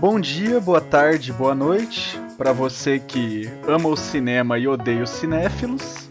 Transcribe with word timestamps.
Bom 0.00 0.18
dia, 0.18 0.58
boa 0.58 0.80
tarde, 0.80 1.30
boa 1.30 1.54
noite 1.54 2.18
para 2.38 2.54
você 2.54 2.98
que 2.98 3.50
ama 3.68 3.86
o 3.86 3.94
cinema 3.94 4.58
e 4.58 4.66
odeia 4.66 5.02
os 5.02 5.10
cinéfilos. 5.10 6.08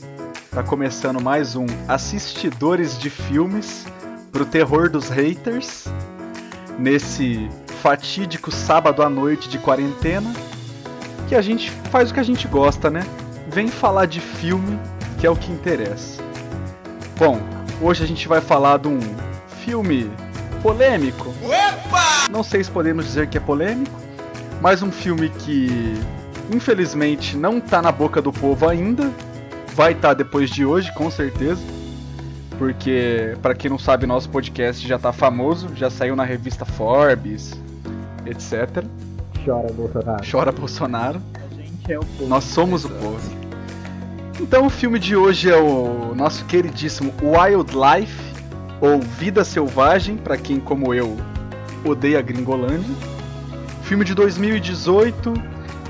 Tá 0.52 0.62
começando 0.62 1.20
mais 1.20 1.56
um 1.56 1.66
Assistidores 1.88 3.00
de 3.00 3.10
Filmes 3.10 3.88
pro 4.32 4.46
terror 4.46 4.92
dos 4.92 5.10
haters. 5.10 5.86
Nesse 6.78 7.50
fatídico 7.82 8.52
sábado 8.52 9.02
à 9.02 9.10
noite 9.10 9.50
de 9.50 9.58
quarentena, 9.58 10.32
que 11.28 11.34
a 11.34 11.42
gente 11.42 11.72
faz 11.90 12.12
o 12.12 12.14
que 12.14 12.20
a 12.20 12.24
gente 12.24 12.48
gosta, 12.48 12.92
né? 12.92 13.02
Vem 13.48 13.70
falar 13.70 14.06
de 14.06 14.22
filme, 14.22 14.80
que 15.20 15.26
é 15.26 15.32
o 15.32 15.36
que 15.36 15.52
interessa. 15.52 16.22
Bom, 17.18 17.42
hoje 17.82 18.04
a 18.04 18.08
gente 18.08 18.28
vai 18.28 18.40
falar 18.40 18.78
de 18.78 18.88
um 18.88 19.00
filme 19.66 20.12
polêmico. 20.62 21.34
Opa! 21.44 21.59
Não 22.30 22.44
sei 22.44 22.64
se 22.64 22.70
podemos 22.70 23.06
dizer 23.06 23.28
que 23.28 23.38
é 23.38 23.42
polêmico, 23.42 24.00
mas 24.62 24.84
um 24.84 24.92
filme 24.92 25.30
que 25.30 25.94
infelizmente 26.54 27.38
não 27.38 27.60
tá 27.60 27.82
na 27.82 27.92
boca 27.92 28.22
do 28.22 28.32
povo 28.32 28.68
ainda. 28.68 29.12
Vai 29.76 29.94
estar 29.94 30.10
tá 30.10 30.14
depois 30.14 30.50
de 30.50 30.66
hoje, 30.66 30.92
com 30.94 31.10
certeza. 31.10 31.62
Porque, 32.58 33.38
para 33.42 33.56
quem 33.56 33.70
não 33.70 33.80
sabe, 33.80 34.06
nosso 34.06 34.30
podcast 34.30 34.86
já 34.86 35.00
tá 35.00 35.14
famoso, 35.14 35.70
já 35.76 35.90
saiu 35.90 36.16
na 36.16 36.26
revista 36.26 36.66
Forbes, 36.66 37.58
etc. 38.26 38.84
Chora 39.46 39.72
Bolsonaro. 39.72 40.24
Chora 40.30 40.52
Bolsonaro. 40.52 41.22
A 41.36 41.56
gente 41.56 41.94
é 41.94 41.98
o 41.98 42.04
povo. 42.04 42.28
Nós 42.28 42.44
somos 42.44 42.84
Exato. 42.84 42.96
o 42.96 43.12
povo. 43.12 43.40
Então 44.42 44.66
o 44.66 44.70
filme 44.70 45.00
de 45.00 45.16
hoje 45.16 45.50
é 45.50 45.58
o 45.58 46.14
nosso 46.16 46.44
queridíssimo 46.46 47.14
Wildlife, 47.22 48.30
ou 48.82 49.00
Vida 49.00 49.44
Selvagem, 49.44 50.18
para 50.18 50.38
quem 50.38 50.60
como 50.60 50.94
eu 50.94 51.18
odeia 51.84 52.22
Gringolândia. 52.22 52.96
Filme 53.84 54.06
de 54.06 54.14
2018, 54.14 55.34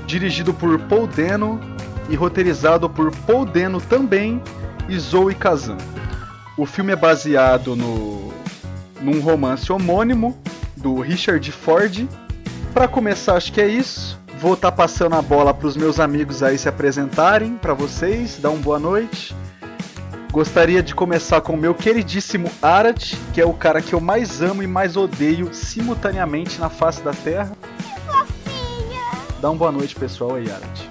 dirigido 0.06 0.54
por 0.54 0.78
Paul 0.80 1.06
Dano 1.06 1.60
e 2.08 2.16
roteirizado 2.16 2.88
por 2.88 3.14
Paul 3.26 3.44
Dano 3.44 3.80
também 3.80 4.42
e 4.88 4.98
Zoe 4.98 5.34
Kazan. 5.34 5.76
O 6.56 6.66
filme 6.66 6.92
é 6.92 6.96
baseado 6.96 7.76
no 7.76 8.30
num 9.00 9.20
romance 9.20 9.72
homônimo 9.72 10.38
do 10.76 11.00
Richard 11.00 11.50
Ford. 11.52 12.06
Para 12.74 12.86
começar, 12.86 13.34
acho 13.34 13.52
que 13.52 13.60
é 13.60 13.66
isso. 13.66 14.20
Vou 14.38 14.54
estar 14.54 14.70
tá 14.70 14.76
passando 14.76 15.14
a 15.14 15.22
bola 15.22 15.52
para 15.52 15.66
os 15.66 15.76
meus 15.76 15.98
amigos 15.98 16.42
aí 16.42 16.56
se 16.56 16.68
apresentarem 16.68 17.56
para 17.56 17.74
vocês, 17.74 18.38
dar 18.38 18.50
uma 18.50 18.62
boa 18.62 18.78
noite. 18.78 19.34
Gostaria 20.30 20.80
de 20.80 20.94
começar 20.94 21.40
com 21.40 21.54
o 21.54 21.56
meu 21.56 21.74
queridíssimo 21.74 22.48
Arat, 22.62 23.16
que 23.34 23.40
é 23.40 23.44
o 23.44 23.52
cara 23.52 23.82
que 23.82 23.92
eu 23.92 24.00
mais 24.00 24.40
amo 24.40 24.62
e 24.62 24.66
mais 24.66 24.96
odeio 24.96 25.52
simultaneamente 25.52 26.60
na 26.60 26.70
face 26.70 27.02
da 27.02 27.12
Terra. 27.12 27.50
Dá 29.40 29.50
uma 29.50 29.58
boa 29.58 29.72
noite, 29.72 29.96
pessoal, 29.96 30.36
aí, 30.36 30.48
Arat. 30.48 30.88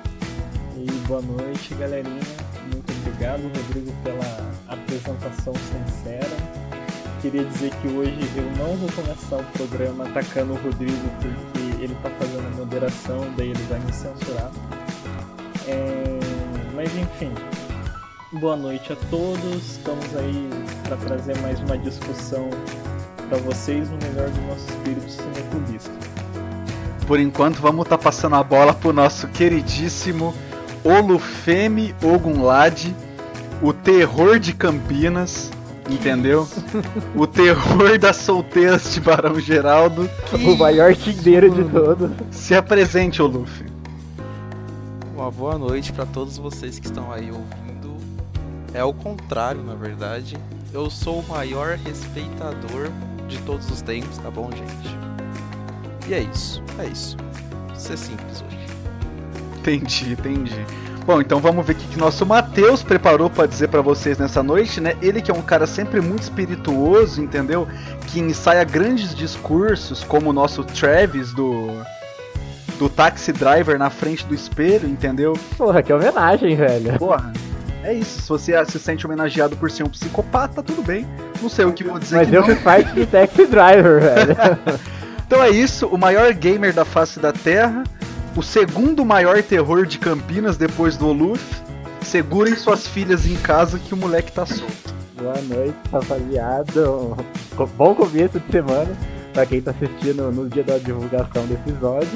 E 0.76 0.92
boa 1.08 1.22
noite, 1.22 1.74
galerinha. 1.76 2.20
Muito 2.70 2.92
obrigado, 2.92 3.44
Rodrigo, 3.44 3.94
pela 4.04 4.52
apresentação 4.68 5.54
sincera. 5.54 6.38
Queria 7.22 7.46
dizer 7.46 7.72
que 7.82 7.88
hoje 7.88 8.20
eu 8.36 8.44
não 8.58 8.76
vou 8.76 8.90
começar 8.92 9.38
o 9.38 9.44
programa 9.58 10.06
atacando 10.06 10.52
o 10.52 10.58
Rodrigo 10.58 11.10
porque 11.22 11.84
ele 11.84 11.94
está 11.94 12.10
fazendo 12.10 12.46
a 12.46 12.58
moderação, 12.58 13.26
daí 13.38 13.52
ele 13.52 13.64
vai 13.70 13.80
me 13.80 13.94
censurar. 13.94 14.52
É... 15.66 16.20
Mas 16.76 16.94
enfim, 16.96 17.32
Boa 18.32 18.56
noite 18.56 18.94
a 18.94 18.96
todos. 19.10 19.72
Estamos 19.72 20.16
aí 20.16 20.48
para 20.84 20.96
trazer 20.98 21.36
mais 21.42 21.60
uma 21.62 21.76
discussão 21.80 22.48
para 23.28 23.40
vocês 23.40 23.90
no 23.90 23.98
melhor 23.98 24.30
do 24.30 24.42
nosso 24.42 24.70
espírito 24.70 25.10
cineculista. 25.10 25.92
Por 27.08 27.20
enquanto, 27.20 27.60
vamos 27.60 27.86
estar 27.86 27.98
tá 27.98 28.04
passando 28.04 28.36
a 28.36 28.44
bola 28.44 28.72
pro 28.72 28.94
nosso 28.94 29.28
queridíssimo 29.30 30.36
Olufemi 30.84 31.96
Ogunlade, 32.04 32.96
o 33.64 33.74
terror 33.74 34.38
de 34.38 34.54
Campinas, 34.54 35.50
entendeu? 35.90 36.48
o 37.16 37.26
terror 37.26 37.98
das 37.98 38.18
solteiras 38.18 38.94
de 38.94 39.02
Barão 39.02 39.40
Geraldo. 39.40 40.08
O 40.34 40.56
maior 40.56 40.96
tindeiro 40.96 41.50
de 41.50 41.64
todos. 41.64 42.12
Se 42.30 42.54
apresente, 42.54 43.24
Oluf. 43.24 43.66
Uma 45.16 45.32
boa 45.32 45.58
noite 45.58 45.92
para 45.92 46.06
todos 46.06 46.38
vocês 46.38 46.78
que 46.78 46.86
estão 46.86 47.12
aí 47.12 47.32
ouvindo 47.32 47.69
é 48.74 48.84
o 48.84 48.94
contrário, 48.94 49.64
na 49.64 49.76
verdade. 49.76 50.38
Eu 50.74 50.90
sou 50.90 51.20
o 51.20 51.28
maior 51.28 51.78
respeitador 51.78 52.90
de 53.28 53.38
todos 53.40 53.70
os 53.70 53.82
tempos, 53.82 54.18
tá 54.18 54.30
bom, 54.30 54.50
gente? 54.52 54.98
E 56.08 56.14
é 56.14 56.20
isso, 56.22 56.64
é 56.80 56.86
isso. 56.86 57.18
Isso 57.76 57.94
é 57.94 57.98
simples 57.98 58.44
hoje. 58.44 58.60
Entendi, 59.60 60.14
entendi. 60.14 60.66
Bom, 61.06 61.22
então 61.22 61.40
vamos 61.40 61.66
ver 61.66 61.74
o 61.74 61.76
que 61.76 61.98
nosso 61.98 62.26
Matheus 62.26 62.84
preparou 62.84 63.30
para 63.30 63.48
dizer 63.48 63.70
para 63.70 63.82
vocês 63.82 64.18
nessa 64.18 64.44
noite, 64.44 64.80
né? 64.80 64.96
Ele 65.02 65.22
que 65.22 65.32
é 65.32 65.34
um 65.34 65.42
cara 65.42 65.66
sempre 65.66 66.02
muito 66.02 66.24
espirituoso, 66.24 67.22
entendeu? 67.22 67.68
Que 68.08 68.20
ensaia 68.20 68.64
grandes 68.64 69.16
discursos, 69.16 70.04
como 70.04 70.30
o 70.30 70.34
nosso 70.34 70.64
Travis 70.64 71.34
do 71.34 71.68
do 72.78 72.88
Taxi 72.88 73.34
Driver 73.34 73.78
na 73.78 73.90
frente 73.90 74.26
do 74.26 74.34
espelho, 74.34 74.88
entendeu? 74.88 75.34
Porra, 75.58 75.84
que 75.84 75.92
homenagem, 75.92 76.56
velho. 76.56 76.98
Porra 76.98 77.34
é 77.90 77.94
isso. 77.94 78.22
Se 78.22 78.30
você 78.30 78.66
se 78.66 78.80
sente 78.80 79.06
homenageado 79.06 79.56
por 79.58 79.70
ser 79.70 79.84
um 79.84 79.90
psicopata, 79.90 80.62
tudo 80.64 80.82
bem. 80.82 81.08
Não 81.42 81.50
sei 81.50 81.66
o 81.66 81.74
que 81.74 81.84
vou 81.84 82.00
dizer. 82.00 82.16
Mas 82.18 82.34
eu 82.34 82.44
fiz 82.44 82.60
parte 82.62 82.94
de 82.94 83.06
Taxi 83.06 83.46
Driver, 83.46 84.02
velho. 84.02 84.38
então 85.26 85.44
é 85.44 85.50
isso. 85.50 85.88
O 85.88 85.98
maior 85.98 86.34
gamer 86.34 86.74
da 86.74 86.86
face 86.86 87.20
da 87.20 87.32
Terra. 87.32 87.84
O 88.36 88.44
segundo 88.44 89.04
maior 89.04 89.42
terror 89.42 89.86
de 89.86 89.98
Campinas 89.98 90.56
depois 90.56 90.96
do 90.96 91.08
Oluf. 91.08 91.44
Segurem 92.02 92.56
suas 92.56 92.88
filhas 92.88 93.26
em 93.26 93.36
casa 93.36 93.78
que 93.78 93.94
o 93.94 93.98
moleque 93.98 94.32
tá 94.32 94.46
solto. 94.46 94.94
Boa 95.18 95.42
noite, 95.42 95.76
rapaziada. 95.92 96.82
Bom 97.76 97.94
começo 97.94 98.40
de 98.40 98.52
semana 98.52 98.96
pra 99.34 99.46
quem 99.46 99.62
tá 99.62 99.72
assistindo 99.72 100.32
no 100.32 100.48
dia 100.50 100.64
da 100.64 100.78
divulgação 100.78 101.46
do 101.46 101.54
episódio. 101.54 102.10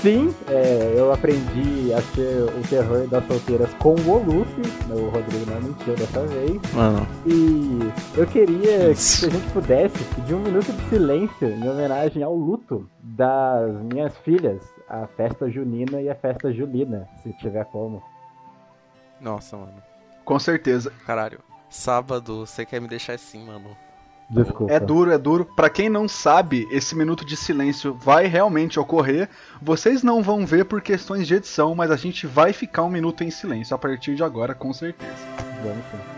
Sim, 0.00 0.34
é, 0.48 0.94
eu 0.96 1.12
aprendi 1.12 1.92
a 1.92 2.00
ser 2.00 2.44
o 2.44 2.68
terror 2.68 3.08
das 3.08 3.26
solteiras 3.26 3.72
com 3.74 3.94
o 3.94 4.10
Oluf. 4.10 4.48
O 4.90 5.08
Rodrigo 5.08 5.50
não 5.50 5.60
mentiu 5.60 5.94
dessa 5.96 6.24
vez. 6.26 6.60
Mano. 6.72 7.06
E 7.26 7.80
eu 8.16 8.26
queria 8.26 8.90
Isso. 8.90 9.20
que 9.20 9.26
a 9.26 9.38
gente 9.38 9.52
pudesse 9.52 10.04
pedir 10.14 10.34
um 10.34 10.40
minuto 10.40 10.72
de 10.72 10.88
silêncio 10.88 11.48
em 11.48 11.68
homenagem 11.68 12.22
ao 12.22 12.34
luto 12.34 12.88
das 13.02 13.74
minhas 13.92 14.16
filhas, 14.18 14.62
a 14.88 15.06
festa 15.08 15.50
junina 15.50 16.00
e 16.00 16.08
a 16.08 16.14
festa 16.14 16.52
julina, 16.52 17.08
se 17.22 17.32
tiver 17.34 17.64
como. 17.66 18.02
Nossa, 19.20 19.56
mano. 19.56 19.82
Com 20.24 20.38
certeza. 20.38 20.92
Caralho. 21.04 21.40
Sábado, 21.68 22.46
você 22.46 22.64
quer 22.64 22.80
me 22.80 22.88
deixar 22.88 23.14
assim, 23.14 23.44
mano? 23.44 23.76
Desculpa. 24.28 24.72
É 24.72 24.78
duro, 24.78 25.10
é 25.10 25.18
duro. 25.18 25.44
Para 25.44 25.70
quem 25.70 25.88
não 25.88 26.06
sabe, 26.06 26.68
esse 26.70 26.94
minuto 26.94 27.24
de 27.24 27.36
silêncio 27.36 27.94
vai 27.94 28.26
realmente 28.26 28.78
ocorrer. 28.78 29.28
Vocês 29.60 30.02
não 30.02 30.22
vão 30.22 30.44
ver 30.44 30.66
por 30.66 30.82
questões 30.82 31.26
de 31.26 31.34
edição, 31.34 31.74
mas 31.74 31.90
a 31.90 31.96
gente 31.96 32.26
vai 32.26 32.52
ficar 32.52 32.82
um 32.82 32.90
minuto 32.90 33.24
em 33.24 33.30
silêncio 33.30 33.74
a 33.74 33.78
partir 33.78 34.14
de 34.14 34.22
agora, 34.22 34.54
com 34.54 34.72
certeza. 34.72 35.12
Vamos 35.62 35.84
sim. 35.90 36.17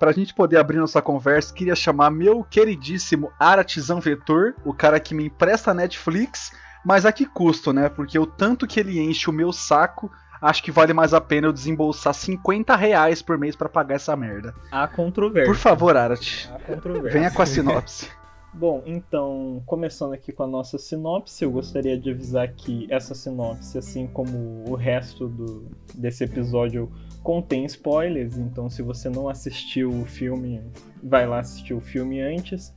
Pra 0.00 0.12
gente 0.12 0.32
poder 0.32 0.56
abrir 0.56 0.78
nossa 0.78 1.02
conversa, 1.02 1.52
queria 1.52 1.76
chamar 1.76 2.10
meu 2.10 2.42
queridíssimo 2.42 3.30
Aratizan 3.38 4.00
Vetor, 4.00 4.54
o 4.64 4.72
cara 4.72 4.98
que 4.98 5.14
me 5.14 5.26
empresta 5.26 5.74
Netflix, 5.74 6.52
mas 6.82 7.04
a 7.04 7.12
que 7.12 7.26
custo, 7.26 7.70
né? 7.70 7.90
Porque 7.90 8.18
o 8.18 8.24
tanto 8.24 8.66
que 8.66 8.80
ele 8.80 8.98
enche 8.98 9.28
o 9.28 9.32
meu 9.32 9.52
saco, 9.52 10.10
acho 10.40 10.62
que 10.62 10.72
vale 10.72 10.94
mais 10.94 11.12
a 11.12 11.20
pena 11.20 11.48
eu 11.48 11.52
desembolsar 11.52 12.14
50 12.14 12.74
reais 12.76 13.20
por 13.20 13.36
mês 13.36 13.54
para 13.54 13.68
pagar 13.68 13.96
essa 13.96 14.16
merda. 14.16 14.54
A 14.72 14.88
controvérsia. 14.88 15.52
Por 15.52 15.60
favor, 15.60 15.94
Arat. 15.94 16.48
Venha 17.12 17.30
com 17.30 17.42
a 17.42 17.46
sinopse. 17.46 18.08
Bom, 18.54 18.82
então, 18.86 19.62
começando 19.66 20.14
aqui 20.14 20.32
com 20.32 20.44
a 20.44 20.46
nossa 20.46 20.78
sinopse, 20.78 21.44
eu 21.44 21.50
gostaria 21.50 21.96
de 21.98 22.10
avisar 22.10 22.48
que 22.48 22.86
essa 22.90 23.14
sinopse, 23.14 23.76
assim 23.76 24.06
como 24.06 24.64
o 24.66 24.74
resto 24.74 25.28
do, 25.28 25.66
desse 25.94 26.24
episódio, 26.24 26.90
contém 27.22 27.64
spoilers, 27.64 28.36
então 28.36 28.70
se 28.70 28.82
você 28.82 29.08
não 29.08 29.28
assistiu 29.28 29.90
o 29.90 30.04
filme, 30.04 30.60
vai 31.02 31.26
lá 31.26 31.40
assistir 31.40 31.74
o 31.74 31.80
filme 31.80 32.20
antes 32.20 32.74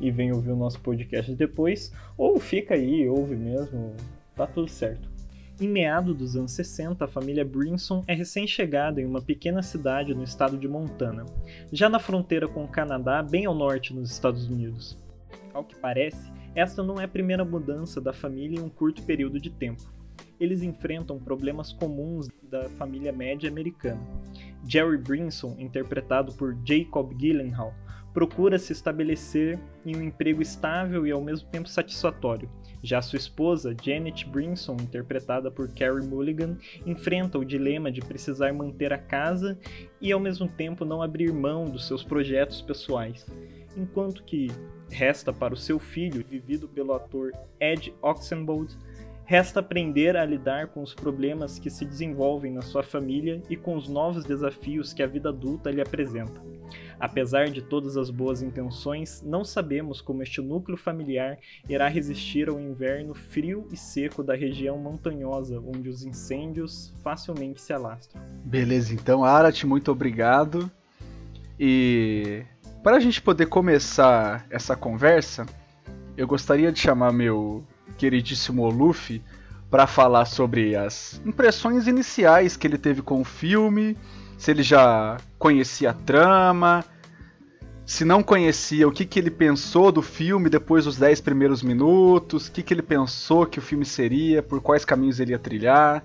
e 0.00 0.10
vem 0.10 0.32
ouvir 0.32 0.50
o 0.50 0.56
nosso 0.56 0.80
podcast 0.80 1.32
depois, 1.34 1.92
ou 2.16 2.38
fica 2.40 2.74
aí, 2.74 3.08
ouve 3.08 3.36
mesmo, 3.36 3.94
tá 4.34 4.46
tudo 4.46 4.68
certo. 4.68 5.14
Em 5.60 5.68
meado 5.68 6.12
dos 6.12 6.36
anos 6.36 6.50
60, 6.50 7.04
a 7.04 7.08
família 7.08 7.44
Brinson 7.44 8.02
é 8.08 8.14
recém-chegada 8.14 9.00
em 9.00 9.04
uma 9.04 9.22
pequena 9.22 9.62
cidade 9.62 10.12
no 10.12 10.24
estado 10.24 10.58
de 10.58 10.66
Montana, 10.66 11.24
já 11.72 11.88
na 11.88 12.00
fronteira 12.00 12.48
com 12.48 12.64
o 12.64 12.68
Canadá, 12.68 13.22
bem 13.22 13.46
ao 13.46 13.54
norte 13.54 13.94
nos 13.94 14.10
Estados 14.10 14.48
Unidos. 14.48 14.98
Ao 15.52 15.62
que 15.62 15.76
parece, 15.76 16.32
esta 16.56 16.82
não 16.82 17.00
é 17.00 17.04
a 17.04 17.08
primeira 17.08 17.44
mudança 17.44 18.00
da 18.00 18.12
família 18.12 18.58
em 18.58 18.62
um 18.64 18.68
curto 18.68 19.02
período 19.04 19.38
de 19.38 19.50
tempo. 19.50 19.93
Eles 20.38 20.62
enfrentam 20.62 21.18
problemas 21.18 21.72
comuns 21.72 22.28
da 22.42 22.68
família 22.70 23.12
média 23.12 23.48
americana. 23.48 24.00
Jerry 24.66 24.98
Brinson, 24.98 25.56
interpretado 25.58 26.32
por 26.32 26.56
Jacob 26.64 27.12
Gyllenhaal, 27.14 27.74
procura 28.14 28.58
se 28.60 28.72
estabelecer 28.72 29.58
em 29.84 29.96
um 29.96 30.02
emprego 30.02 30.40
estável 30.40 31.04
e 31.04 31.10
ao 31.10 31.20
mesmo 31.20 31.48
tempo 31.50 31.68
satisfatório. 31.68 32.48
Já 32.80 33.02
sua 33.02 33.16
esposa, 33.16 33.74
Janet 33.82 34.28
Brinson, 34.28 34.76
interpretada 34.80 35.50
por 35.50 35.68
Carey 35.74 36.06
Mulligan, 36.06 36.56
enfrenta 36.86 37.38
o 37.38 37.44
dilema 37.44 37.90
de 37.90 38.00
precisar 38.00 38.52
manter 38.52 38.92
a 38.92 38.98
casa 38.98 39.58
e 40.00 40.12
ao 40.12 40.20
mesmo 40.20 40.46
tempo 40.46 40.84
não 40.84 41.02
abrir 41.02 41.32
mão 41.32 41.64
dos 41.64 41.88
seus 41.88 42.04
projetos 42.04 42.62
pessoais. 42.62 43.26
Enquanto 43.76 44.22
que 44.22 44.48
resta 44.90 45.32
para 45.32 45.54
o 45.54 45.56
seu 45.56 45.80
filho, 45.80 46.24
vivido 46.28 46.68
pelo 46.68 46.92
ator 46.92 47.32
Ed 47.58 47.92
Oxenbould, 48.00 48.76
Resta 49.26 49.60
aprender 49.60 50.16
a 50.16 50.24
lidar 50.24 50.68
com 50.68 50.82
os 50.82 50.94
problemas 50.94 51.58
que 51.58 51.70
se 51.70 51.84
desenvolvem 51.84 52.52
na 52.52 52.60
sua 52.60 52.82
família 52.82 53.42
e 53.48 53.56
com 53.56 53.74
os 53.74 53.88
novos 53.88 54.24
desafios 54.24 54.92
que 54.92 55.02
a 55.02 55.06
vida 55.06 55.30
adulta 55.30 55.70
lhe 55.70 55.80
apresenta. 55.80 56.42
Apesar 57.00 57.48
de 57.48 57.62
todas 57.62 57.96
as 57.96 58.10
boas 58.10 58.42
intenções, 58.42 59.22
não 59.22 59.42
sabemos 59.42 60.00
como 60.00 60.22
este 60.22 60.40
núcleo 60.40 60.76
familiar 60.76 61.38
irá 61.68 61.88
resistir 61.88 62.48
ao 62.48 62.60
inverno 62.60 63.14
frio 63.14 63.66
e 63.72 63.76
seco 63.76 64.22
da 64.22 64.34
região 64.34 64.76
montanhosa, 64.78 65.58
onde 65.58 65.88
os 65.88 66.04
incêndios 66.04 66.94
facilmente 67.02 67.60
se 67.60 67.72
alastram. 67.72 68.22
Beleza, 68.44 68.92
então, 68.92 69.24
Arat, 69.24 69.64
muito 69.64 69.90
obrigado. 69.90 70.70
E 71.58 72.44
para 72.82 72.98
a 72.98 73.00
gente 73.00 73.22
poder 73.22 73.46
começar 73.46 74.46
essa 74.50 74.76
conversa, 74.76 75.46
eu 76.16 76.26
gostaria 76.26 76.70
de 76.70 76.78
chamar 76.78 77.12
meu 77.12 77.64
queridíssimo 77.96 78.62
Oluf 78.62 79.22
para 79.70 79.86
falar 79.86 80.24
sobre 80.24 80.76
as 80.76 81.20
impressões 81.24 81.86
iniciais 81.86 82.56
que 82.56 82.66
ele 82.66 82.78
teve 82.78 83.02
com 83.02 83.20
o 83.20 83.24
filme, 83.24 83.96
se 84.38 84.50
ele 84.50 84.62
já 84.62 85.16
conhecia 85.38 85.90
a 85.90 85.94
trama, 85.94 86.84
se 87.86 88.04
não 88.04 88.22
conhecia, 88.22 88.88
o 88.88 88.92
que, 88.92 89.04
que 89.04 89.18
ele 89.18 89.30
pensou 89.30 89.92
do 89.92 90.00
filme 90.00 90.48
depois 90.48 90.84
dos 90.84 90.96
10 90.96 91.20
primeiros 91.20 91.62
minutos, 91.62 92.46
o 92.46 92.52
que, 92.52 92.62
que 92.62 92.72
ele 92.72 92.82
pensou 92.82 93.46
que 93.46 93.58
o 93.58 93.62
filme 93.62 93.84
seria, 93.84 94.42
por 94.42 94.60
quais 94.60 94.84
caminhos 94.84 95.20
ele 95.20 95.32
ia 95.32 95.38
trilhar. 95.38 96.04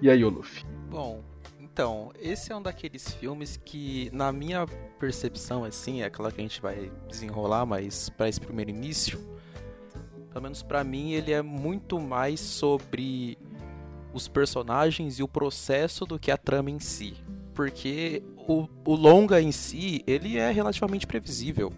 E 0.00 0.08
aí, 0.08 0.24
Oluf? 0.24 0.64
Bom, 0.90 1.22
então, 1.60 2.12
esse 2.20 2.52
é 2.52 2.56
um 2.56 2.62
daqueles 2.62 3.12
filmes 3.14 3.60
que, 3.62 4.10
na 4.12 4.32
minha 4.32 4.66
percepção, 4.98 5.64
assim, 5.64 6.02
é 6.02 6.10
claro 6.10 6.34
que 6.34 6.40
a 6.40 6.44
gente 6.44 6.60
vai 6.60 6.90
desenrolar, 7.08 7.66
mas 7.66 8.08
para 8.10 8.28
esse 8.28 8.40
primeiro 8.40 8.70
início, 8.70 9.18
pelo 10.32 10.44
menos 10.44 10.62
para 10.62 10.82
mim, 10.82 11.12
ele 11.12 11.32
é 11.32 11.42
muito 11.42 12.00
mais 12.00 12.40
sobre 12.40 13.36
os 14.14 14.28
personagens 14.28 15.18
e 15.18 15.22
o 15.22 15.28
processo 15.28 16.04
do 16.04 16.18
que 16.18 16.30
a 16.30 16.36
trama 16.36 16.70
em 16.70 16.78
si. 16.78 17.14
Porque 17.54 18.22
o, 18.48 18.66
o 18.84 18.94
longa 18.94 19.40
em 19.40 19.52
si, 19.52 20.02
ele 20.06 20.38
é 20.38 20.50
relativamente 20.50 21.06
previsível. 21.06 21.72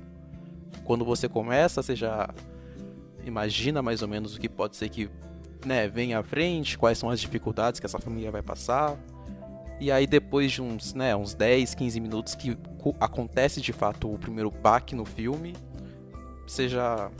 Quando 0.84 1.04
você 1.04 1.28
começa, 1.28 1.82
você 1.82 1.96
já 1.96 2.28
imagina 3.24 3.82
mais 3.82 4.02
ou 4.02 4.08
menos 4.08 4.36
o 4.36 4.40
que 4.40 4.48
pode 4.48 4.76
ser 4.76 4.88
que 4.88 5.10
né, 5.64 5.88
vem 5.88 6.14
à 6.14 6.22
frente, 6.22 6.78
quais 6.78 6.98
são 6.98 7.10
as 7.10 7.20
dificuldades 7.20 7.80
que 7.80 7.86
essa 7.86 7.98
família 7.98 8.30
vai 8.30 8.42
passar. 8.42 8.96
E 9.80 9.90
aí 9.90 10.06
depois 10.06 10.52
de 10.52 10.62
uns, 10.62 10.94
né, 10.94 11.16
uns 11.16 11.34
10, 11.34 11.74
15 11.74 12.00
minutos 12.00 12.34
que 12.34 12.56
acontece 13.00 13.60
de 13.60 13.72
fato 13.72 14.12
o 14.12 14.18
primeiro 14.18 14.50
baque 14.50 14.94
no 14.94 15.04
filme, 15.04 15.54
você 16.46 16.68
já 16.68 17.10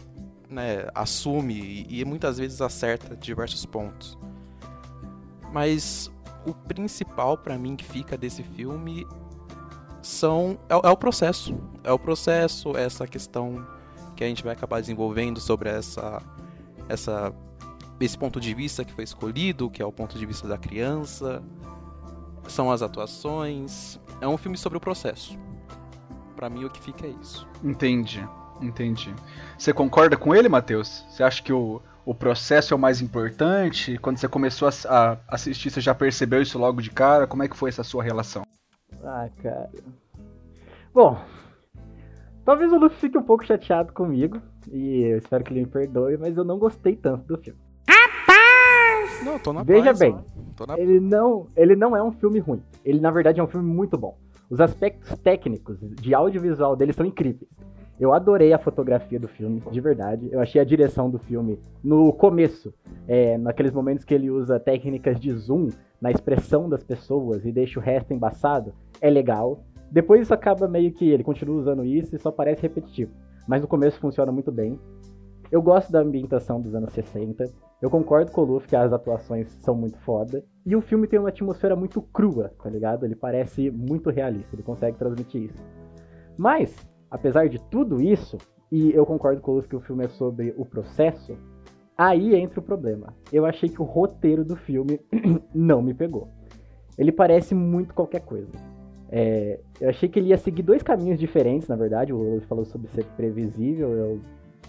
né, 0.49 0.87
assume 0.94 1.87
e, 1.88 2.05
muitas 2.05 2.38
vezes 2.38 2.61
acerta 2.61 3.17
diversos 3.17 3.64
pontos. 3.64 4.19
Mas 5.52 6.11
o 6.46 6.52
principal 6.52 7.38
para 7.38 7.58
mim 7.58 7.76
que 7.76 7.85
fica 7.85 8.17
desse 8.17 8.43
filme 8.43 9.06
são 10.02 10.58
é, 10.69 10.75
é, 10.75 10.91
o 10.91 10.96
processo, 10.96 11.56
é 11.82 11.93
o 11.93 11.99
processo, 11.99 12.76
essa 12.76 13.06
questão 13.06 13.67
que 14.14 14.23
a 14.23 14.26
gente 14.26 14.44
vai 14.44 14.52
acabar 14.52 14.81
desenvolvendo 14.81 15.41
sobre 15.41 15.69
essa 15.69 16.23
essa 16.88 17.32
esse 18.00 18.19
ponto 18.19 18.41
de 18.41 18.52
vista 18.52 18.85
que 18.85 18.93
foi 18.93 19.05
escolhido, 19.05 19.70
que 19.70 19.81
é 19.81 19.87
o 19.87 19.93
ponto 19.93 20.19
de 20.19 20.26
vista 20.26 20.46
da 20.46 20.58
criança, 20.58 21.43
são 22.49 22.70
as 22.70 22.82
atuações, 22.82 23.99
é 24.20 24.29
um 24.29 24.37
filme 24.37 24.58
sobre 24.58 24.76
o 24.76 24.81
processo. 24.81 25.38
Para 26.37 26.50
mim 26.50 26.64
o 26.64 26.70
que 26.70 26.81
fica 26.81 27.06
é 27.06 27.14
isso. 27.23 27.46
Entendi. 27.62 28.26
Entendi. 28.60 29.14
Você 29.58 29.72
concorda 29.72 30.16
com 30.16 30.34
ele, 30.34 30.48
Matheus? 30.48 31.04
Você 31.08 31.22
acha 31.22 31.42
que 31.42 31.52
o, 31.52 31.80
o 32.04 32.14
processo 32.14 32.72
é 32.72 32.76
o 32.76 32.80
mais 32.80 33.00
importante? 33.00 33.98
Quando 33.98 34.18
você 34.18 34.28
começou 34.28 34.68
a, 34.68 34.72
a, 34.88 35.18
assistir, 35.28 35.70
você 35.70 35.80
já 35.80 35.94
percebeu 35.94 36.40
isso 36.40 36.58
logo 36.58 36.80
de 36.80 36.90
cara? 36.90 37.26
Como 37.26 37.42
é 37.42 37.48
que 37.48 37.56
foi 37.56 37.68
essa 37.68 37.82
sua 37.82 38.02
relação? 38.02 38.44
Ah, 39.02 39.28
cara. 39.42 39.70
Bom, 40.92 41.20
talvez 42.44 42.72
o 42.72 42.78
Luffy 42.78 42.98
fique 42.98 43.18
um 43.18 43.22
pouco 43.22 43.44
chateado 43.44 43.92
comigo. 43.92 44.40
E 44.70 45.02
eu 45.02 45.18
espero 45.18 45.44
que 45.44 45.52
ele 45.52 45.60
me 45.60 45.66
perdoe, 45.66 46.16
mas 46.16 46.36
eu 46.36 46.44
não 46.44 46.58
gostei 46.58 46.96
tanto 46.96 47.26
do 47.26 47.42
filme. 47.42 47.58
Rapaz! 47.88 49.24
Não, 49.24 49.38
tô 49.38 49.52
na 49.52 49.62
Veja 49.62 49.86
paz, 49.86 49.98
bem, 49.98 50.18
na... 50.66 50.78
ele, 50.78 51.00
não, 51.00 51.48
ele 51.56 51.76
não 51.76 51.96
é 51.96 52.02
um 52.02 52.12
filme 52.12 52.38
ruim. 52.38 52.62
Ele, 52.84 53.00
na 53.00 53.10
verdade, 53.10 53.40
é 53.40 53.42
um 53.42 53.48
filme 53.48 53.66
muito 53.66 53.98
bom. 53.98 54.16
Os 54.48 54.60
aspectos 54.60 55.18
técnicos 55.18 55.78
de 55.80 56.14
audiovisual 56.14 56.76
dele 56.76 56.92
são 56.92 57.04
incríveis. 57.04 57.50
Eu 57.99 58.12
adorei 58.12 58.52
a 58.52 58.58
fotografia 58.58 59.20
do 59.20 59.29
filme, 59.29 59.62
de 59.70 59.81
verdade. 59.81 60.29
Eu 60.32 60.41
achei 60.41 60.61
a 60.61 60.64
direção 60.64 61.08
do 61.08 61.19
filme 61.19 61.61
no 61.82 62.12
começo, 62.12 62.75
é, 63.06 63.38
naqueles 63.38 63.73
momentos 63.73 64.05
que 64.05 64.12
ele 64.12 64.31
usa 64.31 64.58
técnicas 64.58 65.20
de 65.20 65.32
zoom 65.32 65.69
na 66.00 66.11
expressão 66.11 66.69
das 66.69 66.82
pessoas 66.82 67.44
e 67.44 67.52
deixa 67.52 67.79
o 67.79 67.82
resto 67.82 68.12
embaçado, 68.12 68.75
é 69.00 69.08
legal. 69.08 69.61
Depois 69.91 70.23
isso 70.23 70.35
acaba 70.35 70.67
meio 70.67 70.93
que 70.93 71.08
ele 71.08 71.23
continua 71.23 71.56
usando 71.56 71.85
isso 71.85 72.17
e 72.17 72.19
só 72.19 72.32
parece 72.32 72.62
repetitivo. 72.62 73.12
Mas 73.46 73.62
no 73.62 73.69
começo 73.69 74.00
funciona 74.00 74.32
muito 74.32 74.50
bem. 74.50 74.79
Eu 75.52 75.62
gosto 75.62 75.93
da 75.93 76.00
ambientação 76.00 76.61
dos 76.61 76.75
anos 76.75 76.93
60. 76.93 77.44
Eu 77.81 77.88
concordo 77.88 78.32
com 78.32 78.41
o 78.41 78.44
Luffy 78.44 78.69
que 78.69 78.77
as 78.77 78.93
atuações 78.93 79.48
são 79.60 79.74
muito 79.74 79.98
foda. 80.01 80.43
E 80.67 80.74
o 80.74 80.81
filme 80.81 81.06
tem 81.06 81.19
uma 81.19 81.29
atmosfera 81.29 81.77
muito 81.77 82.03
crua, 82.03 82.51
tá 82.60 82.69
ligado? 82.69 83.05
Ele 83.05 83.15
parece 83.15 83.70
muito 83.70 84.10
realista, 84.10 84.55
ele 84.55 84.63
consegue 84.63 84.98
transmitir 84.98 85.43
isso. 85.44 85.63
Mas, 86.36 86.74
apesar 87.14 87.48
de 87.48 87.60
tudo 87.70 88.02
isso, 88.02 88.36
e 88.72 88.92
eu 88.92 89.06
concordo 89.06 89.40
com 89.40 89.52
o 89.52 89.54
Luz 89.54 89.68
que 89.68 89.76
o 89.76 89.80
filme 89.80 90.04
é 90.04 90.08
sobre 90.08 90.52
o 90.56 90.64
processo, 90.64 91.38
aí 91.96 92.34
entra 92.34 92.58
o 92.58 92.62
problema. 92.62 93.14
Eu 93.32 93.46
achei 93.46 93.68
que 93.68 93.80
o 93.80 93.84
roteiro 93.84 94.44
do 94.44 94.56
filme 94.56 94.98
não 95.54 95.80
me 95.80 95.94
pegou. 95.94 96.26
Ele 96.98 97.12
parece 97.12 97.54
muito 97.54 97.94
qualquer 97.94 98.22
coisa. 98.22 98.50
É, 99.08 99.60
eu 99.80 99.90
achei 99.90 100.08
que 100.08 100.18
ele 100.18 100.30
ia 100.30 100.36
seguir 100.36 100.64
dois 100.64 100.82
caminhos 100.82 101.20
diferentes, 101.20 101.68
na 101.68 101.76
verdade. 101.76 102.12
O 102.12 102.16
Luz 102.16 102.44
falou 102.46 102.64
sobre 102.64 102.88
ser 102.88 103.04
previsível. 103.16 103.92
Eu, 103.92 104.20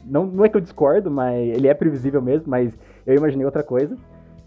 não, 0.05 0.27
não 0.27 0.45
é 0.45 0.49
que 0.49 0.55
eu 0.55 0.61
discordo, 0.61 1.09
mas 1.09 1.35
ele 1.35 1.67
é 1.67 1.73
previsível 1.73 2.21
mesmo, 2.21 2.47
mas 2.47 2.77
eu 3.07 3.15
imaginei 3.15 3.43
outra 3.43 3.63
coisa. 3.63 3.97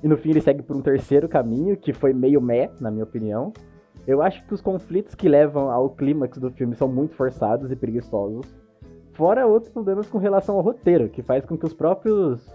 E 0.04 0.06
no 0.06 0.16
fim 0.16 0.30
ele 0.30 0.40
segue 0.40 0.62
por 0.62 0.76
um 0.76 0.82
terceiro 0.82 1.28
caminho, 1.28 1.76
que 1.76 1.92
foi 1.92 2.12
meio 2.12 2.40
meh, 2.40 2.70
na 2.80 2.92
minha 2.92 3.02
opinião. 3.02 3.52
Eu 4.08 4.22
acho 4.22 4.42
que 4.46 4.54
os 4.54 4.62
conflitos 4.62 5.14
que 5.14 5.28
levam 5.28 5.70
ao 5.70 5.90
clímax 5.90 6.38
do 6.38 6.50
filme 6.50 6.74
são 6.74 6.88
muito 6.88 7.14
forçados 7.14 7.70
e 7.70 7.76
preguiçosos. 7.76 8.46
Fora 9.12 9.46
outros 9.46 9.70
problemas 9.70 10.08
com 10.08 10.16
relação 10.16 10.56
ao 10.56 10.62
roteiro, 10.62 11.10
que 11.10 11.22
faz 11.22 11.44
com 11.44 11.58
que 11.58 11.66
os 11.66 11.74
próprios 11.74 12.50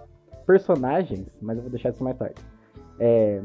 personagens, 0.47 1.29
mas 1.39 1.57
eu 1.57 1.61
vou 1.61 1.69
deixar 1.69 1.89
isso 1.89 2.03
mais 2.03 2.17
tarde, 2.17 2.41
é, 2.99 3.39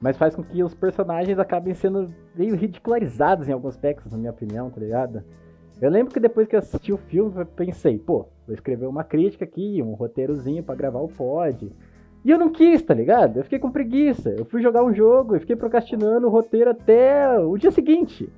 mas 0.00 0.16
faz 0.16 0.36
com 0.36 0.44
que 0.44 0.62
os 0.62 0.76
personagens 0.76 1.40
acabem 1.40 1.74
sendo 1.74 2.08
meio 2.36 2.54
ridicularizados 2.54 3.48
em 3.48 3.52
alguns 3.52 3.74
aspectos, 3.74 4.12
na 4.12 4.18
minha 4.18 4.30
opinião, 4.30 4.70
tá 4.70 4.78
ligado? 4.78 5.24
Eu 5.80 5.90
lembro 5.90 6.14
que 6.14 6.20
depois 6.20 6.46
que 6.46 6.54
eu 6.54 6.60
assisti 6.60 6.92
o 6.92 6.98
filme, 6.98 7.40
eu 7.40 7.46
pensei, 7.46 7.98
pô, 7.98 8.28
vou 8.46 8.54
escrever 8.54 8.86
uma 8.86 9.02
crítica 9.02 9.44
aqui, 9.44 9.82
um 9.82 9.94
roteirozinho 9.94 10.62
para 10.62 10.76
gravar 10.76 11.00
o 11.00 11.08
pod. 11.08 11.72
E 12.24 12.30
eu 12.30 12.38
não 12.38 12.50
quis, 12.50 12.82
tá 12.82 12.92
ligado? 12.92 13.38
Eu 13.38 13.44
fiquei 13.44 13.58
com 13.58 13.70
preguiça. 13.70 14.30
Eu 14.30 14.44
fui 14.44 14.60
jogar 14.60 14.84
um 14.84 14.92
jogo 14.92 15.36
e 15.36 15.40
fiquei 15.40 15.56
procrastinando 15.56 16.26
o 16.26 16.30
roteiro 16.30 16.70
até 16.70 17.38
o 17.38 17.56
dia 17.56 17.70
seguinte. 17.70 18.28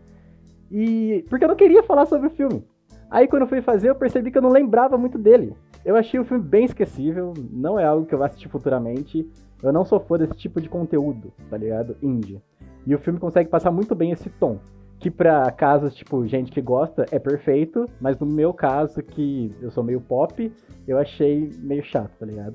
E. 0.70 1.24
Porque 1.28 1.44
eu 1.44 1.48
não 1.48 1.56
queria 1.56 1.82
falar 1.82 2.06
sobre 2.06 2.28
o 2.28 2.30
filme. 2.30 2.64
Aí 3.10 3.26
quando 3.26 3.42
eu 3.42 3.48
fui 3.48 3.60
fazer, 3.60 3.90
eu 3.90 3.94
percebi 3.94 4.30
que 4.30 4.38
eu 4.38 4.42
não 4.42 4.50
lembrava 4.50 4.96
muito 4.96 5.18
dele. 5.18 5.54
Eu 5.84 5.96
achei 5.96 6.20
o 6.20 6.24
filme 6.24 6.44
bem 6.44 6.64
esquecível, 6.64 7.32
não 7.50 7.78
é 7.78 7.84
algo 7.84 8.06
que 8.06 8.14
eu 8.14 8.18
vou 8.18 8.26
assistir 8.26 8.48
futuramente. 8.48 9.28
Eu 9.62 9.72
não 9.72 9.84
sou 9.84 9.98
fã 9.98 10.16
desse 10.16 10.34
tipo 10.34 10.60
de 10.60 10.68
conteúdo, 10.68 11.32
tá 11.48 11.56
ligado? 11.56 11.96
Indie. 12.02 12.40
E 12.86 12.94
o 12.94 12.98
filme 12.98 13.18
consegue 13.18 13.50
passar 13.50 13.70
muito 13.70 13.94
bem 13.94 14.10
esse 14.12 14.30
tom. 14.30 14.58
Que 14.98 15.10
pra 15.10 15.50
casos, 15.50 15.94
tipo, 15.94 16.26
gente 16.26 16.52
que 16.52 16.60
gosta, 16.60 17.06
é 17.10 17.18
perfeito. 17.18 17.86
Mas 18.00 18.18
no 18.18 18.26
meu 18.26 18.52
caso, 18.52 19.02
que 19.02 19.52
eu 19.60 19.70
sou 19.70 19.82
meio 19.82 20.00
pop, 20.00 20.52
eu 20.86 20.98
achei 20.98 21.50
meio 21.58 21.82
chato, 21.82 22.12
tá 22.18 22.26
ligado? 22.26 22.54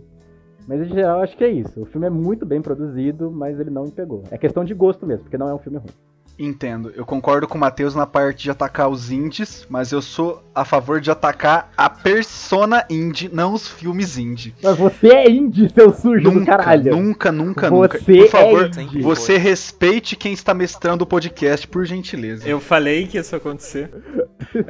Mas 0.67 0.81
em 0.81 0.93
geral 0.93 1.22
acho 1.22 1.38
que 1.38 1.43
é 1.43 1.50
isso. 1.50 1.81
O 1.81 1.86
filme 1.86 2.07
é 2.07 2.10
muito 2.10 2.45
bem 2.45 2.62
produzido, 2.62 3.31
mas 3.31 3.60
ele 3.60 3.69
não 3.69 3.86
me 3.86 3.91
pegou. 3.91 4.24
É 4.31 4.38
questão 4.38 4.63
de 4.63 4.74
gosto 4.74 5.05
mesmo, 5.05 5.24
porque 5.24 5.38
não 5.38 5.50
é 5.50 5.53
um 5.53 5.60
filme 5.60 5.77
ruim. 5.77 5.91
Entendo. 6.38 6.91
Eu 6.93 7.05
concordo 7.05 7.48
com 7.48 7.57
o 7.57 7.62
Matheus 7.62 7.95
na 7.95 8.05
parte 8.05 8.43
de 8.43 8.51
atacar 8.51 8.89
os 8.89 9.10
indies, 9.10 9.65
mas 9.69 9.93
eu 9.93 10.01
sou 10.01 10.43
a 10.53 10.65
favor 10.65 11.00
de 11.00 11.10
atacar 11.10 11.72
a 11.77 11.89
persona 11.89 12.86
indie, 12.89 13.29
não 13.31 13.53
os 13.53 13.69
filmes 13.69 14.17
indie. 14.17 14.53
Mas 14.62 14.77
você 14.77 15.07
é 15.07 15.31
indie, 15.31 15.69
seu 15.69 15.93
sujo 15.93 16.29
nunca, 16.29 16.39
do 16.39 16.45
caralho. 16.45 16.95
Nunca, 16.95 17.31
nunca, 17.31 17.69
Você 17.69 18.12
nunca. 18.12 18.24
Por 18.24 18.29
favor, 18.29 18.72
é 18.75 18.81
indie. 18.81 19.01
você 19.01 19.38
respeite 19.38 20.17
quem 20.17 20.34
está 20.34 20.53
mestrando 20.53 21.03
o 21.03 21.07
podcast, 21.07 21.65
por 21.67 21.86
gentileza. 21.86 22.48
Eu 22.48 22.60
falei 22.60 23.07
que 23.07 23.17
isso 23.17 23.34
ia 23.34 23.38
acontecer. 23.38 23.89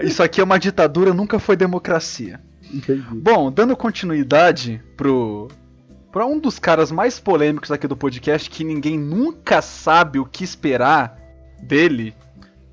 Isso 0.04 0.22
aqui 0.22 0.40
é 0.40 0.44
uma 0.44 0.60
ditadura, 0.60 1.14
nunca 1.14 1.40
foi 1.40 1.56
democracia. 1.56 2.40
Entendi. 2.72 3.04
Bom, 3.12 3.52
dando 3.52 3.76
continuidade 3.76 4.84
pro 4.96 5.48
para 6.16 6.26
um 6.26 6.40
dos 6.40 6.58
caras 6.58 6.94
mais 6.94 7.20
polêmicos 7.20 7.74
aqui 7.74 7.90
do 7.90 7.98
podcast 7.98 8.50
que 8.50 8.64
ninguém 8.64 8.98
nunca 8.98 9.62
sabe 9.62 10.18
o 10.18 10.24
que 10.24 10.46
esperar 10.46 11.20
dele, 11.62 12.16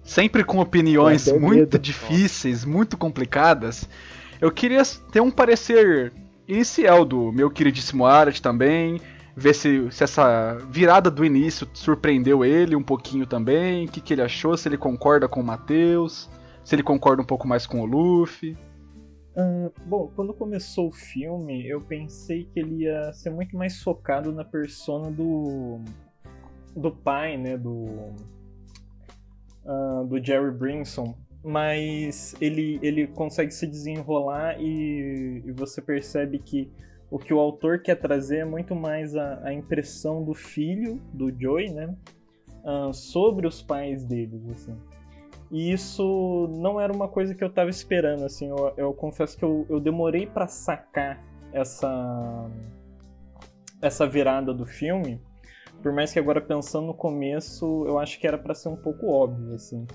sempre 0.04 0.44
com 0.44 0.60
opiniões 0.60 1.24
tenho 1.24 1.40
muito 1.40 1.58
medo. 1.58 1.78
difíceis, 1.80 2.64
muito 2.64 2.96
complicadas. 2.96 3.88
Eu 4.40 4.52
queria 4.52 4.84
ter 5.10 5.20
um 5.20 5.28
parecer 5.28 6.12
inicial 6.46 7.04
do 7.04 7.32
meu 7.32 7.50
queridíssimo 7.50 8.06
Arat 8.06 8.38
também, 8.38 9.00
ver 9.34 9.56
se, 9.56 9.90
se 9.90 10.04
essa 10.04 10.56
virada 10.70 11.10
do 11.10 11.24
início 11.24 11.66
surpreendeu 11.74 12.44
ele 12.44 12.76
um 12.76 12.82
pouquinho 12.82 13.26
também, 13.26 13.86
o 13.86 13.88
que, 13.88 14.00
que 14.00 14.14
ele 14.14 14.22
achou, 14.22 14.56
se 14.56 14.68
ele 14.68 14.78
concorda 14.78 15.26
com 15.26 15.40
o 15.40 15.44
Matheus, 15.44 16.30
se 16.62 16.76
ele 16.76 16.84
concorda 16.84 17.20
um 17.20 17.26
pouco 17.26 17.48
mais 17.48 17.66
com 17.66 17.80
o 17.80 17.86
Luffy. 17.86 18.56
Ah, 19.36 19.70
bom, 19.86 20.10
quando 20.14 20.34
começou 20.34 20.88
o 20.88 20.92
filme, 20.92 21.66
eu 21.66 21.80
pensei 21.80 22.44
que 22.44 22.60
ele 22.60 22.84
ia 22.84 23.12
ser 23.12 23.30
muito 23.30 23.56
mais 23.56 23.82
focado 23.82 24.32
na 24.32 24.44
persona 24.44 25.10
do 25.10 25.80
do 26.74 26.90
pai, 26.90 27.36
né, 27.36 27.56
do 27.56 27.86
ah, 29.64 30.04
do 30.06 30.22
Jerry 30.22 30.50
Brinson, 30.50 31.16
mas 31.42 32.34
ele 32.40 32.78
ele 32.82 33.06
consegue 33.06 33.52
se 33.52 33.66
desenrolar 33.66 34.60
e, 34.60 35.42
e 35.46 35.52
você 35.52 35.80
percebe 35.80 36.38
que 36.38 36.70
o 37.10 37.18
que 37.18 37.32
o 37.32 37.38
autor 37.38 37.80
quer 37.82 37.96
trazer 37.96 38.38
é 38.38 38.44
muito 38.44 38.74
mais 38.74 39.14
a, 39.16 39.46
a 39.46 39.52
impressão 39.52 40.24
do 40.24 40.34
filho, 40.34 41.00
do 41.12 41.30
Joey, 41.30 41.70
né, 41.70 41.94
ah, 42.64 42.92
sobre 42.92 43.46
os 43.46 43.62
pais 43.62 44.04
deles, 44.04 44.46
assim. 44.48 44.91
E 45.52 45.70
isso 45.70 46.48
não 46.50 46.80
era 46.80 46.90
uma 46.90 47.06
coisa 47.06 47.34
que 47.34 47.44
eu 47.44 47.50
tava 47.50 47.68
esperando, 47.68 48.24
assim. 48.24 48.48
Eu, 48.48 48.72
eu 48.74 48.94
confesso 48.94 49.36
que 49.36 49.44
eu, 49.44 49.66
eu 49.68 49.78
demorei 49.78 50.26
pra 50.26 50.48
sacar 50.48 51.22
essa 51.52 52.50
essa 53.82 54.06
virada 54.06 54.54
do 54.54 54.64
filme. 54.64 55.20
Por 55.82 55.92
mais 55.92 56.12
que 56.12 56.18
agora 56.18 56.40
pensando 56.40 56.86
no 56.86 56.94
começo, 56.94 57.84
eu 57.86 57.98
acho 57.98 58.18
que 58.18 58.26
era 58.26 58.38
pra 58.38 58.54
ser 58.54 58.70
um 58.70 58.76
pouco 58.76 59.08
óbvio, 59.08 59.54
assim. 59.54 59.86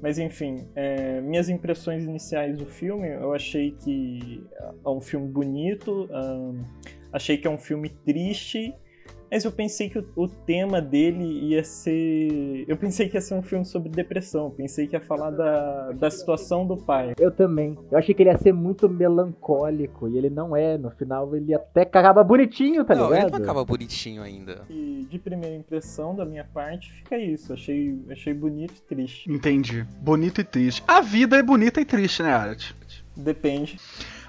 Mas 0.00 0.18
enfim, 0.18 0.66
é, 0.74 1.20
minhas 1.20 1.48
impressões 1.48 2.04
iniciais 2.04 2.56
do 2.56 2.64
filme, 2.64 3.08
eu 3.08 3.34
achei 3.34 3.72
que 3.72 4.42
é 4.84 4.88
um 4.88 5.00
filme 5.00 5.26
bonito, 5.26 6.08
achei 7.12 7.36
que 7.36 7.46
é 7.46 7.50
um 7.50 7.58
filme 7.58 7.88
triste, 7.88 8.74
mas 9.30 9.44
eu 9.44 9.52
pensei 9.52 9.88
que 9.88 9.98
o, 9.98 10.06
o 10.16 10.28
tema 10.28 10.80
dele 10.80 11.24
ia 11.24 11.64
ser. 11.64 12.64
Eu 12.66 12.76
pensei 12.76 13.08
que 13.08 13.16
ia 13.16 13.20
ser 13.20 13.34
um 13.34 13.42
filme 13.42 13.64
sobre 13.64 13.88
depressão, 13.88 14.50
pensei 14.50 14.86
que 14.86 14.94
ia 14.94 15.00
falar 15.00 15.30
da, 15.30 15.92
da 15.92 16.10
situação 16.10 16.66
do 16.66 16.76
pai. 16.76 17.14
Eu 17.18 17.30
também. 17.30 17.76
Eu 17.90 17.98
achei 17.98 18.14
que 18.14 18.22
ele 18.22 18.30
ia 18.30 18.38
ser 18.38 18.52
muito 18.52 18.88
melancólico, 18.88 20.08
e 20.08 20.16
ele 20.16 20.30
não 20.30 20.56
é. 20.56 20.78
No 20.78 20.90
final 20.90 21.34
ele 21.34 21.54
até 21.54 21.82
acaba 21.82 22.22
bonitinho, 22.22 22.84
tá 22.84 22.94
não, 22.94 23.06
ele 23.06 23.16
ligado? 23.16 23.32
não 23.32 23.44
acaba 23.44 23.64
bonitinho 23.64 24.22
ainda. 24.22 24.62
E 24.68 25.06
de 25.10 25.18
primeira 25.18 25.54
impressão 25.54 26.14
da 26.14 26.24
minha 26.24 26.44
parte, 26.44 26.92
fica 26.92 27.18
isso. 27.18 27.52
Achei, 27.52 27.98
achei 28.10 28.34
bonito 28.34 28.74
e 28.76 28.82
triste. 28.82 29.30
Entendi. 29.30 29.86
Bonito 30.00 30.40
e 30.40 30.44
triste. 30.44 30.82
A 30.86 31.00
vida 31.00 31.36
é 31.36 31.42
bonita 31.42 31.80
e 31.80 31.84
triste, 31.84 32.22
né, 32.22 32.32
Arat? 32.32 32.74
Depende. 33.16 33.78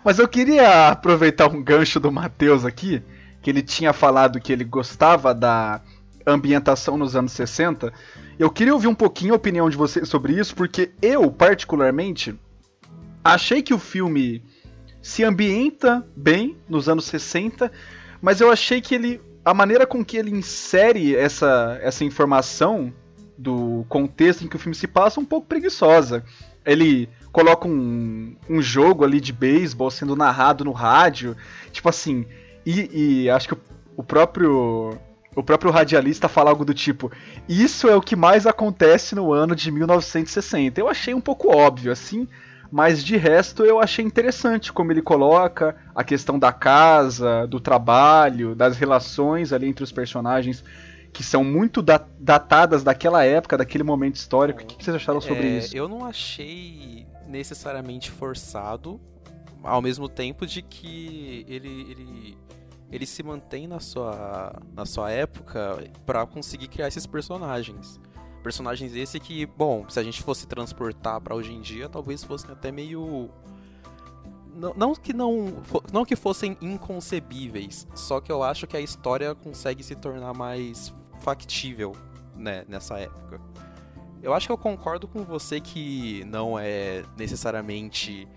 Mas 0.04 0.20
eu 0.20 0.28
queria 0.28 0.90
aproveitar 0.90 1.50
um 1.50 1.62
gancho 1.62 2.00
do 2.00 2.12
Matheus 2.12 2.64
aqui, 2.64 3.04
que 3.48 3.52
ele 3.52 3.62
tinha 3.62 3.94
falado 3.94 4.42
que 4.42 4.52
ele 4.52 4.66
gostava 4.66 5.34
da 5.34 5.80
ambientação 6.26 6.98
nos 6.98 7.16
anos 7.16 7.32
60. 7.32 7.94
Eu 8.38 8.50
queria 8.50 8.74
ouvir 8.74 8.88
um 8.88 8.94
pouquinho 8.94 9.32
a 9.32 9.38
opinião 9.38 9.70
de 9.70 9.78
vocês 9.78 10.10
sobre 10.10 10.38
isso, 10.38 10.54
porque 10.54 10.92
eu, 11.02 11.32
particularmente, 11.32 12.38
achei 13.24 13.62
que 13.62 13.74
o 13.74 13.80
filme 13.80 14.44
se 15.02 15.24
ambienta 15.24 16.06
bem 16.14 16.58
nos 16.68 16.90
anos 16.90 17.06
60, 17.06 17.72
mas 18.22 18.42
eu 18.42 18.52
achei 18.52 18.82
que 18.82 18.94
ele. 18.94 19.22
A 19.46 19.54
maneira 19.54 19.88
com 19.88 20.04
que 20.04 20.18
ele 20.18 20.32
insere 20.32 21.16
essa, 21.16 21.80
essa 21.82 22.04
informação 22.04 22.94
do 23.38 23.86
contexto 23.88 24.44
em 24.44 24.50
que 24.50 24.58
o 24.58 24.60
filme 24.60 24.76
se 24.76 24.88
passa 24.88 25.22
é 25.22 25.24
um 25.24 25.26
pouco 25.26 25.48
preguiçosa. 25.48 26.22
Ele 26.66 27.08
coloca 27.32 27.66
um, 27.66 28.36
um 28.50 28.62
jogo 28.62 29.06
ali 29.06 29.22
de 29.22 29.32
beisebol 29.32 29.90
sendo 29.90 30.18
narrado 30.18 30.66
no 30.66 30.74
rádio, 30.74 31.34
tipo 31.72 31.88
assim, 31.88 32.26
e, 32.70 33.24
e 33.24 33.30
acho 33.30 33.48
que 33.48 33.54
o, 33.54 33.60
o 33.98 34.04
próprio 34.04 34.98
o 35.36 35.44
próprio 35.44 35.70
radialista 35.72 36.28
fala 36.28 36.50
algo 36.50 36.66
do 36.66 36.74
tipo: 36.74 37.12
Isso 37.48 37.88
é 37.88 37.96
o 37.96 38.02
que 38.02 38.16
mais 38.16 38.48
acontece 38.48 39.14
no 39.14 39.32
ano 39.32 39.56
de 39.56 39.72
1960. 39.72 40.80
Eu 40.80 40.88
achei 40.90 41.14
um 41.14 41.22
pouco 41.22 41.56
óbvio, 41.56 41.92
assim, 41.92 42.28
mas 42.72 43.04
de 43.04 43.16
resto 43.18 43.64
eu 43.64 43.80
achei 43.80 44.04
interessante 44.04 44.74
como 44.74 44.92
ele 44.92 45.02
coloca 45.02 45.76
a 45.96 46.04
questão 46.04 46.40
da 46.40 46.52
casa, 46.52 47.46
do 47.48 47.60
trabalho, 47.60 48.56
das 48.56 48.78
relações 48.78 49.54
ali 49.54 49.68
entre 49.68 49.84
os 49.84 49.92
personagens 49.92 50.64
que 51.14 51.24
são 51.24 51.44
muito 51.44 51.82
da- 51.82 52.06
datadas 52.20 52.84
daquela 52.84 53.24
época, 53.24 53.58
daquele 53.58 53.84
momento 53.84 54.16
histórico. 54.16 54.62
O 54.62 54.66
que 54.66 54.76
que 54.76 54.84
vocês 54.84 54.96
acharam 54.96 55.20
sobre 55.22 55.48
É, 55.48 55.58
isso? 55.58 55.76
Eu 55.76 55.88
não 55.88 56.06
achei 56.06 57.08
necessariamente 57.28 58.12
forçado, 58.12 59.00
ao 59.64 59.82
mesmo 59.82 60.08
tempo 60.08 60.46
de 60.46 60.62
que 60.62 61.44
ele, 61.48 61.88
ele, 61.90 62.38
ele 62.92 63.06
se 63.06 63.22
mantém 63.24 63.68
na 63.68 63.80
sua, 63.80 64.54
na 64.74 64.86
sua 64.86 65.12
época 65.12 65.84
pra 66.06 66.26
conseguir 66.26 66.68
criar 66.68 66.88
esses 66.88 67.06
personagens. 67.06 68.00
Personagens 68.44 68.96
esse 68.96 69.20
que, 69.20 69.46
bom, 69.46 69.90
se 69.90 70.00
a 70.00 70.04
gente 70.04 70.22
fosse 70.22 70.48
transportar 70.48 71.20
pra 71.20 71.36
hoje 71.36 71.54
em 71.54 71.62
dia, 71.62 71.90
talvez 71.90 72.24
fossem 72.24 72.52
até 72.52 72.72
meio 72.72 73.30
não, 74.58 74.74
não 74.76 74.96
que 74.96 75.14
não 75.14 75.62
não 75.94 76.04
que 76.04 76.16
fossem 76.16 76.58
inconcebíveis, 76.60 77.88
só 77.94 78.20
que 78.20 78.32
eu 78.32 78.42
acho 78.42 78.66
que 78.66 78.76
a 78.76 78.82
história 78.82 79.36
consegue 79.36 79.84
se 79.84 79.96
tornar 79.96 80.34
mais 80.34 80.92
factível, 81.20 81.96
né, 82.36 82.66
nessa 82.68 82.98
época. 82.98 83.40
Eu 84.22 84.34
acho 84.34 84.48
que 84.48 84.52
eu 84.52 84.58
concordo 84.58 85.08
com 85.08 85.24
você 85.24 85.62
que 85.62 86.24
não 86.26 86.58
é 86.58 87.04
necessariamente 87.16 88.28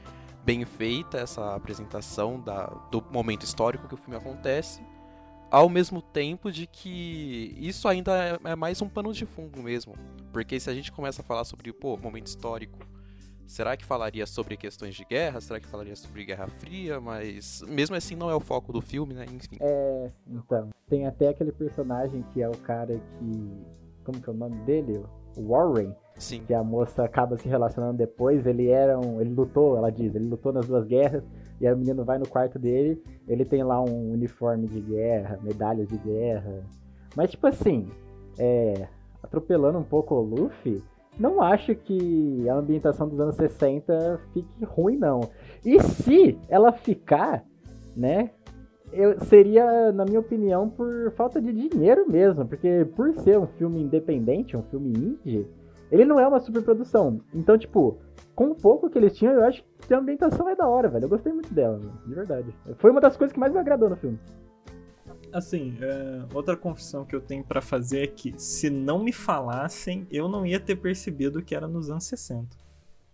bem 0.45 0.65
feita 0.65 1.19
essa 1.19 1.55
apresentação 1.55 2.41
da, 2.41 2.67
do 2.91 3.03
momento 3.11 3.45
histórico 3.45 3.89
que 3.89 3.95
o 3.95 3.97
filme 3.97 4.17
acontece, 4.17 4.83
ao 5.51 5.69
mesmo 5.69 6.01
tempo 6.01 6.51
de 6.51 6.67
que 6.67 7.55
isso 7.59 7.89
ainda 7.89 8.13
é, 8.45 8.51
é 8.51 8.57
mais 8.57 8.81
um 8.81 8.89
pano 8.89 9.13
de 9.13 9.27
fundo 9.27 9.63
mesmo. 9.63 9.95
Porque 10.33 10.61
se 10.61 10.71
a 10.71 10.75
gente 10.75 10.93
começa 10.93 11.23
a 11.23 11.25
falar 11.25 11.45
sobre, 11.45 11.73
pô, 11.73 11.97
momento 11.97 12.29
histórico, 12.29 12.79
será 13.47 13.77
que 13.77 13.85
falaria 13.85 14.25
sobre 14.27 14.57
questões 14.57 14.95
de 14.95 15.05
guerra? 15.05 15.41
Será 15.41 15.59
que 15.59 15.67
falaria 15.67 15.97
sobre 15.97 16.25
Guerra 16.25 16.47
Fria? 16.47 17.01
Mas 17.01 17.63
mesmo 17.67 17.97
assim 17.97 18.15
não 18.15 18.31
é 18.31 18.35
o 18.35 18.41
foco 18.41 18.73
do 18.73 18.81
filme, 18.81 19.13
né? 19.13 19.27
Enfim. 19.29 19.59
É, 19.61 20.11
então. 20.29 20.71
Tem 20.89 21.07
até 21.07 21.29
aquele 21.29 21.53
personagem 21.53 22.25
que 22.33 22.41
é 22.41 22.49
o 22.49 22.57
cara 22.59 22.95
que. 22.95 23.65
Como 24.05 24.21
que 24.21 24.31
é 24.31 24.33
o 24.33 24.37
nome 24.37 24.57
dele? 24.63 25.05
Warren. 25.37 25.95
Sim. 26.21 26.43
que 26.47 26.53
a 26.53 26.62
moça 26.62 27.03
acaba 27.03 27.37
se 27.37 27.49
relacionando 27.49 27.97
depois, 27.97 28.47
ele 28.47 28.69
era 28.69 28.99
um, 28.99 29.21
ele 29.21 29.35
lutou, 29.35 29.77
ela 29.77 29.91
diz, 29.91 30.15
ele 30.15 30.29
lutou 30.29 30.53
nas 30.53 30.67
duas 30.67 30.87
guerras, 30.87 31.25
e 31.61 31.67
aí 31.67 31.73
o 31.73 31.77
menino 31.77 32.05
vai 32.05 32.19
no 32.19 32.29
quarto 32.29 32.59
dele, 32.59 33.03
ele 33.27 33.45
tem 33.45 33.62
lá 33.62 33.83
um 33.83 34.12
uniforme 34.12 34.67
de 34.69 34.81
guerra, 34.81 35.39
medalhas 35.43 35.89
de 35.89 35.97
guerra. 35.97 36.62
Mas 37.17 37.31
tipo 37.31 37.47
assim, 37.47 37.89
é, 38.39 38.87
atropelando 39.23 39.79
um 39.79 39.83
pouco 39.83 40.15
o 40.15 40.23
Luffy, 40.23 40.83
não 41.19 41.43
acho 41.43 41.75
que 41.75 42.49
a 42.49 42.55
ambientação 42.55 43.09
dos 43.09 43.19
anos 43.19 43.35
60 43.37 44.21
fique 44.33 44.65
ruim 44.65 44.97
não. 44.97 45.21
E 45.65 45.81
se 45.81 46.39
ela 46.49 46.71
ficar, 46.71 47.45
né, 47.97 48.31
eu, 48.93 49.19
seria, 49.21 49.93
na 49.93 50.05
minha 50.05 50.21
opinião, 50.21 50.69
por 50.69 51.12
falta 51.12 51.41
de 51.41 51.53
dinheiro 51.53 52.11
mesmo, 52.11 52.47
porque 52.47 52.87
por 52.97 53.15
ser 53.15 53.39
um 53.39 53.47
filme 53.47 53.83
independente, 53.83 54.57
um 54.57 54.62
filme 54.62 54.91
indie, 54.91 55.47
ele 55.91 56.05
não 56.05 56.21
é 56.21 56.27
uma 56.27 56.41
superprodução. 56.41 57.21
Então, 57.35 57.59
tipo, 57.59 57.99
com 58.35 58.51
o 58.51 58.55
pouco 58.55 58.89
que 58.89 58.99
eles 58.99 59.17
tinham, 59.17 59.35
eu 59.35 59.45
acho 59.45 59.65
que 59.87 59.93
a 59.93 59.99
ambientação 59.99 60.49
é 60.49 60.57
da 60.57 60.67
hora, 60.67 60.89
velho. 60.89 61.05
Eu 61.05 61.09
gostei 61.09 61.33
muito 61.33 61.53
dela, 61.53 61.79
velho, 61.79 61.93
de 62.07 62.15
verdade. 62.15 62.55
Foi 62.79 62.91
uma 62.91 63.01
das 63.01 63.17
coisas 63.17 63.33
que 63.33 63.41
mais 63.41 63.53
me 63.53 63.59
agradou 63.59 63.91
no 63.91 63.97
filme. 63.97 64.19
Assim, 65.33 65.77
é, 65.81 66.25
outra 66.35 66.57
confissão 66.57 67.05
que 67.05 67.15
eu 67.15 67.21
tenho 67.21 67.45
pra 67.45 67.61
fazer 67.61 68.03
é 68.03 68.07
que 68.07 68.35
se 68.37 68.69
não 68.69 68.99
me 69.03 69.13
falassem, 69.13 70.07
eu 70.11 70.29
não 70.29 70.45
ia 70.45 70.59
ter 70.59 70.77
percebido 70.77 71.43
que 71.43 71.55
era 71.55 71.69
nos 71.69 71.91
anos 71.91 72.05
60. 72.05 72.49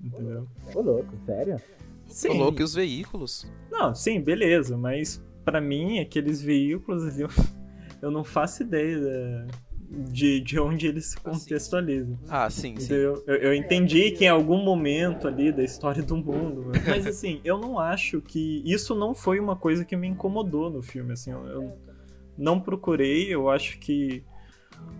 Entendeu? 0.00 0.46
Ô, 0.74 0.80
louco, 0.80 1.12
sério? 1.26 1.60
Sim. 2.06 2.28
Coloque 2.28 2.62
os 2.62 2.74
veículos. 2.74 3.50
Não, 3.70 3.94
sim, 3.94 4.20
beleza, 4.20 4.76
mas 4.76 5.22
para 5.44 5.60
mim, 5.60 5.98
aqueles 6.00 6.40
veículos, 6.40 7.18
eu, 7.18 7.28
eu 8.00 8.10
não 8.10 8.24
faço 8.24 8.62
ideia 8.62 9.46
de, 9.88 10.40
de 10.40 10.58
onde 10.58 10.86
eles 10.86 11.06
se 11.06 11.16
contextualizam. 11.16 12.18
Ah, 12.28 12.50
sim, 12.50 12.76
sim. 12.78 12.92
Eu, 12.92 13.22
eu, 13.26 13.36
eu 13.36 13.54
entendi 13.54 14.10
que 14.10 14.24
em 14.24 14.28
algum 14.28 14.62
momento 14.62 15.28
ali 15.28 15.52
da 15.52 15.62
história 15.62 16.02
do 16.02 16.16
mundo, 16.16 16.72
mas 16.86 17.06
assim, 17.06 17.40
eu 17.44 17.58
não 17.58 17.78
acho 17.78 18.20
que 18.20 18.62
isso 18.64 18.94
não 18.94 19.14
foi 19.14 19.38
uma 19.38 19.56
coisa 19.56 19.84
que 19.84 19.96
me 19.96 20.08
incomodou 20.08 20.70
no 20.70 20.82
filme, 20.82 21.12
assim, 21.12 21.30
eu, 21.30 21.46
eu 21.46 21.78
não 22.36 22.60
procurei, 22.60 23.32
eu 23.32 23.48
acho 23.48 23.78
que 23.78 24.22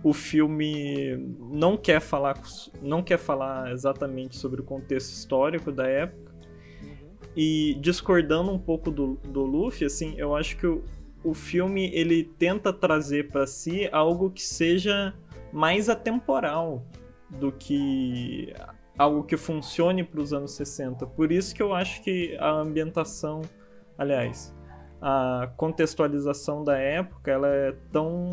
o 0.02 0.12
filme 0.12 1.16
não 1.50 1.76
quer 1.76 2.00
falar 2.00 2.40
não 2.80 3.02
quer 3.02 3.18
falar 3.18 3.72
exatamente 3.72 4.36
sobre 4.36 4.60
o 4.60 4.64
contexto 4.64 5.12
histórico 5.12 5.70
da 5.70 5.86
época 5.86 6.32
e 7.36 7.76
discordando 7.80 8.50
um 8.50 8.58
pouco 8.58 8.90
do, 8.90 9.18
do 9.24 9.44
Luffy 9.44 9.86
assim 9.86 10.14
eu 10.16 10.34
acho 10.34 10.56
que 10.56 10.66
o, 10.66 10.82
o 11.26 11.34
filme 11.34 11.90
ele 11.92 12.22
tenta 12.22 12.72
trazer 12.72 13.28
para 13.30 13.46
si 13.48 13.88
algo 13.90 14.30
que 14.30 14.42
seja 14.42 15.12
mais 15.52 15.88
atemporal 15.88 16.86
do 17.28 17.50
que 17.50 18.54
algo 18.96 19.24
que 19.24 19.36
funcione 19.36 20.04
para 20.04 20.20
os 20.20 20.32
anos 20.32 20.52
60 20.52 21.04
por 21.04 21.32
isso 21.32 21.52
que 21.52 21.60
eu 21.60 21.74
acho 21.74 22.00
que 22.02 22.36
a 22.38 22.50
ambientação 22.50 23.42
aliás 23.98 24.54
a 25.02 25.50
contextualização 25.56 26.62
da 26.62 26.78
época 26.78 27.30
ela 27.30 27.48
é 27.48 27.72
tão 27.90 28.30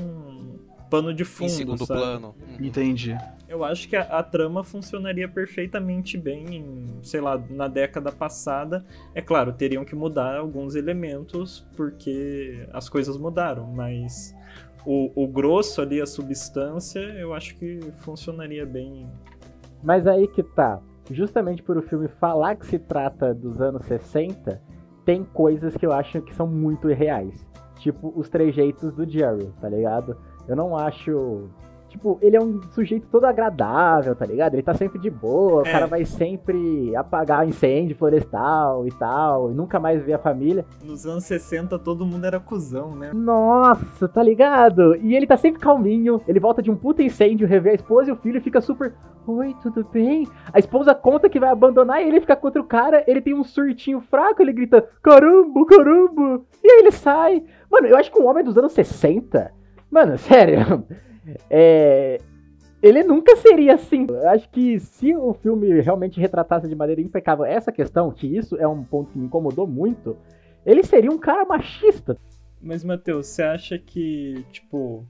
pano 0.94 1.12
de 1.12 1.26
fundo. 1.26 1.48
Em 1.48 1.50
segundo 1.50 1.86
sabe? 1.88 2.00
plano. 2.00 2.36
Uhum. 2.40 2.68
Entendi. 2.68 3.18
Eu 3.50 3.64
acho 3.64 3.90
que 3.90 3.96
a, 3.96 4.04
a, 4.04 4.22
trama 4.22 4.64
funcionaria 4.64 5.28
perfeitamente 5.28 6.16
bem 6.16 6.56
em, 6.56 6.86
sei 7.02 7.20
lá, 7.20 7.42
na 7.50 7.68
década 7.68 8.12
passada. 8.12 8.86
É 9.16 9.22
claro, 9.22 9.52
teriam 9.54 9.84
que 9.84 9.96
mudar 9.96 10.38
alguns 10.38 10.76
elementos 10.76 11.68
porque 11.76 12.68
as 12.72 12.90
coisas 12.90 13.18
mudaram, 13.18 13.66
mas 13.74 14.36
o, 14.86 15.12
o 15.16 15.28
grosso 15.28 15.82
ali, 15.82 16.00
a 16.00 16.06
substância, 16.06 17.00
eu 17.00 17.34
acho 17.34 17.56
que 17.56 17.80
funcionaria 18.02 18.64
bem. 18.64 19.10
Mas 19.84 20.06
aí 20.06 20.28
que 20.28 20.44
tá. 20.44 20.80
Justamente 21.10 21.64
por 21.64 21.76
o 21.76 21.82
filme 21.82 22.08
falar 22.08 22.56
que 22.56 22.68
se 22.68 22.78
trata 22.78 23.34
dos 23.34 23.60
anos 23.60 23.84
60, 23.88 24.62
tem 25.04 25.24
coisas 25.24 25.76
que 25.76 25.88
eu 25.88 25.92
acho 25.92 26.22
que 26.22 26.36
são 26.36 26.46
muito 26.46 26.88
irreais. 26.88 27.44
Tipo 27.80 28.14
os 28.16 28.30
trejeitos 28.30 28.94
do 28.94 29.10
Jerry, 29.10 29.52
tá 29.60 29.68
ligado? 29.68 30.16
Eu 30.48 30.56
não 30.56 30.76
acho. 30.76 31.50
Tipo, 31.90 32.18
ele 32.24 32.36
é 32.36 32.42
um 32.42 32.60
sujeito 32.72 33.06
todo 33.06 33.26
agradável, 33.26 34.16
tá 34.16 34.26
ligado? 34.26 34.56
Ele 34.56 34.64
tá 34.64 34.74
sempre 34.74 34.98
de 34.98 35.12
boa, 35.12 35.62
é. 35.64 35.70
o 35.70 35.72
cara 35.72 35.86
vai 35.86 36.04
sempre 36.06 36.96
apagar 36.96 37.48
incêndio 37.48 37.96
florestal 37.96 38.88
e 38.88 38.92
tal, 38.92 39.52
e 39.52 39.54
nunca 39.54 39.80
mais 39.80 40.04
ver 40.04 40.14
a 40.14 40.18
família. 40.18 40.66
Nos 40.84 41.06
anos 41.06 41.24
60 41.26 41.78
todo 41.78 42.04
mundo 42.04 42.26
era 42.26 42.40
cuzão, 42.40 42.96
né? 42.96 43.12
Nossa, 43.14 44.08
tá 44.08 44.24
ligado? 44.24 44.96
E 44.96 45.16
ele 45.16 45.28
tá 45.28 45.38
sempre 45.38 45.62
calminho, 45.62 46.20
ele 46.28 46.40
volta 46.40 46.64
de 46.64 46.72
um 46.72 46.76
puta 46.76 47.04
incêndio, 47.04 47.48
revê 47.48 47.70
a 47.70 47.76
esposa 47.76 48.10
e 48.10 48.14
o 48.14 48.18
filho 48.18 48.40
e 48.40 48.42
fica 48.42 48.60
super. 48.60 48.96
Oi, 49.28 49.56
tudo 49.62 49.88
bem? 49.94 50.28
A 50.52 50.58
esposa 50.58 50.96
conta 50.96 51.30
que 51.30 51.40
vai 51.40 51.50
abandonar 51.50 52.02
e 52.02 52.08
ele 52.08 52.22
fica 52.22 52.36
contra 52.36 52.60
o 52.60 52.66
cara, 52.66 53.04
ele 53.06 53.22
tem 53.22 53.36
um 53.36 53.44
surtinho 53.44 54.02
fraco, 54.02 54.42
ele 54.42 54.52
grita: 54.52 54.82
caramba, 55.04 55.64
caramba! 55.68 56.42
E 56.64 56.72
aí 56.72 56.80
ele 56.80 56.92
sai. 56.92 57.44
Mano, 57.70 57.86
eu 57.86 57.96
acho 57.96 58.12
que 58.12 58.20
um 58.20 58.26
homem 58.26 58.44
dos 58.44 58.58
anos 58.58 58.74
60 58.74 59.62
Mano, 59.94 60.18
sério. 60.18 60.84
É, 61.48 62.20
ele 62.82 63.04
nunca 63.04 63.36
seria 63.36 63.76
assim. 63.76 64.08
Eu 64.10 64.28
acho 64.28 64.50
que 64.50 64.80
se 64.80 65.16
o 65.16 65.36
filme 65.36 65.80
realmente 65.82 66.20
retratasse 66.20 66.68
de 66.68 66.76
maneira 66.76 67.00
impecável 67.00 67.46
essa 67.46 67.72
questão, 67.72 68.12
que 68.12 68.26
isso 68.26 68.58
é 68.58 68.68
um 68.68 68.84
ponto 68.84 69.12
que 69.12 69.20
me 69.20 69.28
incomodou 69.28 69.68
muito, 69.68 70.18
ele 70.66 70.84
seria 70.84 71.12
um 71.12 71.20
cara 71.20 71.46
machista. 71.46 72.18
Mas, 72.60 72.84
Matheus, 72.84 73.28
você 73.28 73.44
acha 73.44 73.78
que, 73.78 74.44
tipo. 74.52 75.06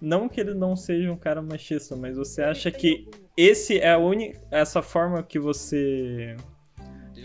Não 0.00 0.28
que 0.28 0.40
ele 0.40 0.54
não 0.54 0.76
seja 0.76 1.10
um 1.10 1.16
cara 1.16 1.40
machista, 1.40 1.96
mas 1.96 2.16
você 2.16 2.42
acha 2.42 2.70
que 2.70 3.08
esse 3.36 3.78
é 3.78 3.92
a 3.92 3.98
única. 3.98 4.40
Essa 4.50 4.80
forma 4.82 5.22
que 5.22 5.38
você 5.38 6.36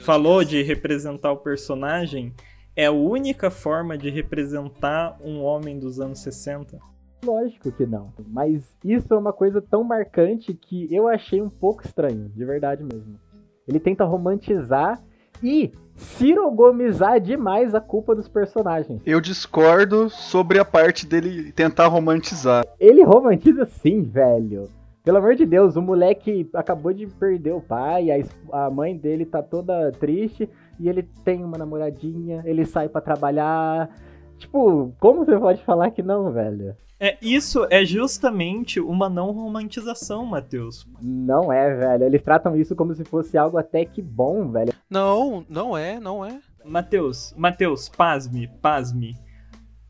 falou 0.02 0.44
de 0.44 0.62
representar 0.62 1.32
o 1.32 1.38
personagem 1.38 2.34
é 2.80 2.86
a 2.86 2.94
única 2.94 3.52
forma 3.52 3.98
de 3.98 4.10
representar 4.10 5.18
um 5.22 5.42
homem 5.44 5.78
dos 5.78 6.00
anos 6.00 6.20
60? 6.20 6.80
Lógico 7.26 7.70
que 7.74 7.86
não. 7.86 8.14
Mas 8.26 8.74
isso 8.86 9.14
é 9.14 9.18
uma 9.18 9.34
coisa 9.34 9.62
tão 9.62 9.84
marcante 9.84 10.54
que 10.54 10.88
eu 10.90 11.06
achei 11.06 11.42
um 11.42 11.50
pouco 11.50 11.86
estranho, 11.86 12.30
de 12.30 12.46
verdade 12.46 12.82
mesmo. 12.82 13.20
Ele 13.68 13.82
tenta 13.82 14.06
romantizar 14.06 14.98
e 15.44 15.74
cirogomizar 15.98 17.20
demais 17.20 17.76
a 17.76 17.82
culpa 17.82 18.16
dos 18.16 18.30
personagens. 18.30 19.02
Eu 19.06 19.20
discordo 19.20 20.10
sobre 20.10 20.58
a 20.58 20.64
parte 20.64 21.06
dele 21.06 21.52
tentar 21.52 21.88
romantizar. 21.88 22.66
Ele 22.80 23.04
romantiza 23.04 23.66
sim, 23.66 24.04
velho. 24.04 24.70
Pelo 25.04 25.18
amor 25.18 25.36
de 25.36 25.46
Deus, 25.46 25.76
o 25.76 25.82
moleque 25.82 26.50
acabou 26.54 26.94
de 26.94 27.08
perder 27.08 27.52
o 27.52 27.60
pai, 27.60 28.10
a, 28.10 28.66
a 28.68 28.70
mãe 28.70 28.96
dele 28.96 29.26
tá 29.26 29.44
toda 29.44 29.92
triste 29.92 30.48
e 30.80 30.88
ele 30.88 31.04
tem 31.24 31.44
uma 31.44 31.58
namoradinha, 31.58 32.42
ele 32.46 32.66
sai 32.66 32.88
para 32.88 33.02
trabalhar. 33.02 33.90
Tipo, 34.38 34.94
como 35.00 35.26
você 35.26 35.38
pode 35.38 35.64
falar 35.64 35.92
que 35.92 36.02
não, 36.02 36.32
velho? 36.32 36.76
É, 37.02 37.18
isso 37.22 37.66
é 37.70 37.86
justamente 37.86 38.80
uma 38.80 39.10
não 39.10 39.32
romantização, 39.32 40.26
Matheus. 40.26 40.86
Não 41.02 41.52
é, 41.52 41.74
velho. 41.74 42.04
Eles 42.04 42.22
tratam 42.22 42.56
isso 42.58 42.76
como 42.76 42.94
se 42.94 43.06
fosse 43.06 43.38
algo 43.38 43.58
até 43.58 43.86
que 43.86 44.02
bom, 44.02 44.52
velho. 44.52 44.74
Não, 44.90 45.46
não 45.50 45.78
é, 45.78 46.00
não 46.00 46.26
é. 46.26 46.42
Matheus, 46.66 47.34
Matheus, 47.38 47.88
pasme, 47.88 48.50
pasme. 48.62 49.16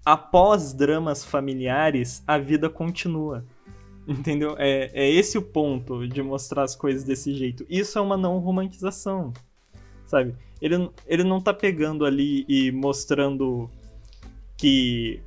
Após 0.06 0.72
dramas 0.72 1.26
familiares, 1.26 2.24
a 2.28 2.38
vida 2.38 2.70
continua. 2.70 3.44
Entendeu? 4.08 4.56
É, 4.58 4.90
é 4.94 5.10
esse 5.10 5.38
o 5.38 5.42
ponto 5.42 6.08
de 6.08 6.22
mostrar 6.22 6.64
as 6.64 6.76
coisas 6.76 7.04
desse 7.04 7.34
jeito. 7.34 7.66
Isso 7.70 7.98
é 7.98 8.02
uma 8.02 8.18
não 8.18 8.40
romantização. 8.40 9.34
Sabe? 10.10 10.34
ele, 10.62 10.90
ele 11.08 11.24
não 11.24 11.40
tá 11.40 11.54
pegando 11.54 12.06
ali 12.06 12.46
e 12.48 12.72
mostrando 12.72 13.70
que 14.58 15.22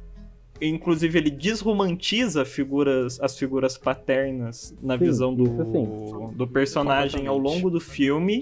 inclusive 0.61 1.19
ele 1.19 1.31
desromantiza 1.31 2.45
figuras, 2.45 3.21
as 3.21 3.37
figuras 3.37 3.77
paternas 3.77 4.77
na 4.81 4.97
sim, 4.97 5.05
visão 5.05 5.35
do, 5.35 6.33
do 6.37 6.47
personagem 6.47 7.27
ao 7.27 7.37
longo 7.37 7.69
do 7.69 7.81
filme. 7.81 8.41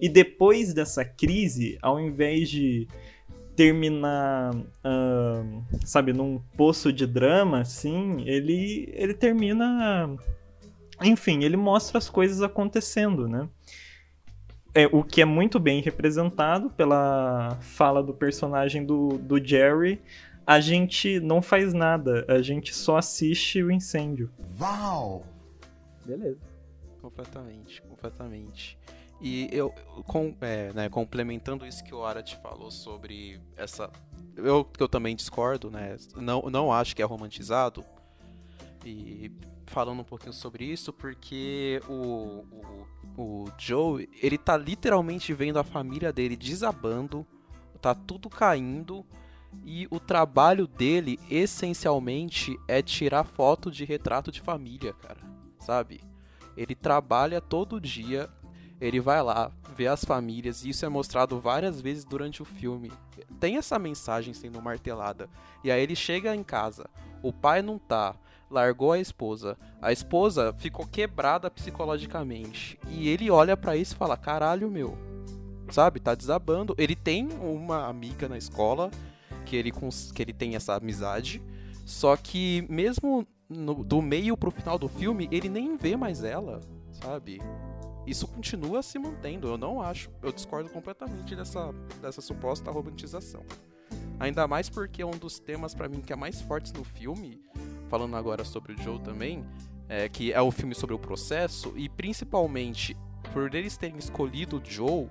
E 0.00 0.08
depois 0.08 0.72
dessa 0.72 1.04
crise, 1.04 1.76
ao 1.82 2.00
invés 2.00 2.48
de 2.48 2.88
terminar, 3.54 4.54
uh, 4.54 5.62
sabe, 5.84 6.14
num 6.14 6.40
poço 6.56 6.90
de 6.90 7.06
drama, 7.06 7.60
assim, 7.60 8.22
ele, 8.24 8.88
ele 8.94 9.12
termina. 9.12 10.16
Enfim, 11.02 11.44
ele 11.44 11.58
mostra 11.58 11.98
as 11.98 12.08
coisas 12.08 12.40
acontecendo, 12.40 13.28
né? 13.28 13.46
É, 14.74 14.86
o 14.86 15.02
que 15.02 15.20
é 15.20 15.24
muito 15.24 15.58
bem 15.58 15.80
representado 15.80 16.70
pela 16.70 17.56
fala 17.60 18.02
do 18.02 18.14
personagem 18.14 18.84
do, 18.84 19.18
do 19.18 19.44
Jerry. 19.44 20.00
A 20.46 20.60
gente 20.60 21.20
não 21.20 21.40
faz 21.40 21.72
nada, 21.72 22.24
a 22.28 22.42
gente 22.42 22.74
só 22.74 22.96
assiste 22.96 23.62
o 23.62 23.70
incêndio. 23.70 24.30
Uau! 24.60 25.24
Beleza. 26.04 26.38
Completamente, 27.00 27.82
completamente. 27.82 28.78
E 29.20 29.48
eu, 29.52 29.70
com, 30.06 30.34
é, 30.40 30.72
né, 30.72 30.88
complementando 30.88 31.66
isso 31.66 31.84
que 31.84 31.94
o 31.94 32.04
Arat 32.04 32.36
falou 32.36 32.70
sobre 32.70 33.40
essa. 33.56 33.90
Eu, 34.34 34.66
eu 34.78 34.88
também 34.88 35.14
discordo, 35.14 35.70
né? 35.70 35.96
Não, 36.16 36.42
não 36.50 36.72
acho 36.72 36.96
que 36.96 37.02
é 37.02 37.04
romantizado. 37.04 37.84
E 38.84 39.30
falando 39.66 40.00
um 40.00 40.04
pouquinho 40.04 40.32
sobre 40.32 40.64
isso, 40.64 40.92
porque 40.92 41.82
o, 41.86 42.44
o 42.50 42.99
o 43.20 43.52
Joe, 43.58 44.08
ele 44.22 44.38
tá 44.38 44.56
literalmente 44.56 45.32
vendo 45.32 45.58
a 45.58 45.64
família 45.64 46.12
dele 46.12 46.36
desabando, 46.36 47.26
tá 47.80 47.94
tudo 47.94 48.28
caindo 48.28 49.04
e 49.64 49.86
o 49.90 49.98
trabalho 49.98 50.66
dele 50.66 51.18
essencialmente 51.30 52.58
é 52.68 52.80
tirar 52.80 53.24
foto 53.24 53.70
de 53.70 53.84
retrato 53.84 54.30
de 54.30 54.40
família, 54.40 54.92
cara, 54.92 55.20
sabe? 55.58 56.00
Ele 56.56 56.74
trabalha 56.74 57.40
todo 57.40 57.80
dia, 57.80 58.28
ele 58.80 59.00
vai 59.00 59.22
lá, 59.22 59.50
vê 59.76 59.86
as 59.86 60.04
famílias, 60.04 60.64
e 60.64 60.70
isso 60.70 60.84
é 60.84 60.88
mostrado 60.88 61.40
várias 61.40 61.80
vezes 61.80 62.04
durante 62.04 62.42
o 62.42 62.44
filme. 62.44 62.92
Tem 63.38 63.56
essa 63.56 63.78
mensagem 63.78 64.34
sendo 64.34 64.60
martelada. 64.62 65.28
E 65.64 65.70
aí 65.70 65.82
ele 65.82 65.96
chega 65.96 66.34
em 66.34 66.42
casa, 66.42 66.88
o 67.22 67.32
pai 67.32 67.62
não 67.62 67.78
tá, 67.78 68.14
largou 68.50 68.92
a 68.92 68.98
esposa. 68.98 69.56
A 69.80 69.92
esposa 69.92 70.52
ficou 70.58 70.86
quebrada 70.86 71.50
psicologicamente. 71.50 72.78
E 72.88 73.08
ele 73.08 73.30
olha 73.30 73.56
para 73.56 73.76
isso 73.76 73.94
e 73.94 73.96
fala: 73.96 74.16
caralho, 74.16 74.70
meu. 74.70 74.98
Sabe, 75.70 76.00
tá 76.00 76.14
desabando. 76.14 76.74
Ele 76.76 76.96
tem 76.96 77.28
uma 77.40 77.86
amiga 77.86 78.28
na 78.28 78.36
escola 78.36 78.90
que 79.46 79.54
ele, 79.54 79.72
que 80.14 80.22
ele 80.22 80.32
tem 80.32 80.56
essa 80.56 80.74
amizade. 80.74 81.40
Só 81.86 82.16
que 82.16 82.66
mesmo 82.68 83.26
no, 83.48 83.84
do 83.84 84.02
meio 84.02 84.36
pro 84.36 84.50
final 84.50 84.78
do 84.78 84.88
filme, 84.88 85.28
ele 85.30 85.48
nem 85.48 85.76
vê 85.76 85.96
mais 85.96 86.22
ela, 86.22 86.60
sabe? 86.92 87.40
Isso 88.06 88.26
continua 88.26 88.82
se 88.82 88.98
mantendo. 88.98 89.48
Eu 89.48 89.58
não 89.58 89.80
acho. 89.80 90.10
Eu 90.22 90.32
discordo 90.32 90.68
completamente 90.70 91.36
dessa, 91.36 91.72
dessa 92.00 92.20
suposta 92.20 92.70
romantização. 92.70 93.42
Ainda 94.18 94.46
mais 94.46 94.68
porque 94.68 95.02
um 95.04 95.10
dos 95.12 95.38
temas 95.38 95.74
para 95.74 95.88
mim 95.88 96.00
que 96.00 96.12
é 96.12 96.16
mais 96.16 96.40
fortes 96.40 96.72
no 96.72 96.84
filme, 96.84 97.40
falando 97.90 98.16
agora 98.16 98.44
sobre 98.44 98.72
o 98.72 98.80
Joe 98.80 99.00
também, 99.00 99.44
é 99.88 100.08
que 100.08 100.32
é 100.32 100.40
o 100.40 100.52
filme 100.52 100.74
sobre 100.74 100.94
o 100.94 100.98
processo 100.98 101.74
e 101.76 101.88
principalmente 101.88 102.96
por 103.32 103.52
eles 103.52 103.76
terem 103.76 103.98
escolhido 103.98 104.58
o 104.58 104.62
Joe, 104.64 105.08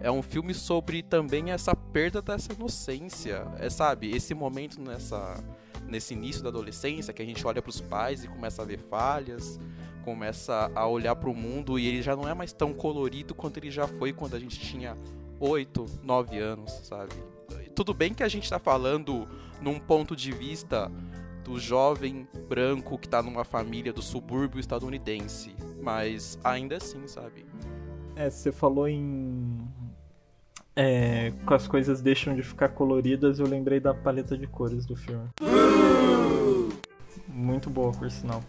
é 0.00 0.10
um 0.10 0.22
filme 0.22 0.54
sobre 0.54 1.02
também 1.02 1.50
essa 1.50 1.74
perda 1.74 2.22
dessa 2.22 2.52
inocência, 2.52 3.44
é 3.58 3.68
sabe, 3.68 4.14
esse 4.14 4.32
momento 4.32 4.80
nessa 4.80 5.42
nesse 5.86 6.14
início 6.14 6.40
da 6.40 6.50
adolescência 6.50 7.12
que 7.12 7.20
a 7.20 7.24
gente 7.24 7.44
olha 7.44 7.60
para 7.60 7.70
os 7.70 7.80
pais 7.80 8.22
e 8.22 8.28
começa 8.28 8.62
a 8.62 8.64
ver 8.64 8.78
falhas, 8.78 9.58
começa 10.04 10.70
a 10.72 10.86
olhar 10.86 11.16
para 11.16 11.28
o 11.28 11.34
mundo 11.34 11.80
e 11.80 11.86
ele 11.86 12.00
já 12.00 12.14
não 12.14 12.28
é 12.28 12.32
mais 12.32 12.52
tão 12.52 12.72
colorido 12.72 13.34
quanto 13.34 13.56
ele 13.56 13.72
já 13.72 13.88
foi 13.88 14.12
quando 14.12 14.36
a 14.36 14.38
gente 14.38 14.60
tinha 14.60 14.96
8, 15.40 15.86
9 16.04 16.38
anos, 16.38 16.70
sabe? 16.84 17.12
Tudo 17.74 17.92
bem 17.92 18.14
que 18.14 18.22
a 18.22 18.28
gente 18.28 18.44
está 18.44 18.58
falando 18.58 19.26
num 19.60 19.80
ponto 19.80 20.14
de 20.14 20.30
vista 20.30 20.92
do 21.50 21.58
jovem 21.58 22.28
branco 22.48 22.96
que 22.96 23.08
está 23.08 23.20
numa 23.20 23.44
família 23.44 23.92
do 23.92 24.00
subúrbio 24.00 24.60
estadunidense, 24.60 25.52
mas 25.82 26.38
ainda 26.44 26.76
assim, 26.76 27.08
sabe? 27.08 27.44
É, 28.14 28.30
você 28.30 28.52
falou 28.52 28.86
em. 28.86 29.58
É, 30.76 31.32
com 31.44 31.52
as 31.52 31.66
coisas 31.66 32.00
deixam 32.00 32.36
de 32.36 32.42
ficar 32.44 32.68
coloridas, 32.68 33.40
eu 33.40 33.46
lembrei 33.48 33.80
da 33.80 33.92
paleta 33.92 34.38
de 34.38 34.46
cores 34.46 34.86
do 34.86 34.94
filme. 34.94 35.28
Muito 37.26 37.68
boa, 37.68 37.90
por 37.90 38.08
sinal. 38.08 38.44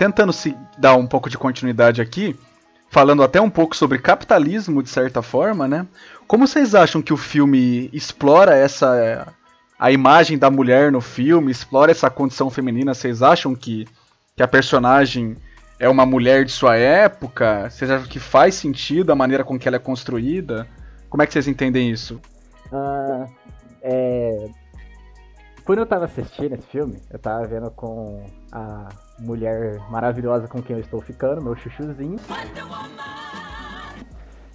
Tentando 0.00 0.32
se 0.32 0.56
dar 0.78 0.96
um 0.96 1.06
pouco 1.06 1.28
de 1.28 1.36
continuidade 1.36 2.00
aqui, 2.00 2.34
falando 2.88 3.22
até 3.22 3.38
um 3.38 3.50
pouco 3.50 3.76
sobre 3.76 3.98
capitalismo 3.98 4.82
de 4.82 4.88
certa 4.88 5.20
forma, 5.20 5.68
né? 5.68 5.86
Como 6.26 6.48
vocês 6.48 6.74
acham 6.74 7.02
que 7.02 7.12
o 7.12 7.18
filme 7.18 7.90
explora 7.92 8.56
essa 8.56 9.30
a 9.78 9.92
imagem 9.92 10.38
da 10.38 10.50
mulher 10.50 10.90
no 10.90 11.02
filme, 11.02 11.52
explora 11.52 11.90
essa 11.90 12.08
condição 12.08 12.48
feminina? 12.48 12.94
Vocês 12.94 13.20
acham 13.20 13.54
que, 13.54 13.86
que 14.34 14.42
a 14.42 14.48
personagem 14.48 15.36
é 15.78 15.86
uma 15.86 16.06
mulher 16.06 16.46
de 16.46 16.52
sua 16.52 16.78
época? 16.78 17.68
Vocês 17.68 17.90
acham 17.90 18.08
que 18.08 18.18
faz 18.18 18.54
sentido 18.54 19.12
a 19.12 19.14
maneira 19.14 19.44
com 19.44 19.58
que 19.58 19.68
ela 19.68 19.76
é 19.76 19.80
construída? 19.80 20.66
Como 21.10 21.22
é 21.22 21.26
que 21.26 21.34
vocês 21.34 21.46
entendem 21.46 21.90
isso? 21.90 22.18
Uh, 22.72 23.30
é... 23.82 24.48
Quando 25.70 25.78
eu 25.78 25.86
tava 25.86 26.06
assistindo 26.06 26.54
esse 26.54 26.66
filme, 26.66 27.00
eu 27.12 27.16
tava 27.16 27.46
vendo 27.46 27.70
com 27.70 28.24
a 28.50 28.88
mulher 29.20 29.78
maravilhosa 29.88 30.48
com 30.48 30.60
quem 30.60 30.74
eu 30.74 30.80
estou 30.80 31.00
ficando, 31.00 31.40
meu 31.40 31.54
chuchuzinho. 31.54 32.18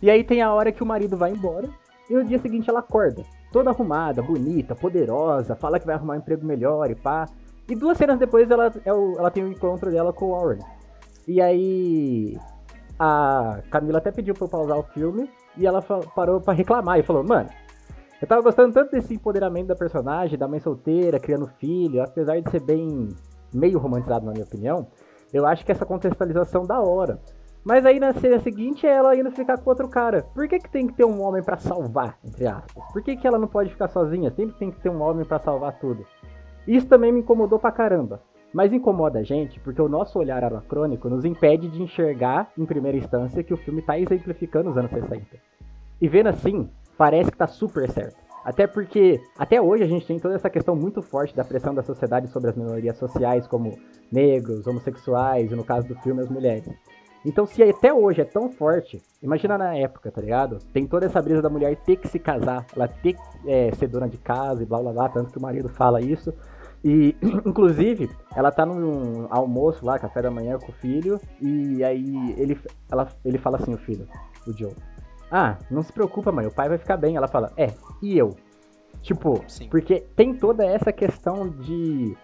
E 0.01 0.09
aí 0.09 0.25
tem 0.25 0.41
a 0.41 0.51
hora 0.51 0.73
que 0.73 0.83
o 0.83 0.85
marido 0.85 1.15
vai 1.15 1.31
embora 1.31 1.69
e 2.09 2.13
no 2.13 2.25
dia 2.25 2.37
seguinte 2.37 2.69
ela 2.69 2.79
acorda, 2.79 3.23
toda 3.49 3.69
arrumada, 3.69 4.21
bonita, 4.21 4.75
poderosa, 4.75 5.55
fala 5.55 5.79
que 5.79 5.85
vai 5.85 5.95
arrumar 5.95 6.15
um 6.15 6.17
emprego 6.17 6.45
melhor 6.45 6.91
e 6.91 6.95
pá. 6.95 7.29
E 7.69 7.75
duas 7.75 7.97
cenas 7.97 8.19
depois 8.19 8.51
ela, 8.51 8.67
é 8.67 8.89
ela 8.89 9.31
tem 9.31 9.41
o 9.41 9.47
um 9.47 9.51
encontro 9.51 9.89
dela 9.89 10.11
com 10.11 10.25
o 10.25 10.31
Warren. 10.31 10.59
E 11.25 11.41
aí 11.41 12.37
a 12.99 13.61
Camila 13.71 13.99
até 13.99 14.11
pediu 14.11 14.33
pra 14.33 14.43
eu 14.43 14.49
pausar 14.49 14.77
o 14.77 14.83
filme 14.83 15.31
e 15.55 15.65
ela 15.65 15.81
parou 15.81 16.41
para 16.41 16.53
reclamar 16.53 16.99
e 16.99 17.03
falou, 17.03 17.23
mano, 17.23 17.49
eu 18.21 18.27
tava 18.27 18.41
gostando 18.41 18.73
tanto 18.73 18.91
desse 18.91 19.13
empoderamento 19.13 19.67
da 19.67 19.75
personagem, 19.75 20.37
da 20.37 20.47
mãe 20.47 20.59
solteira, 20.59 21.19
criando 21.19 21.47
filho, 21.47 22.01
apesar 22.01 22.39
de 22.39 22.49
ser 22.49 22.61
bem 22.61 23.09
meio 23.53 23.77
romantizado 23.77 24.25
na 24.25 24.31
minha 24.31 24.45
opinião, 24.45 24.87
eu 25.33 25.45
acho 25.45 25.65
que 25.65 25.71
essa 25.71 25.85
contextualização 25.85 26.65
da 26.65 26.79
hora. 26.79 27.19
Mas 27.63 27.85
aí 27.85 27.99
na 27.99 28.13
cena 28.13 28.39
seguinte 28.39 28.85
é 28.85 28.91
ela 28.91 29.15
indo 29.15 29.31
ficar 29.31 29.57
com 29.57 29.69
outro 29.69 29.89
cara. 29.89 30.23
Por 30.33 30.47
que, 30.47 30.59
que 30.59 30.69
tem 30.69 30.85
que 30.85 30.93
ter 30.93 31.03
um 31.03 31.21
homem 31.21 31.41
para 31.41 31.57
salvar, 31.57 32.17
entre 32.23 32.45
aspas? 32.45 32.83
Por 32.93 33.01
que, 33.01 33.17
que 33.17 33.25
ela 33.25 33.39
não 33.39 33.47
pode 33.47 33.71
ficar 33.71 33.87
sozinha? 33.87 34.31
Sempre 34.31 34.55
tem 34.57 34.71
que 34.71 34.79
ter 34.79 34.89
um 34.89 35.01
homem 35.01 35.25
para 35.25 35.39
salvar 35.39 35.79
tudo. 35.79 36.05
Isso 36.67 36.87
também 36.87 37.11
me 37.11 37.21
incomodou 37.21 37.57
pra 37.57 37.71
caramba. 37.71 38.21
Mas 38.53 38.71
incomoda 38.71 39.19
a 39.19 39.23
gente 39.23 39.59
porque 39.59 39.81
o 39.81 39.89
nosso 39.89 40.17
olhar 40.19 40.43
anacrônico 40.43 41.09
nos 41.09 41.25
impede 41.25 41.67
de 41.67 41.81
enxergar, 41.81 42.51
em 42.57 42.65
primeira 42.65 42.97
instância, 42.97 43.43
que 43.43 43.53
o 43.53 43.57
filme 43.57 43.81
está 43.81 43.99
exemplificando 43.99 44.69
os 44.69 44.77
anos 44.77 44.91
60. 44.91 45.25
E 45.99 46.07
vendo 46.07 46.27
assim, 46.27 46.69
parece 46.97 47.31
que 47.31 47.37
tá 47.37 47.47
super 47.47 47.89
certo. 47.89 48.25
Até 48.43 48.67
porque, 48.67 49.19
até 49.39 49.59
hoje, 49.59 49.83
a 49.83 49.87
gente 49.87 50.05
tem 50.05 50.19
toda 50.19 50.35
essa 50.35 50.51
questão 50.51 50.75
muito 50.75 51.01
forte 51.01 51.35
da 51.35 51.43
pressão 51.43 51.73
da 51.73 51.81
sociedade 51.81 52.27
sobre 52.27 52.51
as 52.51 52.55
minorias 52.55 52.95
sociais, 52.95 53.47
como 53.47 53.75
negros, 54.11 54.67
homossexuais, 54.67 55.51
e 55.51 55.55
no 55.55 55.63
caso 55.63 55.87
do 55.87 55.95
filme, 55.95 56.21
as 56.21 56.29
mulheres. 56.29 56.69
Então, 57.25 57.47
se 57.47 57.63
até 57.63 57.91
hoje 57.91 58.21
é 58.21 58.23
tão 58.23 58.51
forte, 58.51 59.01
imagina 59.19 59.57
na 59.57 59.75
época, 59.75 60.11
tá 60.11 60.21
ligado? 60.21 60.59
Tem 60.71 60.85
toda 60.85 61.07
essa 61.07 61.19
brisa 61.19 61.41
da 61.41 61.49
mulher 61.49 61.75
ter 61.77 61.95
que 61.95 62.07
se 62.07 62.19
casar, 62.19 62.67
ela 62.75 62.87
ter 62.87 63.13
que 63.13 63.49
é, 63.49 63.71
ser 63.71 63.87
dona 63.87 64.07
de 64.07 64.17
casa 64.19 64.61
e 64.61 64.65
blá 64.65 64.79
blá 64.79 64.93
blá, 64.93 65.09
tanto 65.09 65.31
que 65.31 65.39
o 65.39 65.41
marido 65.41 65.67
fala 65.67 65.99
isso. 65.99 66.31
E, 66.83 67.15
inclusive, 67.43 68.11
ela 68.35 68.51
tá 68.51 68.63
num 68.63 69.25
almoço 69.31 69.83
lá, 69.83 69.97
café 69.97 70.21
da 70.21 70.29
manhã 70.29 70.59
com 70.59 70.71
o 70.71 70.75
filho, 70.75 71.19
e 71.41 71.83
aí 71.83 72.35
ele, 72.37 72.59
ela, 72.91 73.07
ele 73.25 73.39
fala 73.39 73.57
assim, 73.57 73.73
o 73.73 73.77
filho, 73.77 74.07
o 74.45 74.53
Joe. 74.53 74.75
Ah, 75.37 75.57
não 75.69 75.83
se 75.83 75.91
preocupa, 75.91 76.31
mãe, 76.31 76.47
o 76.47 76.51
pai 76.51 76.69
vai 76.69 76.77
ficar 76.77 76.95
bem. 76.95 77.17
Ela 77.17 77.27
fala, 77.27 77.51
é, 77.57 77.73
e 78.01 78.17
eu? 78.17 78.37
Tipo, 79.01 79.43
Sim. 79.49 79.67
porque 79.67 79.99
tem 80.15 80.33
toda 80.33 80.65
essa 80.65 80.93
questão 80.93 81.49
de, 81.49 82.15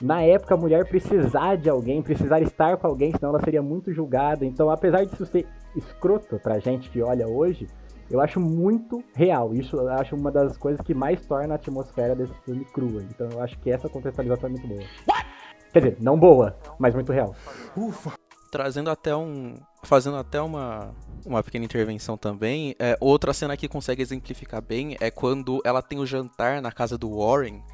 na 0.00 0.22
época, 0.22 0.54
a 0.54 0.56
mulher 0.56 0.88
precisar 0.88 1.56
de 1.56 1.68
alguém, 1.68 2.00
precisar 2.00 2.40
estar 2.40 2.78
com 2.78 2.86
alguém, 2.86 3.12
senão 3.12 3.28
ela 3.28 3.44
seria 3.44 3.60
muito 3.60 3.92
julgada. 3.92 4.46
Então, 4.46 4.70
apesar 4.70 5.04
disso 5.04 5.26
ser 5.26 5.46
escroto 5.76 6.38
pra 6.38 6.58
gente 6.58 6.88
que 6.88 7.02
olha 7.02 7.28
hoje, 7.28 7.66
eu 8.10 8.18
acho 8.18 8.40
muito 8.40 9.04
real. 9.14 9.52
Isso 9.52 9.76
eu 9.76 9.90
acho 9.90 10.16
uma 10.16 10.32
das 10.32 10.56
coisas 10.56 10.80
que 10.80 10.94
mais 10.94 11.20
torna 11.26 11.52
a 11.52 11.56
atmosfera 11.56 12.16
desse 12.16 12.32
filme 12.46 12.64
crua. 12.64 13.02
Então, 13.10 13.28
eu 13.30 13.42
acho 13.42 13.58
que 13.58 13.70
essa 13.70 13.90
contextualização 13.90 14.48
é 14.48 14.52
muito 14.52 14.66
boa. 14.66 14.80
What? 15.06 15.26
Quer 15.70 15.78
dizer, 15.80 15.96
não 16.00 16.18
boa, 16.18 16.56
mas 16.78 16.94
muito 16.94 17.12
real. 17.12 17.34
Ufa. 17.76 18.23
Trazendo 18.54 18.88
até 18.88 19.16
um. 19.16 19.58
Fazendo 19.82 20.16
até 20.16 20.40
uma, 20.40 20.94
uma 21.26 21.42
pequena 21.42 21.64
intervenção 21.64 22.16
também. 22.16 22.76
É, 22.78 22.96
outra 23.00 23.32
cena 23.32 23.56
que 23.56 23.66
consegue 23.66 24.00
exemplificar 24.00 24.62
bem 24.62 24.96
é 25.00 25.10
quando 25.10 25.60
ela 25.64 25.82
tem 25.82 25.98
o 25.98 26.06
jantar 26.06 26.62
na 26.62 26.70
casa 26.70 26.96
do 26.96 27.18
Warren 27.18 27.64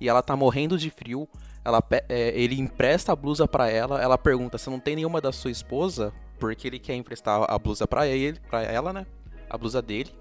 e 0.00 0.08
ela 0.08 0.22
tá 0.22 0.34
morrendo 0.34 0.78
de 0.78 0.88
frio. 0.88 1.28
Ela, 1.62 1.82
é, 2.08 2.30
ele 2.30 2.58
empresta 2.58 3.12
a 3.12 3.14
blusa 3.14 3.46
para 3.46 3.68
ela. 3.68 4.00
Ela 4.00 4.16
pergunta 4.16 4.56
se 4.56 4.70
não 4.70 4.80
tem 4.80 4.96
nenhuma 4.96 5.20
da 5.20 5.32
sua 5.32 5.50
esposa, 5.50 6.14
porque 6.40 6.66
ele 6.66 6.78
quer 6.78 6.94
emprestar 6.94 7.44
a 7.46 7.58
blusa 7.58 7.86
para 7.86 8.06
ele, 8.06 8.40
para 8.48 8.62
ela, 8.62 8.90
né? 8.90 9.04
A 9.50 9.58
blusa 9.58 9.82
dele. 9.82 10.14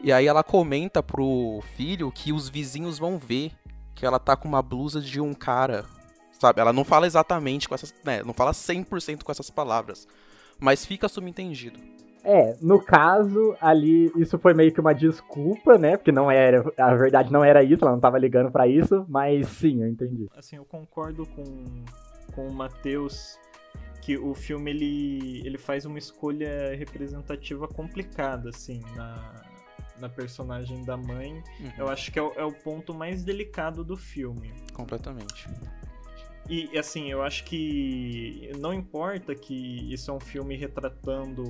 E 0.00 0.12
aí 0.12 0.26
ela 0.26 0.42
comenta 0.42 1.04
pro 1.04 1.62
filho 1.76 2.10
que 2.10 2.32
os 2.32 2.48
vizinhos 2.48 2.98
vão 2.98 3.16
ver 3.16 3.52
que 3.94 4.04
ela 4.04 4.18
tá 4.18 4.34
com 4.34 4.48
uma 4.48 4.60
blusa 4.60 5.00
de 5.00 5.20
um 5.20 5.32
cara, 5.32 5.86
sabe? 6.40 6.60
Ela 6.60 6.72
não 6.72 6.84
fala 6.84 7.06
exatamente 7.06 7.68
com 7.68 7.74
essas, 7.74 7.94
né? 8.04 8.22
Não 8.24 8.32
fala 8.32 8.52
100% 8.52 9.22
com 9.22 9.30
essas 9.30 9.50
palavras, 9.50 10.08
mas 10.58 10.86
fica 10.86 11.08
subentendido. 11.08 11.78
É, 12.22 12.54
no 12.60 12.82
caso, 12.82 13.56
ali, 13.60 14.12
isso 14.16 14.38
foi 14.38 14.52
meio 14.52 14.72
que 14.72 14.80
uma 14.80 14.94
desculpa, 14.94 15.78
né? 15.78 15.96
Porque 15.96 16.12
não 16.12 16.30
era, 16.30 16.64
a 16.76 16.94
verdade 16.94 17.32
não 17.32 17.42
era 17.42 17.62
isso, 17.62 17.82
ela 17.82 17.92
não 17.92 18.00
tava 18.00 18.18
ligando 18.18 18.50
para 18.50 18.66
isso, 18.66 19.06
mas 19.08 19.48
sim, 19.48 19.82
eu 19.82 19.88
entendi. 19.88 20.28
Assim, 20.36 20.56
eu 20.56 20.64
concordo 20.64 21.26
com, 21.26 21.44
com 22.34 22.46
o 22.46 22.52
Matheus 22.52 23.38
que 24.02 24.18
o 24.18 24.34
filme 24.34 24.70
ele, 24.70 25.42
ele 25.46 25.58
faz 25.58 25.84
uma 25.84 25.98
escolha 25.98 26.74
representativa 26.74 27.68
complicada, 27.68 28.50
assim, 28.50 28.82
na, 28.96 29.42
na 29.98 30.08
personagem 30.08 30.84
da 30.84 30.96
mãe. 30.96 31.34
Uhum. 31.60 31.72
Eu 31.78 31.88
acho 31.88 32.10
que 32.12 32.18
é 32.18 32.22
o, 32.22 32.32
é 32.34 32.44
o 32.44 32.52
ponto 32.52 32.92
mais 32.92 33.22
delicado 33.24 33.82
do 33.82 33.96
filme. 33.96 34.52
Completamente. 34.74 35.48
E 36.50 36.76
assim, 36.76 37.08
eu 37.08 37.22
acho 37.22 37.44
que 37.44 38.50
não 38.58 38.74
importa 38.74 39.36
que 39.36 39.94
isso 39.94 40.10
é 40.10 40.14
um 40.14 40.18
filme 40.18 40.56
retratando 40.56 41.44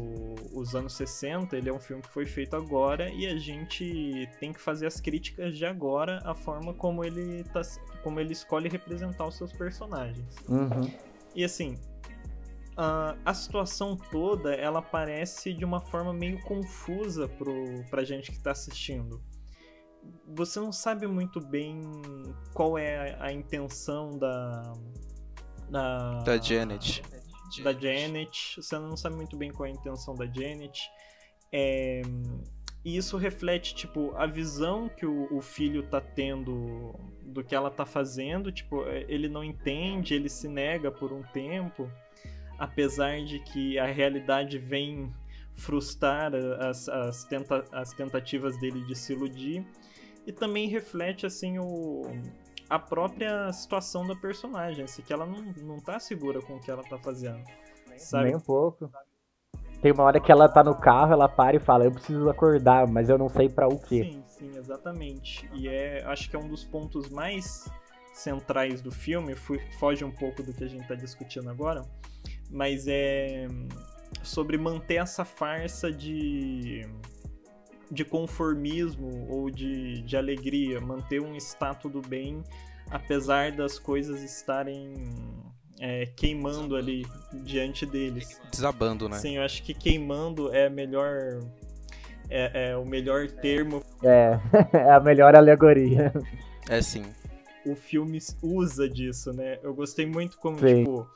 os 0.52 0.74
anos 0.74 0.92
60, 0.92 1.56
ele 1.56 1.70
é 1.70 1.72
um 1.72 1.80
filme 1.80 2.02
que 2.02 2.10
foi 2.10 2.26
feito 2.26 2.54
agora 2.54 3.08
e 3.08 3.26
a 3.26 3.38
gente 3.38 4.28
tem 4.38 4.52
que 4.52 4.60
fazer 4.60 4.86
as 4.86 5.00
críticas 5.00 5.56
de 5.56 5.64
agora, 5.64 6.20
a 6.22 6.34
forma 6.34 6.74
como 6.74 7.02
ele, 7.02 7.42
tá, 7.44 7.62
como 8.02 8.20
ele 8.20 8.34
escolhe 8.34 8.68
representar 8.68 9.26
os 9.26 9.38
seus 9.38 9.54
personagens. 9.54 10.36
Uhum. 10.46 10.92
E 11.34 11.44
assim, 11.44 11.78
a, 12.76 13.16
a 13.24 13.32
situação 13.32 13.96
toda 13.96 14.52
ela 14.52 14.82
parece 14.82 15.54
de 15.54 15.64
uma 15.64 15.80
forma 15.80 16.12
meio 16.12 16.38
confusa 16.42 17.26
pro, 17.26 17.54
pra 17.88 18.04
gente 18.04 18.30
que 18.30 18.36
está 18.36 18.50
assistindo 18.50 19.18
você 20.26 20.60
não 20.60 20.72
sabe 20.72 21.06
muito 21.06 21.40
bem 21.40 21.80
qual 22.54 22.78
é 22.78 23.14
a, 23.18 23.26
a 23.26 23.32
intenção 23.32 24.18
da, 24.18 24.72
da. 25.68 26.22
Da 26.22 26.38
Janet. 26.38 27.02
da 27.62 27.72
Janet. 27.72 28.56
Você 28.56 28.78
não 28.78 28.96
sabe 28.96 29.16
muito 29.16 29.36
bem 29.36 29.50
qual 29.52 29.66
é 29.66 29.70
a 29.70 29.74
intenção 29.74 30.14
da 30.14 30.26
Janet. 30.26 30.90
É, 31.52 32.02
e 32.84 32.96
isso 32.96 33.16
reflete, 33.16 33.74
tipo, 33.74 34.14
a 34.16 34.26
visão 34.26 34.88
que 34.88 35.04
o, 35.04 35.28
o, 35.36 35.42
filho 35.42 35.82
tá 35.82 36.00
tendo 36.00 36.94
do 37.22 37.44
que 37.44 37.54
ela 37.54 37.70
tá 37.70 37.84
fazendo. 37.84 38.50
Tipo, 38.50 38.86
é, 38.86 39.04
ele 39.08 39.28
não 39.28 39.44
entende, 39.44 40.14
ele 40.14 40.28
se 40.28 40.48
nega 40.48 40.90
por 40.90 41.12
um 41.12 41.22
tempo, 41.22 41.90
apesar 42.58 43.22
de 43.24 43.40
que 43.40 43.78
a 43.78 43.86
realidade 43.86 44.58
vem 44.58 45.12
frustrar 45.60 46.32
as, 46.58 46.88
as, 46.88 47.24
tenta, 47.24 47.64
as 47.72 47.92
tentativas 47.92 48.58
dele 48.58 48.82
de 48.84 48.96
se 48.96 49.12
iludir. 49.12 49.64
E 50.26 50.32
também 50.32 50.68
reflete, 50.68 51.26
assim, 51.26 51.58
o, 51.58 52.02
a 52.68 52.78
própria 52.78 53.52
situação 53.52 54.06
da 54.06 54.14
personagem, 54.14 54.84
assim, 54.84 55.02
que 55.02 55.12
ela 55.12 55.26
não, 55.26 55.42
não 55.62 55.80
tá 55.80 55.98
segura 55.98 56.40
com 56.40 56.56
o 56.56 56.60
que 56.60 56.70
ela 56.70 56.82
tá 56.82 56.98
fazendo. 56.98 57.42
Sabe? 57.96 58.24
Nem 58.26 58.36
um 58.36 58.40
pouco. 58.40 58.90
Tem 59.82 59.92
uma 59.92 60.04
hora 60.04 60.20
que 60.20 60.30
ela 60.30 60.48
tá 60.48 60.62
no 60.62 60.74
carro, 60.74 61.12
ela 61.12 61.28
para 61.28 61.56
e 61.56 61.60
fala, 61.60 61.84
eu 61.84 61.92
preciso 61.92 62.28
acordar, 62.28 62.86
mas 62.86 63.08
eu 63.08 63.16
não 63.16 63.28
sei 63.28 63.48
para 63.48 63.66
o 63.66 63.78
quê. 63.78 64.04
Sim, 64.12 64.22
sim, 64.26 64.56
exatamente. 64.58 65.48
E 65.54 65.68
é, 65.68 66.04
acho 66.04 66.28
que 66.28 66.36
é 66.36 66.38
um 66.38 66.48
dos 66.48 66.64
pontos 66.64 67.08
mais 67.08 67.66
centrais 68.12 68.82
do 68.82 68.90
filme, 68.90 69.34
foge 69.78 70.04
um 70.04 70.10
pouco 70.10 70.42
do 70.42 70.52
que 70.52 70.64
a 70.64 70.66
gente 70.66 70.86
tá 70.86 70.94
discutindo 70.94 71.48
agora, 71.48 71.82
mas 72.50 72.86
é 72.86 73.46
sobre 74.22 74.56
manter 74.58 74.96
essa 74.96 75.24
farsa 75.24 75.90
de 75.90 76.86
de 77.92 78.04
conformismo 78.04 79.26
ou 79.28 79.50
de, 79.50 80.00
de 80.02 80.16
alegria, 80.16 80.80
manter 80.80 81.20
um 81.20 81.34
status 81.34 81.90
do 81.90 82.00
bem 82.00 82.40
apesar 82.90 83.52
das 83.52 83.78
coisas 83.78 84.22
estarem 84.22 84.94
é, 85.78 86.06
queimando 86.16 86.76
ali 86.76 87.06
diante 87.32 87.86
deles. 87.86 88.40
Desabando, 88.50 89.08
né? 89.08 89.16
Sim, 89.16 89.36
eu 89.36 89.42
acho 89.42 89.62
que 89.62 89.72
queimando 89.72 90.52
é 90.52 90.68
melhor. 90.68 91.40
É, 92.28 92.70
é 92.70 92.76
o 92.76 92.84
melhor 92.84 93.28
termo. 93.28 93.82
É, 94.02 94.38
é 94.76 94.92
a 94.92 95.00
melhor 95.00 95.34
alegoria. 95.34 96.12
É 96.68 96.82
sim. 96.82 97.04
O 97.64 97.74
filme 97.74 98.18
usa 98.42 98.88
disso, 98.88 99.32
né? 99.32 99.58
Eu 99.62 99.74
gostei 99.74 100.06
muito 100.06 100.38
como, 100.38 100.58
sim. 100.58 100.78
tipo. 100.78 101.08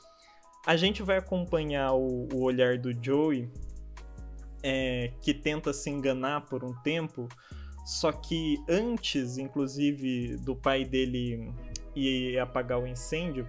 A 0.66 0.76
gente 0.76 1.02
vai 1.02 1.18
acompanhar 1.18 1.92
o, 1.92 2.28
o 2.32 2.42
olhar 2.42 2.78
do 2.78 2.92
Joey, 3.04 3.50
é, 4.62 5.12
que 5.20 5.34
tenta 5.34 5.72
se 5.72 5.90
enganar 5.90 6.46
por 6.46 6.64
um 6.64 6.72
tempo, 6.82 7.28
só 7.84 8.10
que 8.10 8.58
antes, 8.66 9.36
inclusive, 9.36 10.36
do 10.38 10.56
pai 10.56 10.84
dele 10.86 11.52
ir 11.94 12.38
apagar 12.38 12.80
o 12.80 12.86
incêndio, 12.86 13.46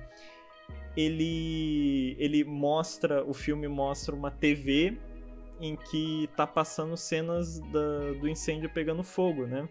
ele 0.96 2.16
ele 2.20 2.44
mostra, 2.44 3.24
o 3.26 3.34
filme 3.34 3.68
mostra 3.68 4.14
uma 4.14 4.30
TV 4.30 4.98
em 5.60 5.76
que 5.76 6.30
tá 6.36 6.46
passando 6.46 6.98
cenas 6.98 7.60
da, 7.60 8.12
do 8.20 8.28
incêndio 8.28 8.70
pegando 8.70 9.04
fogo, 9.04 9.46
né? 9.46 9.70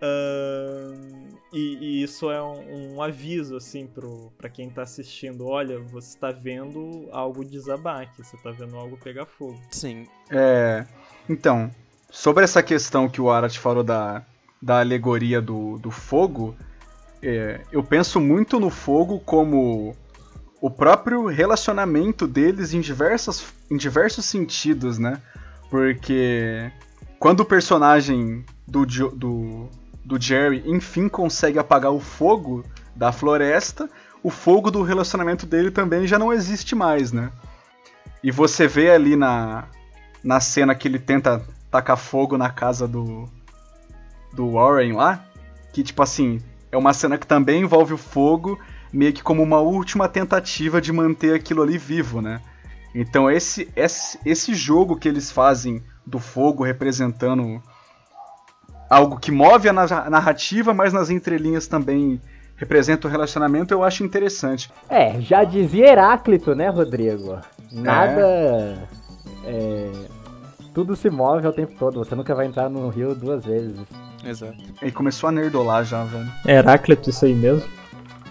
Uh, 0.00 1.37
e, 1.52 1.78
e, 1.80 2.02
isso 2.02 2.30
é 2.30 2.42
um, 2.42 2.96
um, 2.96 3.02
aviso 3.02 3.56
assim 3.56 3.88
para 4.36 4.48
quem 4.48 4.68
tá 4.68 4.82
assistindo. 4.82 5.46
Olha, 5.46 5.78
você 5.78 6.08
está 6.08 6.30
vendo 6.30 7.08
algo 7.10 7.44
desabar 7.44 8.02
aqui, 8.02 8.22
você 8.22 8.36
está 8.36 8.50
vendo 8.50 8.76
algo 8.76 8.98
pegar 8.98 9.26
fogo. 9.26 9.58
Sim. 9.70 10.06
É, 10.30 10.84
então, 11.28 11.70
sobre 12.10 12.44
essa 12.44 12.62
questão 12.62 13.08
que 13.08 13.20
o 13.20 13.30
Arat 13.30 13.58
falou 13.58 13.82
da, 13.82 14.22
da 14.60 14.80
alegoria 14.80 15.40
do, 15.40 15.78
do 15.78 15.90
fogo, 15.90 16.54
é, 17.22 17.60
eu 17.72 17.82
penso 17.82 18.20
muito 18.20 18.60
no 18.60 18.70
fogo 18.70 19.18
como 19.20 19.96
o 20.60 20.70
próprio 20.70 21.26
relacionamento 21.26 22.26
deles 22.26 22.74
em, 22.74 22.80
diversas, 22.80 23.46
em 23.70 23.76
diversos 23.76 24.24
sentidos, 24.24 24.98
né? 24.98 25.20
Porque 25.70 26.70
quando 27.18 27.40
o 27.40 27.44
personagem 27.44 28.44
do, 28.66 28.84
do, 28.84 29.68
do 30.04 30.20
Jerry 30.20 30.62
enfim 30.66 31.08
consegue 31.08 31.58
apagar 31.58 31.92
o 31.92 32.00
fogo 32.00 32.64
da 32.94 33.12
floresta, 33.12 33.88
o 34.22 34.30
fogo 34.30 34.70
do 34.70 34.82
relacionamento 34.82 35.46
dele 35.46 35.70
também 35.70 36.06
já 36.06 36.18
não 36.18 36.32
existe 36.32 36.74
mais, 36.74 37.12
né? 37.12 37.30
E 38.22 38.30
você 38.30 38.66
vê 38.66 38.90
ali 38.90 39.14
na, 39.14 39.66
na 40.22 40.40
cena 40.40 40.74
que 40.74 40.88
ele 40.88 40.98
tenta 40.98 41.44
tacar 41.70 41.96
fogo 41.96 42.36
na 42.36 42.50
casa 42.50 42.88
do, 42.88 43.28
do 44.32 44.52
Warren 44.52 44.92
lá, 44.92 45.24
que 45.72 45.82
tipo 45.82 46.02
assim, 46.02 46.40
é 46.72 46.76
uma 46.76 46.92
cena 46.92 47.16
que 47.16 47.26
também 47.26 47.62
envolve 47.62 47.94
o 47.94 47.98
fogo, 47.98 48.58
meio 48.92 49.12
que 49.12 49.22
como 49.22 49.42
uma 49.42 49.60
última 49.60 50.08
tentativa 50.08 50.80
de 50.80 50.92
manter 50.92 51.34
aquilo 51.34 51.62
ali 51.62 51.78
vivo, 51.78 52.20
né? 52.20 52.40
Então 52.94 53.30
esse, 53.30 53.68
esse, 53.76 54.18
esse 54.24 54.54
jogo 54.54 54.96
que 54.96 55.08
eles 55.08 55.30
fazem 55.30 55.82
do 56.06 56.18
fogo 56.18 56.64
representando 56.64 57.62
algo 58.88 59.18
que 59.18 59.30
move 59.30 59.68
a 59.68 59.72
narrativa, 59.72 60.72
mas 60.72 60.92
nas 60.92 61.10
entrelinhas 61.10 61.66
também 61.66 62.20
representa 62.56 63.06
o 63.06 63.10
relacionamento, 63.10 63.72
eu 63.72 63.84
acho 63.84 64.02
interessante. 64.02 64.70
É, 64.90 65.20
já 65.20 65.44
dizia 65.44 65.92
Heráclito, 65.92 66.54
né, 66.54 66.68
Rodrigo? 66.68 67.38
Nada. 67.70 68.20
É. 68.20 68.76
É, 69.44 69.90
tudo 70.74 70.94
se 70.96 71.08
move 71.08 71.46
ao 71.46 71.52
tempo 71.52 71.72
todo, 71.78 72.04
você 72.04 72.14
nunca 72.14 72.34
vai 72.34 72.46
entrar 72.46 72.68
no 72.68 72.88
rio 72.88 73.14
duas 73.14 73.44
vezes. 73.44 73.76
Exato. 74.24 74.56
E 74.82 74.90
começou 74.90 75.28
a 75.28 75.32
nerdolar 75.32 75.84
já, 75.84 76.04
velho. 76.04 76.30
É 76.46 76.56
Heráclito 76.56 77.10
isso 77.10 77.24
aí 77.24 77.34
mesmo? 77.34 77.68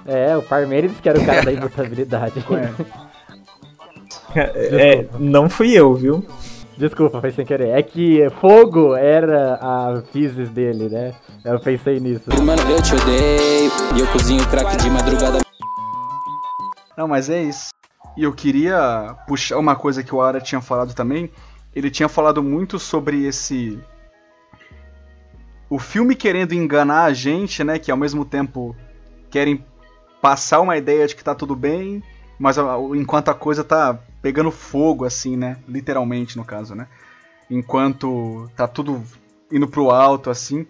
É, 0.05 0.35
o 0.37 0.41
Parmeiros 0.41 0.99
que 1.01 1.09
era 1.09 1.19
o 1.19 1.25
cara 1.25 1.43
da 1.43 1.51
imutabilidade. 1.51 2.43
É. 4.35 4.99
é, 4.99 5.07
não 5.17 5.49
fui 5.49 5.71
eu, 5.71 5.95
viu? 5.95 6.23
Desculpa, 6.77 7.19
foi 7.19 7.31
sem 7.31 7.45
querer. 7.45 7.69
É 7.69 7.81
que 7.81 8.29
fogo 8.39 8.95
era 8.95 9.55
a 9.55 10.01
physis 10.11 10.49
dele, 10.49 10.87
né? 10.89 11.13
Eu 11.43 11.59
pensei 11.59 11.99
nisso. 11.99 12.29
Mano, 12.43 12.61
eu 12.69 12.81
te 12.81 12.93
odeio 12.93 13.71
e 13.95 13.99
eu 13.99 14.07
cozinho 14.11 14.47
crack 14.47 14.77
de 14.77 14.89
madrugada. 14.89 15.39
Não, 16.95 17.07
mas 17.07 17.29
é 17.29 17.41
isso. 17.41 17.69
E 18.15 18.23
eu 18.23 18.33
queria 18.33 19.15
puxar 19.27 19.57
uma 19.57 19.75
coisa 19.75 20.03
que 20.03 20.13
o 20.13 20.21
Ara 20.21 20.39
tinha 20.39 20.61
falado 20.61 20.93
também. 20.93 21.31
Ele 21.75 21.89
tinha 21.89 22.07
falado 22.07 22.43
muito 22.43 22.77
sobre 22.77 23.25
esse 23.25 23.79
o 25.69 25.79
filme 25.79 26.15
querendo 26.15 26.53
enganar 26.53 27.03
a 27.05 27.13
gente, 27.13 27.63
né? 27.63 27.77
Que 27.79 27.91
ao 27.91 27.97
mesmo 27.97 28.23
tempo 28.23 28.75
querem 29.29 29.65
passar 30.21 30.61
uma 30.61 30.77
ideia 30.77 31.07
de 31.07 31.15
que 31.15 31.23
tá 31.23 31.35
tudo 31.35 31.55
bem, 31.55 32.01
mas 32.39 32.57
enquanto 32.95 33.29
a 33.29 33.33
coisa 33.33 33.63
tá 33.63 33.99
pegando 34.21 34.51
fogo, 34.51 35.05
assim, 35.05 35.35
né? 35.35 35.57
Literalmente, 35.67 36.37
no 36.37 36.45
caso, 36.45 36.75
né? 36.75 36.87
Enquanto 37.49 38.49
tá 38.55 38.67
tudo 38.67 39.03
indo 39.51 39.67
pro 39.67 39.89
alto, 39.89 40.29
assim. 40.29 40.65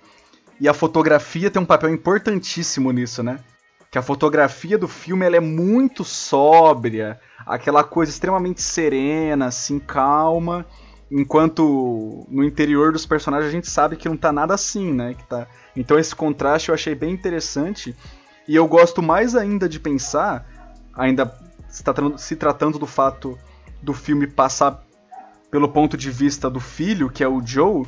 E 0.59 0.67
a 0.67 0.73
fotografia 0.73 1.51
tem 1.51 1.61
um 1.61 1.65
papel 1.65 1.89
importantíssimo 1.89 2.91
nisso, 2.91 3.23
né? 3.23 3.39
Que 3.91 3.97
a 3.97 4.01
fotografia 4.01 4.77
do 4.77 4.87
filme 4.87 5.25
ela 5.25 5.37
é 5.37 5.39
muito 5.39 6.03
sóbria, 6.03 7.19
aquela 7.45 7.83
coisa 7.83 8.11
extremamente 8.11 8.61
serena, 8.61 9.45
assim, 9.45 9.79
calma 9.79 10.65
Enquanto 11.09 12.25
no 12.29 12.43
interior 12.43 12.91
dos 12.91 13.05
personagens 13.05 13.47
a 13.47 13.51
gente 13.51 13.69
sabe 13.69 13.95
que 13.95 14.09
não 14.09 14.17
tá 14.17 14.31
nada 14.31 14.53
assim, 14.53 14.93
né? 14.93 15.13
Que 15.13 15.23
tá... 15.23 15.47
Então 15.75 15.97
esse 15.97 16.13
contraste 16.13 16.69
eu 16.69 16.75
achei 16.75 16.93
bem 16.93 17.13
interessante. 17.13 17.95
E 18.47 18.55
eu 18.55 18.67
gosto 18.67 19.01
mais 19.01 19.35
ainda 19.35 19.69
de 19.69 19.79
pensar, 19.79 20.45
ainda 20.93 21.25
se 21.69 21.83
tratando, 21.83 22.17
se 22.17 22.35
tratando 22.35 22.79
do 22.79 22.85
fato 22.85 23.37
do 23.81 23.93
filme 23.93 24.27
passar 24.27 24.83
pelo 25.49 25.69
ponto 25.69 25.95
de 25.95 26.09
vista 26.09 26.49
do 26.49 26.59
filho, 26.59 27.09
que 27.09 27.23
é 27.23 27.27
o 27.27 27.45
Joe, 27.45 27.85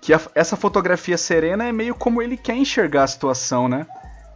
que 0.00 0.12
a, 0.12 0.20
essa 0.34 0.56
fotografia 0.56 1.16
serena 1.16 1.64
é 1.64 1.72
meio 1.72 1.94
como 1.94 2.22
ele 2.22 2.36
quer 2.36 2.56
enxergar 2.56 3.04
a 3.04 3.08
situação, 3.08 3.68
né? 3.68 3.86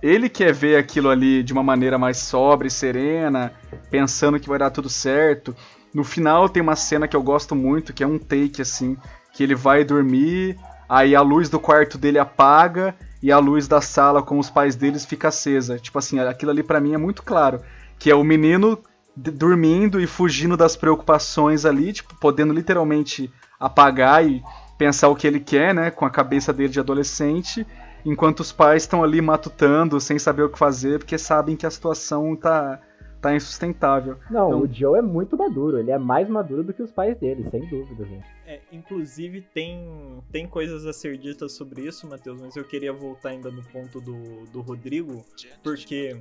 Ele 0.03 0.29
quer 0.29 0.53
ver 0.53 0.77
aquilo 0.77 1.09
ali 1.09 1.43
de 1.43 1.53
uma 1.53 1.63
maneira 1.63 1.97
mais 1.97 2.19
sóbria 2.19 2.69
e 2.69 2.71
serena, 2.71 3.53
pensando 3.91 4.41
que 4.41 4.49
vai 4.49 4.59
dar 4.59 4.71
tudo 4.71 4.89
certo. 4.89 5.55
No 5.95 6.03
final 6.03 6.49
tem 6.49 6.63
uma 6.63 6.75
cena 6.75 7.07
que 7.07 7.15
eu 7.15 7.23
gosto 7.23 7.55
muito, 7.55 7.93
que 7.93 8.03
é 8.03 8.07
um 8.07 8.19
take 8.19 8.61
assim, 8.61 8.97
que 9.33 9.43
ele 9.43 9.55
vai 9.55 9.85
dormir, 9.85 10.59
aí 10.89 11.15
a 11.15 11.21
luz 11.21 11.49
do 11.49 11.61
quarto 11.61 11.97
dele 11.97 12.19
apaga 12.19 12.95
e 13.23 13.31
a 13.31 13.39
luz 13.39 13.69
da 13.69 13.81
sala 13.81 14.23
com 14.23 14.39
os 14.39 14.51
pais 14.51 14.75
deles 14.75 15.05
fica 15.05 15.29
acesa. 15.29 15.79
Tipo 15.79 15.99
assim, 15.99 16.19
aquilo 16.19 16.51
ali 16.51 16.63
para 16.63 16.81
mim 16.81 16.95
é 16.95 16.99
muito 16.99 17.23
claro, 17.23 17.61
que 18.03 18.11
é 18.11 18.15
o 18.17 18.25
menino 18.25 18.77
dormindo 19.17 20.01
e 20.01 20.09
fugindo 20.09 20.57
das 20.57 20.75
preocupações 20.75 21.65
ali, 21.65 21.93
tipo, 21.93 22.19
podendo 22.19 22.53
literalmente 22.53 23.33
apagar 23.61 24.27
e 24.27 24.43
pensar 24.77 25.09
o 25.09 25.15
que 25.15 25.25
ele 25.25 25.39
quer, 25.39 25.73
né, 25.73 25.89
com 25.89 26.05
a 26.05 26.11
cabeça 26.11 26.53
dele 26.53 26.71
de 26.71 26.81
adolescente, 26.81 27.65
enquanto 28.05 28.41
os 28.41 28.51
pais 28.51 28.83
estão 28.83 29.05
ali 29.05 29.21
matutando, 29.21 30.01
sem 30.01 30.19
saber 30.19 30.43
o 30.43 30.49
que 30.49 30.59
fazer, 30.59 30.99
porque 30.99 31.17
sabem 31.17 31.55
que 31.55 31.65
a 31.65 31.71
situação 31.71 32.35
tá 32.35 32.81
tá 33.21 33.37
insustentável. 33.37 34.19
Não, 34.29 34.49
então... 34.49 34.63
o 34.63 34.67
Joe 34.67 34.99
é 34.99 35.03
muito 35.03 35.37
maduro, 35.37 35.79
ele 35.79 35.93
é 35.93 35.99
mais 35.99 36.29
maduro 36.29 36.65
do 36.65 36.75
que 36.75 36.83
os 36.83 36.91
pais 36.91 37.17
dele, 37.17 37.49
sem 37.53 37.61
dúvida. 37.69 38.05
Né? 38.05 38.21
É, 38.45 38.61
inclusive 38.73 39.43
tem, 39.55 40.21
tem 40.33 40.45
coisas 40.49 40.85
a 40.87 40.93
ser 40.93 41.17
ditas 41.17 41.53
sobre 41.53 41.83
isso, 41.83 42.05
Matheus, 42.09 42.41
mas 42.41 42.57
eu 42.57 42.65
queria 42.65 42.93
voltar 42.93 43.29
ainda 43.29 43.49
no 43.49 43.63
ponto 43.63 44.01
do, 44.01 44.45
do 44.51 44.61
Rodrigo, 44.61 45.25
porque 45.63 46.21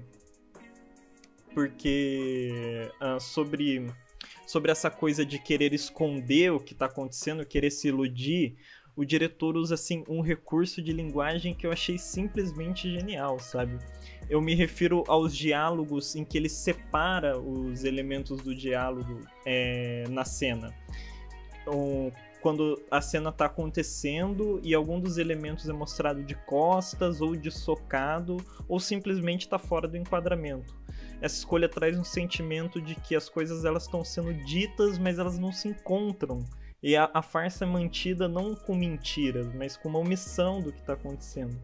porque 1.53 2.89
uh, 3.01 3.19
sobre, 3.19 3.87
sobre 4.45 4.71
essa 4.71 4.89
coisa 4.89 5.25
de 5.25 5.39
querer 5.39 5.73
esconder 5.73 6.51
o 6.51 6.59
que 6.59 6.73
está 6.73 6.85
acontecendo, 6.85 7.45
querer 7.45 7.71
se 7.71 7.87
iludir, 7.87 8.55
o 8.95 9.05
diretor 9.05 9.55
usa 9.55 9.75
assim 9.75 10.03
um 10.07 10.21
recurso 10.21 10.81
de 10.81 10.91
linguagem 10.91 11.53
que 11.53 11.65
eu 11.65 11.71
achei 11.71 11.97
simplesmente 11.97 12.91
genial, 12.91 13.39
sabe? 13.39 13.77
Eu 14.29 14.41
me 14.41 14.53
refiro 14.53 15.03
aos 15.07 15.35
diálogos 15.35 16.15
em 16.15 16.25
que 16.25 16.37
ele 16.37 16.49
separa 16.49 17.39
os 17.39 17.83
elementos 17.83 18.41
do 18.41 18.53
diálogo 18.53 19.19
é, 19.45 20.03
na 20.09 20.25
cena. 20.25 20.73
Um, 21.67 22.11
quando 22.41 22.81
a 22.89 22.99
cena 23.01 23.29
está 23.29 23.45
acontecendo 23.45 24.59
e 24.63 24.73
algum 24.73 24.99
dos 24.99 25.17
elementos 25.17 25.69
é 25.69 25.73
mostrado 25.73 26.23
de 26.23 26.35
costas 26.35 27.21
ou 27.21 27.35
de 27.35 27.51
socado 27.51 28.37
ou 28.67 28.79
simplesmente 28.79 29.41
está 29.41 29.59
fora 29.59 29.87
do 29.87 29.95
enquadramento. 29.95 30.75
Essa 31.21 31.35
escolha 31.35 31.69
traz 31.69 31.97
um 31.97 32.03
sentimento 32.03 32.81
de 32.81 32.95
que 32.95 33.15
as 33.15 33.29
coisas 33.29 33.63
elas 33.63 33.83
estão 33.83 34.03
sendo 34.03 34.33
ditas, 34.33 34.97
mas 34.97 35.19
elas 35.19 35.37
não 35.37 35.51
se 35.51 35.67
encontram. 35.67 36.43
E 36.81 36.95
a, 36.95 37.11
a 37.13 37.21
farsa 37.21 37.63
é 37.63 37.67
mantida 37.67 38.27
não 38.27 38.55
com 38.55 38.75
mentiras, 38.75 39.53
mas 39.53 39.77
com 39.77 39.87
uma 39.87 39.99
omissão 39.99 40.59
do 40.59 40.71
que 40.71 40.79
está 40.79 40.93
acontecendo. 40.93 41.55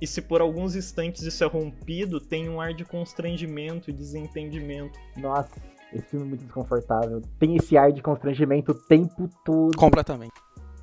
E 0.00 0.06
se 0.06 0.20
por 0.20 0.40
alguns 0.40 0.74
instantes 0.74 1.22
isso 1.22 1.44
é 1.44 1.46
rompido, 1.46 2.20
tem 2.20 2.48
um 2.48 2.60
ar 2.60 2.74
de 2.74 2.84
constrangimento 2.84 3.88
e 3.88 3.92
desentendimento. 3.92 4.98
Nossa, 5.16 5.60
esse 5.92 6.06
filme 6.08 6.26
é 6.26 6.28
muito 6.28 6.44
desconfortável. 6.44 7.22
Tem 7.38 7.56
esse 7.56 7.76
ar 7.76 7.92
de 7.92 8.02
constrangimento 8.02 8.72
o 8.72 8.74
tempo 8.74 9.28
todo. 9.44 9.76
Completamente. 9.76 10.32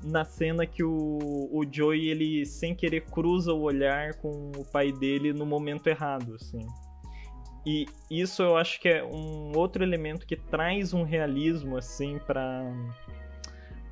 Na 0.02 0.24
cena 0.24 0.66
que 0.66 0.82
o, 0.82 1.48
o 1.50 1.64
Joey, 1.70 2.08
ele 2.08 2.46
sem 2.46 2.74
querer 2.74 3.02
cruza 3.06 3.52
o 3.52 3.60
olhar 3.60 4.14
com 4.14 4.52
o 4.56 4.64
pai 4.64 4.92
dele 4.92 5.32
no 5.32 5.44
momento 5.44 5.86
errado, 5.86 6.34
assim. 6.34 6.66
E 7.66 7.86
isso 8.08 8.42
eu 8.42 8.56
acho 8.56 8.80
que 8.80 8.88
é 8.88 9.04
um 9.04 9.52
outro 9.56 9.82
elemento 9.82 10.24
que 10.24 10.36
traz 10.36 10.94
um 10.94 11.02
realismo, 11.02 11.76
assim, 11.76 12.18
para 12.26 12.72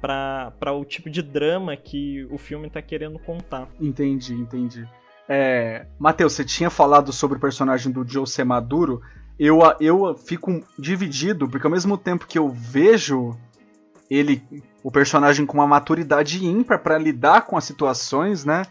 para 0.00 0.72
o 0.72 0.84
tipo 0.84 1.08
de 1.08 1.22
drama 1.22 1.74
que 1.74 2.26
o 2.30 2.36
filme 2.36 2.66
está 2.66 2.82
querendo 2.82 3.18
contar. 3.18 3.66
Entendi, 3.80 4.34
entendi. 4.34 4.86
É, 5.26 5.86
Matheus, 5.98 6.34
você 6.34 6.44
tinha 6.44 6.68
falado 6.68 7.10
sobre 7.10 7.38
o 7.38 7.40
personagem 7.40 7.90
do 7.90 8.06
Joe 8.06 8.26
ser 8.26 8.44
maduro 8.44 9.00
eu, 9.38 9.60
eu 9.80 10.14
fico 10.14 10.62
dividido, 10.78 11.48
porque 11.48 11.66
ao 11.66 11.72
mesmo 11.72 11.98
tempo 11.98 12.26
que 12.26 12.38
eu 12.38 12.48
vejo 12.48 13.36
ele, 14.08 14.42
o 14.82 14.90
personagem 14.90 15.44
com 15.44 15.58
uma 15.58 15.66
maturidade 15.66 16.44
ímpar 16.44 16.80
para 16.80 16.98
lidar 16.98 17.42
com 17.42 17.56
as 17.56 17.64
situações, 17.64 18.44
né? 18.44 18.62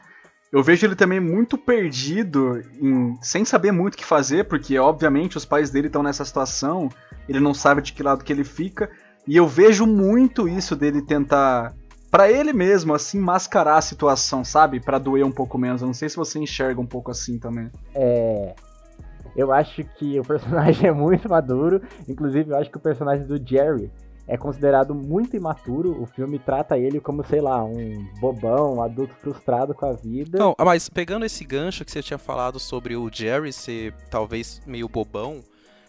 Eu 0.54 0.62
vejo 0.62 0.86
ele 0.86 0.96
também 0.96 1.20
muito 1.20 1.58
perdido, 1.58 2.62
em, 2.80 3.18
sem 3.24 3.44
saber 3.44 3.72
muito 3.72 3.96
o 3.96 3.98
que 3.98 4.06
fazer, 4.06 4.44
porque 4.44 4.78
obviamente 4.78 5.36
os 5.36 5.44
pais 5.44 5.72
dele 5.72 5.88
estão 5.88 6.04
nessa 6.04 6.24
situação, 6.24 6.90
ele 7.28 7.40
não 7.40 7.56
sabe 7.56 7.82
de 7.82 7.92
que 7.92 8.04
lado 8.04 8.24
que 8.24 8.32
ele 8.32 8.44
fica, 8.44 8.88
e 9.28 9.36
eu 9.36 9.48
vejo 9.48 9.88
muito 9.88 10.48
isso 10.48 10.76
dele 10.76 11.02
tentar, 11.02 11.74
para 12.12 12.32
ele 12.32 12.54
mesmo, 12.54 12.94
assim, 12.94 13.20
mascarar 13.20 13.78
a 13.78 13.82
situação, 13.82 14.46
sabe? 14.46 14.80
para 14.80 15.00
doer 15.00 15.26
um 15.26 15.32
pouco 15.32 15.58
menos. 15.58 15.82
Eu 15.82 15.88
não 15.88 15.94
sei 15.94 16.08
se 16.08 16.16
você 16.16 16.38
enxerga 16.38 16.80
um 16.80 16.86
pouco 16.86 17.10
assim 17.10 17.40
também. 17.40 17.72
É, 17.96 18.54
eu 19.36 19.52
acho 19.52 19.84
que 19.84 20.20
o 20.20 20.24
personagem 20.24 20.86
é 20.88 20.92
muito 20.92 21.28
maduro. 21.28 21.82
Inclusive, 22.08 22.52
eu 22.52 22.58
acho 22.58 22.70
que 22.70 22.78
o 22.78 22.82
personagem 22.82 23.26
do 23.26 23.44
Jerry 23.44 23.90
é 24.28 24.38
considerado 24.38 24.96
muito 24.96 25.36
imaturo. 25.36 26.02
O 26.02 26.06
filme 26.06 26.40
trata 26.40 26.78
ele 26.78 27.00
como, 27.00 27.26
sei 27.26 27.42
lá, 27.42 27.64
um 27.64 28.06
bobão, 28.20 28.76
um 28.76 28.82
adulto 28.82 29.14
frustrado 29.16 29.74
com 29.74 29.86
a 29.86 29.94
vida. 29.94 30.40
Não, 30.40 30.56
mas 30.60 30.90
pegando 30.90 31.26
esse 31.26 31.44
gancho 31.44 31.84
que 31.84 31.92
você 31.92 32.02
tinha 32.02 32.18
falado 32.18 32.60
sobre 32.60 32.96
o 32.96 33.10
Jerry 33.12 33.52
ser 33.52 33.94
talvez 34.10 34.62
meio 34.66 34.88
bobão, 34.88 35.42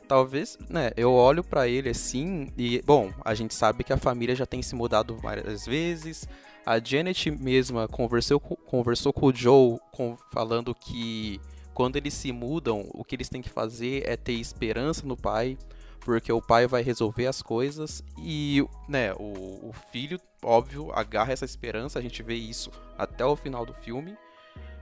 talvez, 0.08 0.58
né, 0.68 0.90
eu 0.96 1.12
olho 1.12 1.42
para 1.42 1.68
ele 1.68 1.88
assim 1.88 2.48
e, 2.56 2.82
bom, 2.84 3.10
a 3.24 3.34
gente 3.34 3.54
sabe 3.54 3.84
que 3.84 3.92
a 3.92 3.96
família 3.96 4.34
já 4.34 4.46
tem 4.46 4.62
se 4.62 4.74
mudado 4.74 5.16
várias 5.16 5.64
vezes. 5.64 6.28
A 6.66 6.78
Janet 6.78 7.30
mesma 7.30 7.86
conversou, 7.86 8.40
conversou 8.40 9.12
com 9.12 9.26
o 9.26 9.34
Joe 9.34 9.78
com, 9.92 10.16
falando 10.32 10.74
que 10.74 11.40
quando 11.74 11.96
eles 11.96 12.14
se 12.14 12.32
mudam, 12.32 12.88
o 12.94 13.04
que 13.04 13.16
eles 13.16 13.28
têm 13.28 13.42
que 13.42 13.50
fazer 13.50 14.02
é 14.06 14.16
ter 14.16 14.32
esperança 14.32 15.06
no 15.06 15.16
pai, 15.16 15.58
porque 16.04 16.30
o 16.30 16.42
pai 16.42 16.66
vai 16.66 16.82
resolver 16.82 17.26
as 17.26 17.40
coisas 17.40 18.04
e, 18.18 18.64
né, 18.86 19.14
o, 19.14 19.68
o 19.68 19.72
filho, 19.90 20.20
óbvio, 20.42 20.92
agarra 20.92 21.32
essa 21.32 21.46
esperança, 21.46 21.98
a 21.98 22.02
gente 22.02 22.22
vê 22.22 22.34
isso 22.34 22.70
até 22.96 23.24
o 23.24 23.34
final 23.34 23.64
do 23.64 23.72
filme, 23.72 24.16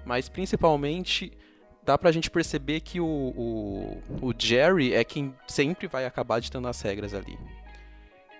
mas 0.04 0.28
principalmente 0.28 1.32
dá 1.84 1.96
pra 1.96 2.12
gente 2.12 2.28
perceber 2.28 2.80
que 2.80 3.00
o, 3.00 3.06
o, 3.06 4.02
o 4.20 4.34
Jerry 4.36 4.92
é 4.92 5.04
quem 5.04 5.34
sempre 5.46 5.86
vai 5.86 6.04
acabar 6.04 6.40
ditando 6.40 6.66
as 6.66 6.80
regras 6.82 7.14
ali. 7.14 7.38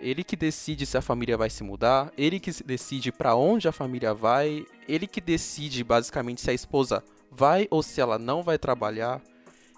Ele 0.01 0.25
que 0.25 0.35
decide 0.35 0.85
se 0.85 0.99
a 0.99 1.03
família 1.03 1.37
vai 1.37 1.49
se 1.49 1.63
mudar, 1.63 2.13
ele 2.19 2.41
que 2.41 2.51
decide 2.65 3.13
para 3.13 3.37
onde 3.37 3.69
a 3.69 3.73
família 3.73 4.13
vai, 4.13 4.67
ele 4.89 5.07
que 5.07 5.21
decide 5.21 5.85
basicamente 5.85 6.41
se 6.41 6.51
a 6.51 6.55
esposa 6.55 7.05
vai 7.31 7.69
ou 7.71 7.81
se 7.81 8.01
ela 8.01 8.19
não 8.19 8.43
vai 8.43 8.59
trabalhar. 8.59 9.23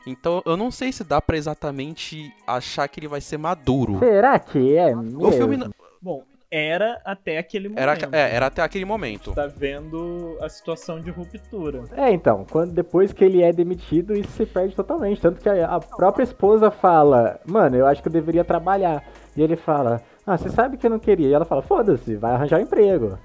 Então 0.06 0.42
eu 0.44 0.56
não 0.56 0.70
sei 0.70 0.92
se 0.92 1.02
dá 1.02 1.20
para 1.20 1.36
exatamente 1.36 2.32
achar 2.46 2.86
que 2.88 3.00
ele 3.00 3.08
vai 3.08 3.20
ser 3.20 3.38
maduro. 3.38 3.98
Será 3.98 4.38
que 4.38 4.76
é 4.76 4.94
mesmo? 4.94 5.26
O 5.26 5.32
filme 5.32 5.58
Bom, 6.00 6.22
era 6.50 7.00
até 7.04 7.38
aquele 7.38 7.68
momento. 7.68 7.82
Era, 7.82 7.98
é, 8.12 8.36
era 8.36 8.46
até 8.46 8.62
aquele 8.62 8.84
momento. 8.84 9.32
Tá 9.32 9.46
vendo 9.46 10.36
a 10.40 10.48
situação 10.48 11.00
de 11.00 11.10
ruptura. 11.10 11.82
É, 11.96 12.12
então, 12.12 12.46
quando 12.48 12.72
depois 12.72 13.12
que 13.12 13.24
ele 13.24 13.42
é 13.42 13.52
demitido, 13.52 14.14
isso 14.14 14.30
se 14.32 14.46
perde 14.46 14.76
totalmente. 14.76 15.20
Tanto 15.20 15.40
que 15.40 15.48
a, 15.48 15.66
a 15.66 15.80
própria 15.80 16.22
esposa 16.22 16.70
fala, 16.70 17.40
mano, 17.44 17.74
eu 17.76 17.86
acho 17.86 18.00
que 18.00 18.06
eu 18.06 18.12
deveria 18.12 18.44
trabalhar. 18.44 19.02
E 19.36 19.42
ele 19.42 19.56
fala, 19.56 20.00
ah, 20.24 20.38
você 20.38 20.48
sabe 20.48 20.76
que 20.76 20.86
eu 20.86 20.90
não 20.90 21.00
queria. 21.00 21.26
E 21.26 21.32
ela 21.32 21.44
fala, 21.44 21.60
foda-se, 21.60 22.14
vai 22.14 22.34
arranjar 22.34 22.60
um 22.60 22.62
emprego. 22.62 23.18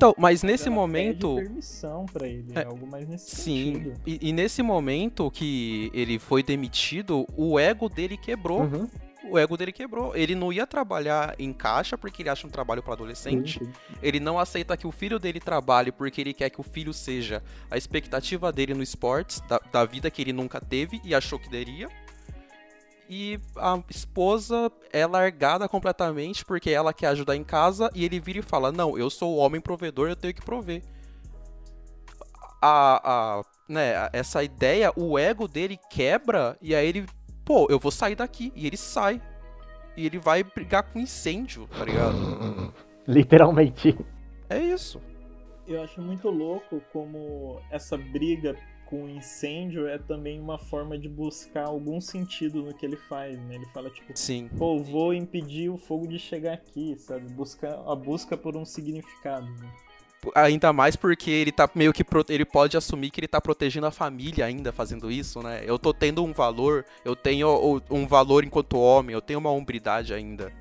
Então, 0.00 0.14
mas 0.16 0.42
nesse 0.42 0.68
ela 0.68 0.76
momento. 0.76 1.34
Pede 1.34 1.46
permissão 1.48 2.06
para 2.06 2.26
ele, 2.26 2.52
é, 2.54 2.64
algo 2.64 2.86
mais 2.86 3.06
nesse 3.06 3.36
sim. 3.36 3.92
E, 4.06 4.30
e, 4.30 4.32
nesse 4.32 4.62
momento 4.62 5.30
que 5.30 5.90
ele 5.92 6.18
foi 6.18 6.42
demitido, 6.42 7.26
o 7.36 7.58
ego 7.58 7.86
dele 7.86 8.16
quebrou. 8.16 8.62
Uhum. 8.62 8.88
O 9.30 9.38
ego 9.38 9.58
dele 9.58 9.72
quebrou. 9.72 10.16
Ele 10.16 10.34
não 10.34 10.50
ia 10.50 10.66
trabalhar 10.66 11.34
em 11.38 11.52
caixa 11.52 11.98
porque 11.98 12.22
ele 12.22 12.30
acha 12.30 12.46
um 12.46 12.50
trabalho 12.50 12.82
para 12.82 12.94
adolescente. 12.94 13.58
Sim, 13.58 13.66
sim. 13.66 13.72
Ele 14.02 14.18
não 14.18 14.38
aceita 14.38 14.74
que 14.74 14.86
o 14.86 14.90
filho 14.90 15.18
dele 15.18 15.38
trabalhe 15.38 15.92
porque 15.92 16.22
ele 16.22 16.32
quer 16.32 16.48
que 16.48 16.60
o 16.60 16.64
filho 16.64 16.94
seja 16.94 17.42
a 17.70 17.76
expectativa 17.76 18.50
dele 18.50 18.72
no 18.72 18.82
esportes, 18.82 19.40
da, 19.42 19.60
da 19.70 19.84
vida 19.84 20.10
que 20.10 20.22
ele 20.22 20.32
nunca 20.32 20.60
teve 20.60 21.00
e 21.04 21.14
achou 21.14 21.38
que 21.38 21.50
teria 21.50 21.88
e 23.12 23.40
a 23.56 23.82
esposa 23.90 24.70
é 24.92 25.04
largada 25.04 25.68
completamente 25.68 26.44
porque 26.44 26.70
ela 26.70 26.94
quer 26.94 27.08
ajudar 27.08 27.34
em 27.34 27.42
casa 27.42 27.90
e 27.92 28.04
ele 28.04 28.20
vira 28.20 28.38
e 28.38 28.42
fala: 28.42 28.70
Não, 28.70 28.96
eu 28.96 29.10
sou 29.10 29.34
o 29.34 29.38
homem 29.38 29.60
provedor, 29.60 30.08
eu 30.08 30.14
tenho 30.14 30.32
que 30.32 30.44
prover. 30.44 30.80
A, 32.62 33.00
a, 33.02 33.42
né, 33.68 34.08
essa 34.12 34.44
ideia, 34.44 34.92
o 34.94 35.18
ego 35.18 35.48
dele 35.48 35.76
quebra 35.90 36.56
e 36.62 36.72
aí 36.72 36.86
ele, 36.86 37.06
pô, 37.44 37.66
eu 37.68 37.80
vou 37.80 37.90
sair 37.90 38.14
daqui. 38.14 38.52
E 38.54 38.64
ele 38.64 38.76
sai. 38.76 39.20
E 39.96 40.06
ele 40.06 40.20
vai 40.20 40.44
brigar 40.44 40.84
com 40.84 41.00
incêndio, 41.00 41.66
tá 41.66 41.84
ligado? 41.84 42.72
Literalmente. 43.08 43.98
É 44.48 44.58
isso. 44.58 45.00
Eu 45.66 45.82
acho 45.82 46.00
muito 46.00 46.30
louco 46.30 46.80
como 46.92 47.60
essa 47.72 47.96
briga 47.96 48.56
com 48.90 49.08
incêndio 49.08 49.86
é 49.86 49.96
também 49.96 50.40
uma 50.40 50.58
forma 50.58 50.98
de 50.98 51.08
buscar 51.08 51.66
algum 51.66 52.00
sentido 52.00 52.60
no 52.60 52.74
que 52.74 52.84
ele 52.84 52.96
faz, 52.96 53.38
né? 53.44 53.54
Ele 53.54 53.66
fala 53.66 53.88
tipo, 53.88 54.12
Sim. 54.16 54.50
pô, 54.58 54.82
vou 54.82 55.14
impedir 55.14 55.70
o 55.70 55.78
fogo 55.78 56.08
de 56.08 56.18
chegar 56.18 56.54
aqui, 56.54 56.96
sabe? 56.98 57.32
Buscar 57.32 57.80
a 57.86 57.94
busca 57.94 58.36
por 58.36 58.56
um 58.56 58.64
significado. 58.64 59.46
Né? 59.46 59.70
Ainda 60.34 60.72
mais 60.72 60.96
porque 60.96 61.30
ele 61.30 61.52
tá 61.52 61.70
meio 61.74 61.92
que 61.92 62.04
ele 62.28 62.44
pode 62.44 62.76
assumir 62.76 63.10
que 63.10 63.20
ele 63.20 63.28
tá 63.28 63.40
protegendo 63.40 63.86
a 63.86 63.90
família 63.92 64.44
ainda 64.44 64.72
fazendo 64.72 65.10
isso, 65.10 65.40
né? 65.40 65.62
Eu 65.64 65.78
tô 65.78 65.94
tendo 65.94 66.22
um 66.24 66.32
valor, 66.32 66.84
eu 67.04 67.14
tenho 67.14 67.80
um 67.88 68.06
valor 68.06 68.44
enquanto 68.44 68.78
homem, 68.78 69.14
eu 69.14 69.22
tenho 69.22 69.38
uma 69.38 69.50
hombridade 69.50 70.12
ainda. 70.12 70.52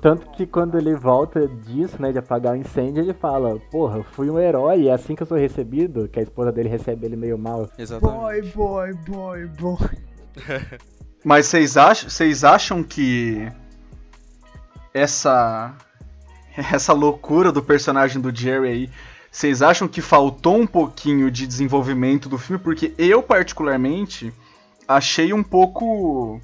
Tanto 0.00 0.30
que 0.30 0.46
quando 0.46 0.78
ele 0.78 0.94
volta 0.94 1.46
disso, 1.46 2.00
né, 2.00 2.12
de 2.12 2.18
apagar 2.18 2.54
o 2.54 2.56
incêndio, 2.56 3.02
ele 3.02 3.12
fala, 3.12 3.58
porra, 3.70 3.98
eu 3.98 4.04
fui 4.04 4.30
um 4.30 4.38
herói, 4.38 4.88
é 4.88 4.92
assim 4.92 5.14
que 5.14 5.22
eu 5.22 5.26
sou 5.26 5.36
recebido, 5.36 6.08
que 6.08 6.18
a 6.18 6.22
esposa 6.22 6.50
dele 6.50 6.68
recebe 6.68 7.06
ele 7.06 7.16
meio 7.16 7.38
mal. 7.38 7.68
Exatamente. 7.78 8.52
Boy, 8.54 8.92
boy, 8.94 8.94
boy, 9.06 9.46
boy. 9.46 9.90
Mas 11.24 11.46
vocês 11.46 11.76
acham, 11.76 12.10
vocês 12.10 12.42
acham 12.42 12.82
que 12.82 13.48
essa 14.92 15.74
essa 16.72 16.92
loucura 16.92 17.50
do 17.50 17.62
personagem 17.62 18.20
do 18.20 18.34
Jerry 18.34 18.68
aí, 18.68 18.90
vocês 19.30 19.62
acham 19.62 19.88
que 19.88 20.02
faltou 20.02 20.56
um 20.56 20.66
pouquinho 20.66 21.30
de 21.30 21.46
desenvolvimento 21.46 22.28
do 22.28 22.36
filme? 22.36 22.62
Porque 22.62 22.92
eu 22.98 23.22
particularmente 23.22 24.32
achei 24.86 25.32
um 25.32 25.42
pouco 25.42 26.40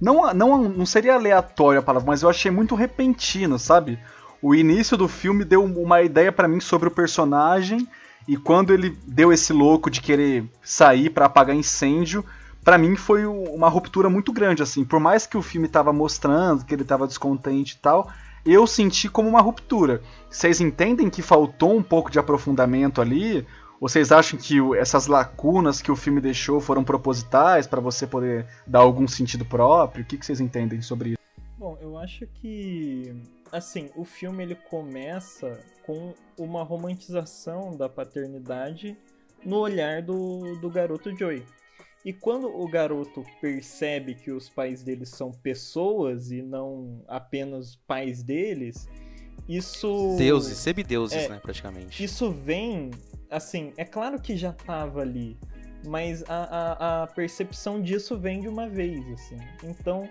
não, 0.00 0.32
não, 0.32 0.68
não 0.68 0.86
seria 0.86 1.14
aleatório 1.14 1.80
a 1.80 1.82
palavra, 1.82 2.06
mas 2.06 2.22
eu 2.22 2.28
achei 2.28 2.50
muito 2.50 2.74
repentino, 2.74 3.58
sabe? 3.58 3.98
O 4.40 4.54
início 4.54 4.96
do 4.96 5.08
filme 5.08 5.44
deu 5.44 5.64
uma 5.64 6.02
ideia 6.02 6.30
para 6.30 6.46
mim 6.46 6.60
sobre 6.60 6.88
o 6.88 6.92
personagem, 6.92 7.88
e 8.26 8.36
quando 8.36 8.72
ele 8.72 8.96
deu 9.06 9.32
esse 9.32 9.52
louco 9.52 9.90
de 9.90 10.00
querer 10.00 10.44
sair 10.62 11.10
para 11.10 11.26
apagar 11.26 11.56
incêndio, 11.56 12.24
para 12.62 12.76
mim 12.76 12.94
foi 12.94 13.24
uma 13.24 13.68
ruptura 13.68 14.10
muito 14.10 14.32
grande, 14.32 14.62
assim. 14.62 14.84
Por 14.84 15.00
mais 15.00 15.26
que 15.26 15.36
o 15.36 15.42
filme 15.42 15.66
tava 15.66 15.92
mostrando 15.92 16.64
que 16.64 16.74
ele 16.74 16.84
tava 16.84 17.06
descontente 17.06 17.74
e 17.74 17.78
tal, 17.78 18.10
eu 18.44 18.66
senti 18.66 19.08
como 19.08 19.28
uma 19.28 19.40
ruptura. 19.40 20.02
Vocês 20.30 20.60
entendem 20.60 21.08
que 21.10 21.22
faltou 21.22 21.76
um 21.76 21.82
pouco 21.82 22.10
de 22.10 22.18
aprofundamento 22.18 23.00
ali? 23.00 23.46
Vocês 23.80 24.10
acham 24.10 24.38
que 24.38 24.56
essas 24.76 25.06
lacunas 25.06 25.80
que 25.80 25.92
o 25.92 25.96
filme 25.96 26.20
deixou 26.20 26.60
foram 26.60 26.82
propositais 26.82 27.66
para 27.66 27.80
você 27.80 28.06
poder 28.06 28.46
dar 28.66 28.80
algum 28.80 29.06
sentido 29.06 29.44
próprio? 29.44 30.02
O 30.02 30.06
que 30.06 30.16
vocês 30.16 30.40
entendem 30.40 30.82
sobre 30.82 31.10
isso? 31.10 31.18
Bom, 31.56 31.78
eu 31.80 31.96
acho 31.96 32.26
que 32.26 33.14
assim, 33.52 33.90
o 33.96 34.04
filme 34.04 34.42
ele 34.42 34.54
começa 34.54 35.60
com 35.84 36.12
uma 36.36 36.62
romantização 36.62 37.76
da 37.76 37.88
paternidade 37.88 38.96
no 39.44 39.58
olhar 39.58 40.02
do, 40.02 40.56
do 40.56 40.68
garoto 40.68 41.16
Joey. 41.16 41.44
E 42.04 42.12
quando 42.12 42.46
o 42.48 42.68
garoto 42.68 43.24
percebe 43.40 44.14
que 44.14 44.30
os 44.30 44.48
pais 44.48 44.82
deles 44.82 45.10
são 45.10 45.32
pessoas 45.32 46.30
e 46.30 46.42
não 46.42 47.02
apenas 47.08 47.76
pais 47.86 48.22
deles, 48.22 48.88
isso. 49.48 50.14
Deuses, 50.16 50.58
semideuses, 50.58 51.16
é, 51.16 51.28
né, 51.28 51.40
praticamente. 51.42 52.02
Isso 52.02 52.30
vem, 52.30 52.90
assim, 53.30 53.72
é 53.76 53.84
claro 53.84 54.20
que 54.20 54.36
já 54.36 54.52
tava 54.52 55.00
ali, 55.00 55.36
mas 55.86 56.22
a, 56.28 56.34
a, 56.44 57.02
a 57.02 57.06
percepção 57.06 57.80
disso 57.80 58.18
vem 58.18 58.40
de 58.40 58.48
uma 58.48 58.68
vez, 58.68 59.06
assim. 59.12 59.38
Então, 59.64 60.08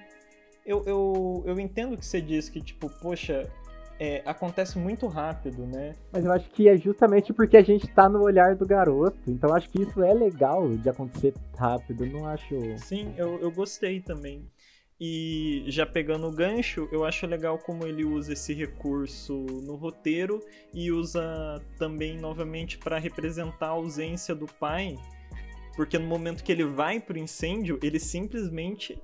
eu, 0.66 0.84
eu, 0.86 1.44
eu 1.46 1.60
entendo 1.60 1.98
que 1.98 2.06
você 2.06 2.22
diz 2.22 2.50
que, 2.50 2.62
tipo, 2.62 2.90
poxa, 3.02 3.50
é, 4.00 4.22
acontece 4.26 4.78
muito 4.78 5.08
rápido, 5.08 5.66
né? 5.66 5.96
Mas 6.12 6.26
eu 6.26 6.32
acho 6.32 6.50
que 6.52 6.68
é 6.68 6.78
justamente 6.78 7.34
porque 7.34 7.58
a 7.58 7.64
gente 7.64 7.88
tá 7.88 8.08
no 8.08 8.22
olhar 8.22 8.56
do 8.56 8.66
garoto. 8.66 9.18
Então 9.28 9.54
acho 9.54 9.70
que 9.70 9.82
isso 9.82 10.04
é 10.04 10.14
legal 10.14 10.70
de 10.76 10.90
acontecer 10.90 11.34
rápido, 11.58 12.06
não 12.06 12.26
acho. 12.28 12.56
Sim, 12.78 13.14
eu, 13.18 13.40
eu 13.40 13.52
gostei 13.52 14.00
também. 14.00 14.46
E 15.00 15.64
já 15.68 15.86
pegando 15.86 16.28
o 16.28 16.32
gancho, 16.32 16.90
eu 16.92 17.06
acho 17.06 17.28
legal 17.28 17.60
como 17.60 17.86
ele 17.86 18.04
usa 18.04 18.34
esse 18.34 18.54
recurso 18.54 19.34
no 19.34 19.76
roteiro 19.76 20.40
e 20.74 20.92
usa 20.92 21.62
também 21.78 22.18
novamente 22.18 22.80
para 22.80 22.98
representar 22.98 23.68
a 23.68 23.72
ausência 23.72 24.34
do 24.34 24.48
pai, 24.48 24.98
porque 25.76 26.00
no 26.00 26.08
momento 26.08 26.44
que 26.44 26.52
ele 26.52 26.66
vai 26.66 27.00
pro 27.00 27.18
incêndio, 27.18 27.80
ele 27.84 28.00
simplesmente 28.00 29.00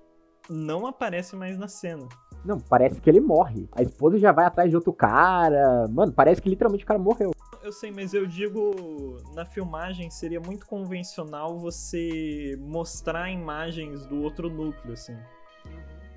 não 0.49 0.87
aparece 0.87 1.35
mais 1.35 1.59
na 1.59 1.67
cena. 1.67 2.07
Não, 2.43 2.59
parece 2.59 2.99
que 2.99 3.09
ele 3.09 3.21
morre. 3.21 3.69
A 3.71 3.83
esposa 3.83 4.17
já 4.17 4.31
vai 4.31 4.45
atrás 4.45 4.69
de 4.69 4.75
outro 4.75 4.91
cara. 4.91 5.87
Mano, 5.87 6.11
parece 6.11 6.41
que 6.41 6.49
literalmente 6.49 6.83
o 6.83 6.87
cara 6.87 6.99
morreu. 6.99 7.31
Eu 7.63 7.71
sei, 7.71 7.91
mas 7.91 8.13
eu 8.13 8.25
digo, 8.25 9.21
na 9.33 9.45
filmagem 9.45 10.09
seria 10.09 10.41
muito 10.41 10.65
convencional 10.65 11.57
você 11.57 12.57
mostrar 12.59 13.29
imagens 13.29 14.05
do 14.05 14.21
outro 14.21 14.49
núcleo, 14.49 14.93
assim. 14.93 15.15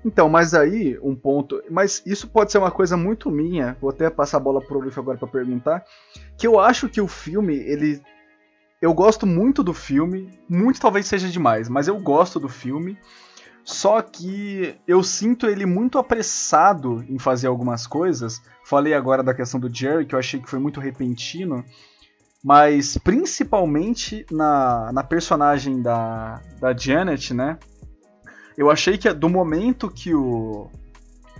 Então, 0.05 0.29
mas 0.29 0.53
aí, 0.53 0.97
um 1.01 1.15
ponto. 1.15 1.61
Mas 1.69 2.01
isso 2.05 2.27
pode 2.27 2.51
ser 2.51 2.59
uma 2.59 2.71
coisa 2.71 2.95
muito 2.95 3.29
minha. 3.29 3.75
Vou 3.81 3.89
até 3.89 4.09
passar 4.09 4.37
a 4.37 4.39
bola 4.39 4.61
pro 4.61 4.79
Luffy 4.79 4.99
agora 4.99 5.17
para 5.17 5.27
perguntar. 5.27 5.83
Que 6.37 6.47
eu 6.47 6.59
acho 6.59 6.87
que 6.87 7.01
o 7.01 7.07
filme, 7.07 7.55
ele. 7.55 8.01
Eu 8.81 8.93
gosto 8.93 9.25
muito 9.25 9.63
do 9.63 9.73
filme. 9.73 10.39
Muito 10.47 10.79
talvez 10.79 11.07
seja 11.07 11.27
demais, 11.27 11.67
mas 11.67 11.87
eu 11.87 11.99
gosto 11.99 12.39
do 12.39 12.47
filme. 12.47 12.97
Só 13.65 14.01
que 14.01 14.75
eu 14.87 15.03
sinto 15.03 15.45
ele 15.45 15.65
muito 15.65 15.99
apressado 15.99 17.03
em 17.09 17.19
fazer 17.19 17.47
algumas 17.47 17.85
coisas. 17.85 18.41
Falei 18.63 18.93
agora 18.93 19.21
da 19.21 19.33
questão 19.33 19.59
do 19.59 19.73
Jerry, 19.73 20.05
que 20.05 20.15
eu 20.15 20.19
achei 20.19 20.39
que 20.39 20.49
foi 20.49 20.57
muito 20.57 20.79
repentino. 20.79 21.65
Mas 22.41 22.97
principalmente 22.97 24.25
na, 24.31 24.89
na 24.93 25.03
personagem 25.03 25.81
da, 25.81 26.39
da 26.61 26.71
Janet, 26.71 27.33
né? 27.33 27.57
Eu 28.57 28.71
achei 28.71 28.97
que 28.97 29.11
do 29.13 29.29
momento 29.29 29.89
que 29.89 30.13
o, 30.13 30.69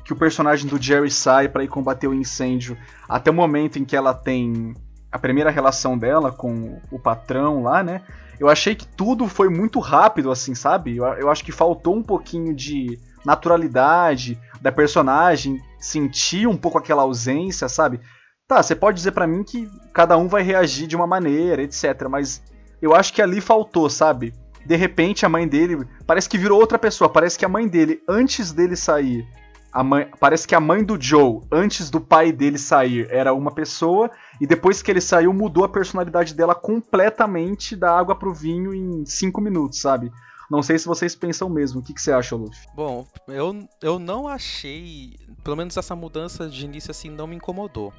que 0.05 0.13
o 0.13 0.15
personagem 0.15 0.67
do 0.67 0.81
Jerry 0.81 1.09
sai 1.09 1.49
para 1.49 1.63
ir 1.63 1.67
combater 1.67 2.07
o 2.07 2.13
incêndio 2.13 2.77
até 3.09 3.31
o 3.31 3.33
momento 3.33 3.79
em 3.79 3.85
que 3.85 3.95
ela 3.95 4.13
tem 4.13 4.75
a 5.11 5.17
primeira 5.17 5.49
relação 5.49 5.97
dela 5.97 6.31
com 6.31 6.79
o 6.91 6.99
patrão 6.99 7.63
lá, 7.63 7.83
né? 7.83 8.03
eu 8.39 8.47
achei 8.47 8.75
que 8.75 8.87
tudo 8.87 9.27
foi 9.27 9.49
muito 9.49 9.79
rápido, 9.79 10.31
assim, 10.31 10.53
sabe? 10.53 10.97
Eu, 10.97 11.05
eu 11.05 11.29
acho 11.29 11.43
que 11.43 11.51
faltou 11.51 11.95
um 11.95 12.03
pouquinho 12.03 12.53
de 12.53 12.99
naturalidade 13.25 14.39
da 14.61 14.71
personagem, 14.71 15.61
sentir 15.79 16.47
um 16.47 16.55
pouco 16.55 16.77
aquela 16.77 17.01
ausência, 17.01 17.67
sabe? 17.67 17.99
Tá, 18.47 18.61
você 18.61 18.75
pode 18.75 18.97
dizer 18.97 19.11
para 19.11 19.27
mim 19.27 19.43
que 19.43 19.69
cada 19.91 20.17
um 20.17 20.27
vai 20.27 20.43
reagir 20.43 20.87
de 20.87 20.95
uma 20.95 21.07
maneira, 21.07 21.63
etc. 21.63 22.07
Mas 22.09 22.41
eu 22.81 22.95
acho 22.95 23.11
que 23.11 23.21
ali 23.21 23.41
faltou, 23.41 23.89
sabe? 23.89 24.33
De 24.67 24.75
repente 24.75 25.25
a 25.25 25.29
mãe 25.29 25.47
dele 25.47 25.87
parece 26.05 26.27
que 26.27 26.37
virou 26.37 26.59
outra 26.59 26.77
pessoa. 26.77 27.09
Parece 27.09 27.39
que 27.39 27.45
a 27.45 27.49
mãe 27.49 27.65
dele, 27.65 28.03
antes 28.05 28.51
dele 28.51 28.75
sair, 28.75 29.25
a 29.71 29.81
mãe, 29.81 30.11
parece 30.19 30.45
que 30.45 30.53
a 30.53 30.59
mãe 30.59 30.83
do 30.83 31.01
Joe, 31.01 31.39
antes 31.49 31.89
do 31.89 32.01
pai 32.01 32.33
dele 32.33 32.57
sair, 32.57 33.07
era 33.09 33.33
uma 33.33 33.49
pessoa, 33.49 34.11
e 34.41 34.45
depois 34.45 34.81
que 34.81 34.91
ele 34.91 34.99
saiu, 34.99 35.31
mudou 35.31 35.63
a 35.63 35.69
personalidade 35.69 36.33
dela 36.33 36.53
completamente 36.53 37.77
da 37.77 37.97
água 37.97 38.13
pro 38.13 38.33
vinho 38.33 38.73
em 38.73 39.05
cinco 39.05 39.39
minutos, 39.39 39.79
sabe? 39.79 40.11
Não 40.51 40.61
sei 40.61 40.77
se 40.77 40.85
vocês 40.85 41.15
pensam 41.15 41.49
mesmo. 41.49 41.79
O 41.79 41.83
que, 41.83 41.93
que 41.93 42.01
você 42.01 42.11
acha, 42.11 42.35
Luffy? 42.35 42.67
Bom, 42.75 43.07
eu, 43.29 43.67
eu 43.81 43.99
não 43.99 44.27
achei. 44.27 45.15
Pelo 45.45 45.55
menos 45.55 45.77
essa 45.77 45.95
mudança 45.95 46.49
de 46.49 46.65
início 46.65 46.91
assim 46.91 47.09
não 47.09 47.27
me 47.27 47.37
incomodou. 47.37 47.93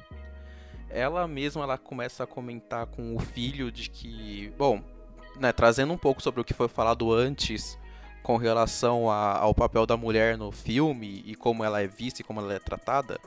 Ela 0.87 1.27
mesma 1.27 1.63
ela 1.63 1.77
começa 1.77 2.23
a 2.23 2.27
comentar 2.27 2.85
com 2.87 3.15
o 3.15 3.19
filho 3.19 3.71
de 3.71 3.89
que. 3.89 4.51
Bom, 4.57 4.83
né, 5.39 5.51
trazendo 5.51 5.93
um 5.93 5.97
pouco 5.97 6.21
sobre 6.21 6.41
o 6.41 6.43
que 6.43 6.53
foi 6.53 6.67
falado 6.67 7.11
antes 7.13 7.77
com 8.21 8.37
relação 8.37 9.09
a, 9.09 9.37
ao 9.37 9.55
papel 9.55 9.85
da 9.85 9.97
mulher 9.97 10.37
no 10.37 10.51
filme 10.51 11.23
e 11.25 11.35
como 11.35 11.63
ela 11.63 11.81
é 11.81 11.87
vista 11.87 12.21
e 12.21 12.23
como 12.23 12.39
ela 12.39 12.53
é 12.53 12.59
tratada, 12.59 13.19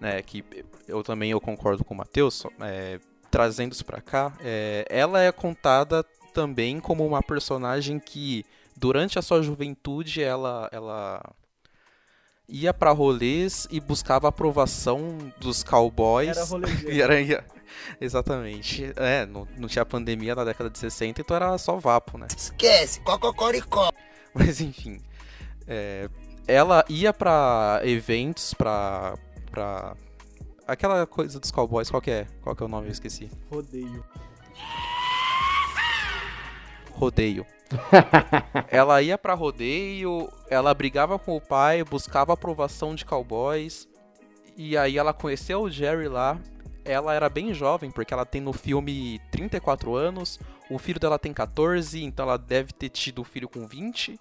né, 0.00 0.20
que 0.22 0.44
eu 0.88 1.02
também 1.02 1.30
eu 1.30 1.40
concordo 1.40 1.84
com 1.84 1.94
o 1.94 1.96
Matheus, 1.96 2.44
é, 2.60 2.98
trazendo 3.30 3.72
isso 3.72 3.84
para 3.84 4.00
cá, 4.00 4.32
é, 4.40 4.84
ela 4.90 5.22
é 5.22 5.30
contada 5.30 6.04
também 6.34 6.80
como 6.80 7.06
uma 7.06 7.22
personagem 7.22 7.98
que 7.98 8.44
durante 8.76 9.18
a 9.18 9.22
sua 9.22 9.42
juventude 9.42 10.22
ela 10.22 10.68
ela 10.72 11.22
ia 12.48 12.74
para 12.74 12.90
rolês 12.90 13.66
e 13.70 13.80
buscava 13.80 14.28
aprovação 14.28 15.18
dos 15.38 15.62
cowboys. 15.62 16.36
Era 16.86 17.20
era, 17.22 17.44
exatamente. 18.00 18.92
É, 18.96 19.26
não, 19.26 19.46
não 19.56 19.68
tinha 19.68 19.84
pandemia 19.84 20.34
na 20.34 20.44
década 20.44 20.70
de 20.70 20.78
60, 20.78 21.20
então 21.20 21.36
era 21.36 21.56
só 21.58 21.76
vapo, 21.76 22.18
né? 22.18 22.26
Esquece, 22.36 23.00
cococoricó. 23.00 23.90
Mas 24.34 24.60
enfim. 24.60 25.00
É, 25.66 26.08
ela 26.46 26.84
ia 26.88 27.12
para 27.12 27.80
eventos, 27.84 28.54
pra, 28.54 29.14
pra. 29.50 29.96
Aquela 30.66 31.06
coisa 31.06 31.38
dos 31.38 31.50
cowboys, 31.50 31.90
qual 31.90 32.00
que 32.00 32.10
é? 32.10 32.26
Qual 32.42 32.54
que 32.54 32.62
é 32.62 32.66
o 32.66 32.68
nome? 32.68 32.88
Eu 32.88 32.92
esqueci. 32.92 33.30
Rodeio. 33.50 34.04
Rodeio. 36.92 37.46
ela 38.70 39.00
ia 39.02 39.16
para 39.16 39.34
rodeio, 39.34 40.28
ela 40.48 40.74
brigava 40.74 41.18
com 41.18 41.36
o 41.36 41.40
pai, 41.40 41.82
buscava 41.82 42.32
aprovação 42.32 42.94
de 42.94 43.04
cowboys. 43.04 43.88
E 44.56 44.76
aí 44.76 44.98
ela 44.98 45.12
conheceu 45.12 45.62
o 45.62 45.70
Jerry 45.70 46.08
lá. 46.08 46.38
Ela 46.84 47.14
era 47.14 47.28
bem 47.28 47.54
jovem, 47.54 47.90
porque 47.90 48.12
ela 48.12 48.26
tem 48.26 48.40
no 48.40 48.52
filme 48.52 49.20
34 49.30 49.94
anos. 49.94 50.38
O 50.70 50.78
filho 50.78 50.98
dela 50.98 51.18
tem 51.18 51.32
14, 51.32 52.02
então 52.02 52.26
ela 52.26 52.36
deve 52.36 52.72
ter 52.72 52.88
tido 52.88 53.20
o 53.20 53.24
filho 53.24 53.48
com 53.48 53.66
20. 53.66 54.18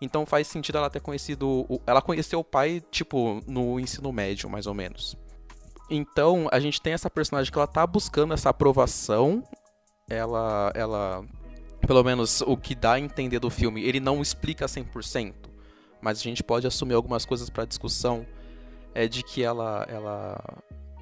Então 0.00 0.26
faz 0.26 0.46
sentido 0.46 0.78
ela 0.78 0.90
ter 0.90 1.00
conhecido. 1.00 1.66
Ela 1.86 2.02
conheceu 2.02 2.40
o 2.40 2.44
pai, 2.44 2.82
tipo, 2.90 3.40
no 3.46 3.78
ensino 3.78 4.12
médio, 4.12 4.50
mais 4.50 4.66
ou 4.66 4.74
menos. 4.74 5.16
Então 5.88 6.48
a 6.50 6.58
gente 6.58 6.80
tem 6.80 6.92
essa 6.92 7.08
personagem 7.08 7.52
que 7.52 7.58
ela 7.58 7.66
tá 7.66 7.86
buscando 7.86 8.34
essa 8.34 8.50
aprovação. 8.50 9.42
Ela. 10.08 10.72
ela 10.74 11.24
pelo 11.86 12.02
menos 12.04 12.40
o 12.42 12.56
que 12.56 12.74
dá 12.74 12.92
a 12.94 13.00
entender 13.00 13.38
do 13.38 13.50
filme, 13.50 13.82
ele 13.82 13.98
não 13.98 14.22
explica 14.22 14.66
100%, 14.66 15.34
mas 16.00 16.18
a 16.18 16.22
gente 16.22 16.42
pode 16.42 16.66
assumir 16.66 16.94
algumas 16.94 17.24
coisas 17.24 17.50
para 17.50 17.64
discussão 17.64 18.24
é 18.94 19.08
de 19.08 19.22
que 19.22 19.42
ela 19.42 19.84
ela 19.88 20.40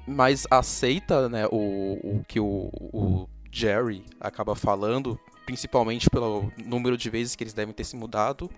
mais 0.07 0.45
aceita, 0.49 1.29
né, 1.29 1.45
o, 1.47 1.99
o 2.03 2.25
que 2.27 2.39
o, 2.39 2.71
o 2.93 3.29
Jerry 3.51 4.05
acaba 4.19 4.55
falando, 4.55 5.19
principalmente 5.45 6.09
pelo 6.09 6.51
número 6.57 6.97
de 6.97 7.09
vezes 7.09 7.35
que 7.35 7.43
eles 7.43 7.53
devem 7.53 7.73
ter 7.73 7.83
se 7.83 7.95
mudado. 7.95 8.49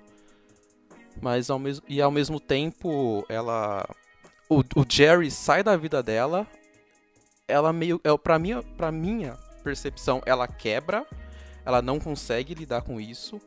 Mas 1.21 1.49
ao 1.49 1.59
mesmo 1.59 1.85
e 1.87 2.01
ao 2.01 2.11
mesmo 2.11 2.39
tempo 2.39 3.25
ela 3.29 3.87
o, 4.49 4.59
o 4.59 4.85
Jerry 4.87 5.29
sai 5.29 5.63
da 5.63 5.75
vida 5.75 6.01
dela. 6.01 6.47
Ela 7.47 7.73
meio 7.73 7.99
é 8.03 8.17
para 8.17 8.39
mim, 8.39 8.61
para 8.77 8.91
minha 8.91 9.37
percepção, 9.63 10.21
ela 10.25 10.47
quebra, 10.47 11.05
ela 11.65 11.81
não 11.81 11.99
consegue 11.99 12.53
lidar 12.53 12.81
com 12.81 12.99
isso 12.99 13.39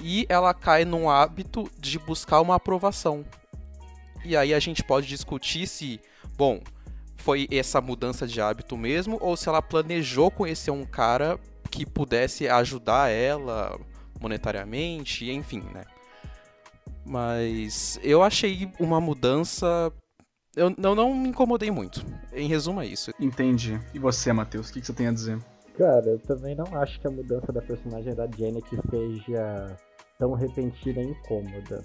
e 0.00 0.26
ela 0.28 0.54
cai 0.54 0.84
num 0.84 1.10
hábito 1.10 1.70
de 1.78 1.98
buscar 1.98 2.40
uma 2.40 2.54
aprovação. 2.54 3.24
E 4.24 4.36
aí 4.36 4.52
a 4.52 4.60
gente 4.60 4.82
pode 4.82 5.06
discutir 5.06 5.66
se, 5.66 6.00
bom, 6.36 6.60
foi 7.18 7.46
essa 7.50 7.80
mudança 7.80 8.26
de 8.26 8.40
hábito 8.40 8.76
mesmo 8.76 9.18
ou 9.20 9.36
se 9.36 9.48
ela 9.48 9.60
planejou 9.60 10.30
conhecer 10.30 10.70
um 10.70 10.84
cara 10.84 11.38
que 11.70 11.84
pudesse 11.84 12.48
ajudar 12.48 13.10
ela, 13.10 13.78
monetariamente, 14.20 15.30
enfim, 15.30 15.62
né? 15.72 15.84
Mas 17.04 17.98
eu 18.02 18.22
achei 18.22 18.70
uma 18.78 19.00
mudança. 19.00 19.92
Eu, 20.56 20.74
eu 20.76 20.94
não 20.94 21.14
me 21.14 21.28
incomodei 21.28 21.70
muito. 21.70 22.04
Em 22.32 22.48
resumo, 22.48 22.80
é 22.80 22.86
isso. 22.86 23.12
Entendi. 23.20 23.80
E 23.94 23.98
você, 23.98 24.32
Matheus, 24.32 24.68
o 24.68 24.72
que, 24.72 24.80
que 24.80 24.86
você 24.86 24.92
tem 24.92 25.08
a 25.08 25.12
dizer? 25.12 25.38
Cara, 25.76 26.06
eu 26.06 26.18
também 26.18 26.54
não 26.54 26.66
acho 26.76 27.00
que 27.00 27.06
a 27.06 27.10
mudança 27.10 27.52
da 27.52 27.62
personagem 27.62 28.14
da 28.14 28.26
Jenny 28.26 28.62
seja 28.90 29.76
tão 30.18 30.32
repentina 30.34 31.00
e 31.00 31.10
incômoda. 31.10 31.84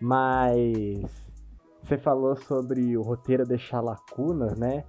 Mas 0.00 1.04
você 1.82 1.98
falou 1.98 2.36
sobre 2.36 2.96
o 2.96 3.02
roteiro 3.02 3.44
deixar 3.44 3.80
lacunas, 3.80 4.58
né? 4.58 4.84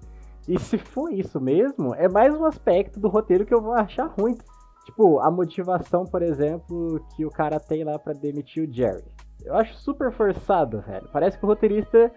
E 0.47 0.59
se 0.59 0.77
for 0.77 1.11
isso 1.11 1.39
mesmo, 1.39 1.93
é 1.95 2.09
mais 2.09 2.33
um 2.35 2.45
aspecto 2.45 2.99
do 2.99 3.07
roteiro 3.07 3.45
que 3.45 3.53
eu 3.53 3.61
vou 3.61 3.73
achar 3.73 4.07
ruim. 4.07 4.37
Tipo, 4.85 5.19
a 5.19 5.29
motivação, 5.29 6.05
por 6.05 6.21
exemplo, 6.21 6.99
que 7.15 7.25
o 7.25 7.29
cara 7.29 7.59
tem 7.59 7.83
lá 7.83 7.99
para 7.99 8.13
demitir 8.13 8.67
o 8.67 8.73
Jerry. 8.73 9.03
Eu 9.43 9.55
acho 9.55 9.75
super 9.75 10.11
forçado, 10.11 10.81
velho. 10.81 11.07
Parece 11.11 11.37
que 11.37 11.45
o 11.45 11.47
roteirista 11.47 12.11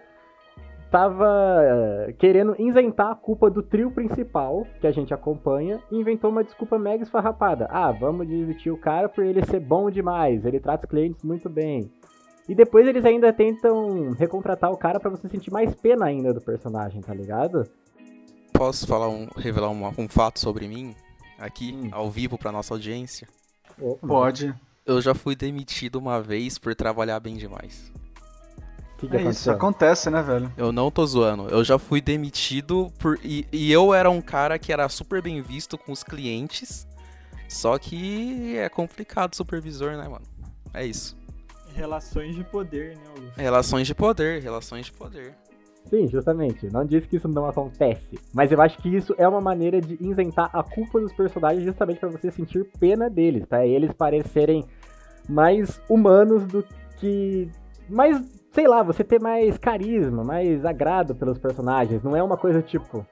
tava 0.91 1.25
uh, 1.27 2.13
querendo 2.13 2.55
isentar 2.59 3.11
a 3.11 3.15
culpa 3.15 3.49
do 3.49 3.61
trio 3.61 3.91
principal 3.91 4.65
que 4.79 4.87
a 4.87 4.91
gente 4.91 5.13
acompanha 5.13 5.79
e 5.91 5.97
inventou 5.97 6.29
uma 6.29 6.43
desculpa 6.43 6.79
mega 6.79 7.03
esfarrapada. 7.03 7.67
Ah, 7.69 7.91
vamos 7.91 8.27
demitir 8.27 8.71
o 8.71 8.77
cara 8.77 9.09
por 9.09 9.23
ele 9.23 9.43
ser 9.45 9.59
bom 9.59 9.89
demais, 9.89 10.45
ele 10.45 10.59
trata 10.59 10.85
os 10.85 10.89
clientes 10.89 11.23
muito 11.23 11.49
bem. 11.49 11.91
E 12.47 12.53
depois 12.53 12.87
eles 12.87 13.03
ainda 13.03 13.33
tentam 13.33 14.11
recontratar 14.11 14.71
o 14.71 14.77
cara 14.77 14.99
para 14.99 15.09
você 15.09 15.27
sentir 15.27 15.51
mais 15.51 15.73
pena 15.73 16.05
ainda 16.05 16.33
do 16.33 16.39
personagem, 16.39 17.01
tá 17.01 17.13
ligado? 17.13 17.67
Posso 18.53 18.85
falar 18.85 19.09
um, 19.09 19.27
revelar 19.35 19.69
um, 19.69 19.91
um 19.97 20.07
fato 20.07 20.39
sobre 20.39 20.67
mim 20.67 20.95
aqui, 21.39 21.73
hum. 21.73 21.89
ao 21.91 22.09
vivo 22.09 22.37
pra 22.37 22.51
nossa 22.51 22.73
audiência? 22.73 23.27
Opa. 23.79 24.07
Pode. 24.07 24.53
Eu 24.85 25.01
já 25.01 25.15
fui 25.15 25.35
demitido 25.35 25.95
uma 25.95 26.21
vez 26.21 26.59
por 26.59 26.75
trabalhar 26.75 27.19
bem 27.19 27.35
demais. 27.35 27.91
Que 28.97 29.09
que 29.09 29.17
é 29.17 29.23
isso, 29.23 29.51
acontece, 29.51 30.09
né, 30.09 30.21
velho? 30.21 30.51
Eu 30.55 30.71
não 30.71 30.89
tô 30.89 31.05
zoando. 31.05 31.47
Eu 31.49 31.63
já 31.63 31.77
fui 31.77 31.99
demitido 31.99 32.91
por. 32.97 33.19
E, 33.23 33.45
e 33.51 33.71
eu 33.71 33.93
era 33.93 34.09
um 34.09 34.21
cara 34.21 34.57
que 34.57 34.71
era 34.71 34.87
super 34.87 35.21
bem 35.21 35.41
visto 35.41 35.77
com 35.77 35.91
os 35.91 36.03
clientes. 36.03 36.87
Só 37.49 37.77
que 37.77 38.57
é 38.57 38.69
complicado 38.69 39.35
supervisor, 39.35 39.97
né, 39.97 40.07
mano? 40.07 40.25
É 40.73 40.85
isso. 40.85 41.17
Relações 41.75 42.35
de 42.35 42.43
poder, 42.43 42.95
né, 42.97 43.03
Lu? 43.17 43.31
Relações 43.35 43.85
de 43.85 43.93
poder, 43.93 44.41
relações 44.41 44.85
de 44.85 44.93
poder. 44.93 45.35
Sim, 45.89 46.07
justamente. 46.07 46.67
Não 46.71 46.85
disse 46.85 47.07
que 47.07 47.17
isso 47.17 47.27
não 47.27 47.45
acontece. 47.47 48.19
Mas 48.33 48.51
eu 48.51 48.61
acho 48.61 48.77
que 48.79 48.89
isso 48.89 49.13
é 49.17 49.27
uma 49.27 49.41
maneira 49.41 49.79
de 49.79 49.97
isentar 50.01 50.49
a 50.51 50.63
culpa 50.63 50.99
dos 50.99 51.13
personagens 51.13 51.63
justamente 51.63 51.99
para 51.99 52.09
você 52.09 52.31
sentir 52.31 52.65
pena 52.79 53.09
deles, 53.09 53.45
para 53.45 53.67
eles 53.67 53.91
parecerem 53.93 54.65
mais 55.29 55.79
humanos 55.89 56.45
do 56.45 56.65
que. 56.97 57.49
Mais, 57.87 58.19
sei 58.51 58.67
lá, 58.67 58.81
você 58.81 59.03
ter 59.03 59.21
mais 59.21 59.57
carisma, 59.57 60.23
mais 60.23 60.65
agrado 60.65 61.13
pelos 61.13 61.37
personagens. 61.37 62.01
Não 62.01 62.15
é 62.15 62.23
uma 62.23 62.37
coisa 62.37 62.61
tipo. 62.61 63.05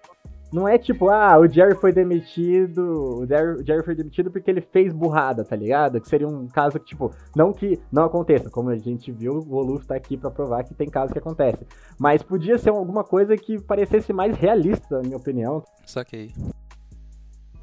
Não 0.54 0.68
é 0.68 0.78
tipo, 0.78 1.10
ah, 1.10 1.39
o 1.39 1.47
Jerry 1.47 1.74
foi 1.74 1.91
demitido. 1.91 3.22
O 3.22 3.26
Jerry, 3.26 3.62
o 3.62 3.66
Jerry 3.66 3.84
foi 3.84 3.95
demitido 3.95 4.30
porque 4.30 4.51
ele 4.51 4.62
fez 4.62 4.93
burrada, 4.93 5.43
tá 5.43 5.56
ligado? 5.56 5.99
Que 5.99 6.08
seria 6.08 6.28
um 6.28 6.47
caso 6.47 6.80
que, 6.80 6.86
tipo, 6.86 7.12
não 7.36 7.51
que 7.51 7.80
não 7.91 8.04
aconteça. 8.04 8.51
Como 8.51 8.70
a 8.70 8.78
gente 8.78 9.12
viu, 9.12 9.39
o 9.39 9.56
Oluf 9.56 9.88
tá 9.88 9.95
aqui 9.95 10.16
para 10.16 10.30
provar 10.30 10.64
que 10.64 10.76
tem 10.76 10.88
casos 10.88 11.12
que 11.12 11.18
acontecem. 11.18 11.66
Mas 11.97 12.22
podia 12.22 12.60
ser 12.60 12.70
alguma 12.70 13.04
coisa 13.04 13.36
que 13.36 13.60
parecesse 13.60 14.14
mais 14.14 14.38
realista, 14.38 14.97
na 14.97 15.01
minha 15.01 15.18
opinião. 15.18 15.64
Saquei. 15.88 16.32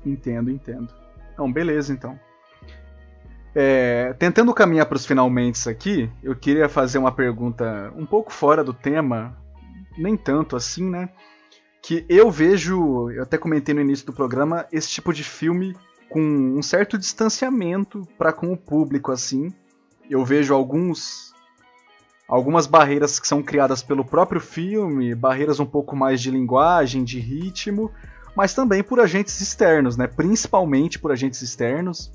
Entendo, 0.04 0.50
entendo. 0.50 0.92
Então, 1.32 1.52
beleza, 1.52 1.92
então. 1.92 2.18
É, 3.54 4.14
tentando 4.14 4.52
caminhar 4.52 4.86
para 4.86 4.96
os 4.96 5.06
finalmente 5.06 5.68
aqui, 5.68 6.10
eu 6.24 6.34
queria 6.34 6.68
fazer 6.68 6.98
uma 6.98 7.12
pergunta 7.12 7.92
um 7.96 8.04
pouco 8.04 8.32
fora 8.32 8.64
do 8.64 8.72
tema, 8.72 9.36
nem 9.96 10.16
tanto 10.16 10.56
assim, 10.56 10.90
né? 10.90 11.08
Que 11.82 12.04
eu 12.08 12.30
vejo, 12.30 13.10
eu 13.10 13.22
até 13.22 13.38
comentei 13.38 13.74
no 13.74 13.80
início 13.80 14.06
do 14.06 14.12
programa, 14.12 14.66
esse 14.70 14.88
tipo 14.88 15.12
de 15.12 15.24
filme 15.24 15.74
com 16.08 16.20
um 16.20 16.62
certo 16.62 16.98
distanciamento 16.98 18.06
para 18.18 18.32
com 18.32 18.52
o 18.52 18.56
público 18.56 19.12
assim. 19.12 19.52
Eu 20.08 20.24
vejo 20.24 20.52
alguns 20.52 21.30
algumas 22.28 22.66
barreiras 22.66 23.18
que 23.18 23.26
são 23.26 23.42
criadas 23.42 23.82
pelo 23.82 24.04
próprio 24.04 24.40
filme, 24.40 25.14
barreiras 25.14 25.58
um 25.58 25.66
pouco 25.66 25.96
mais 25.96 26.20
de 26.20 26.30
linguagem, 26.30 27.02
de 27.02 27.18
ritmo, 27.18 27.90
mas 28.36 28.54
também 28.54 28.84
por 28.84 29.00
agentes 29.00 29.40
externos, 29.40 29.96
né? 29.96 30.06
Principalmente 30.06 30.98
por 30.98 31.10
agentes 31.10 31.42
externos. 31.42 32.12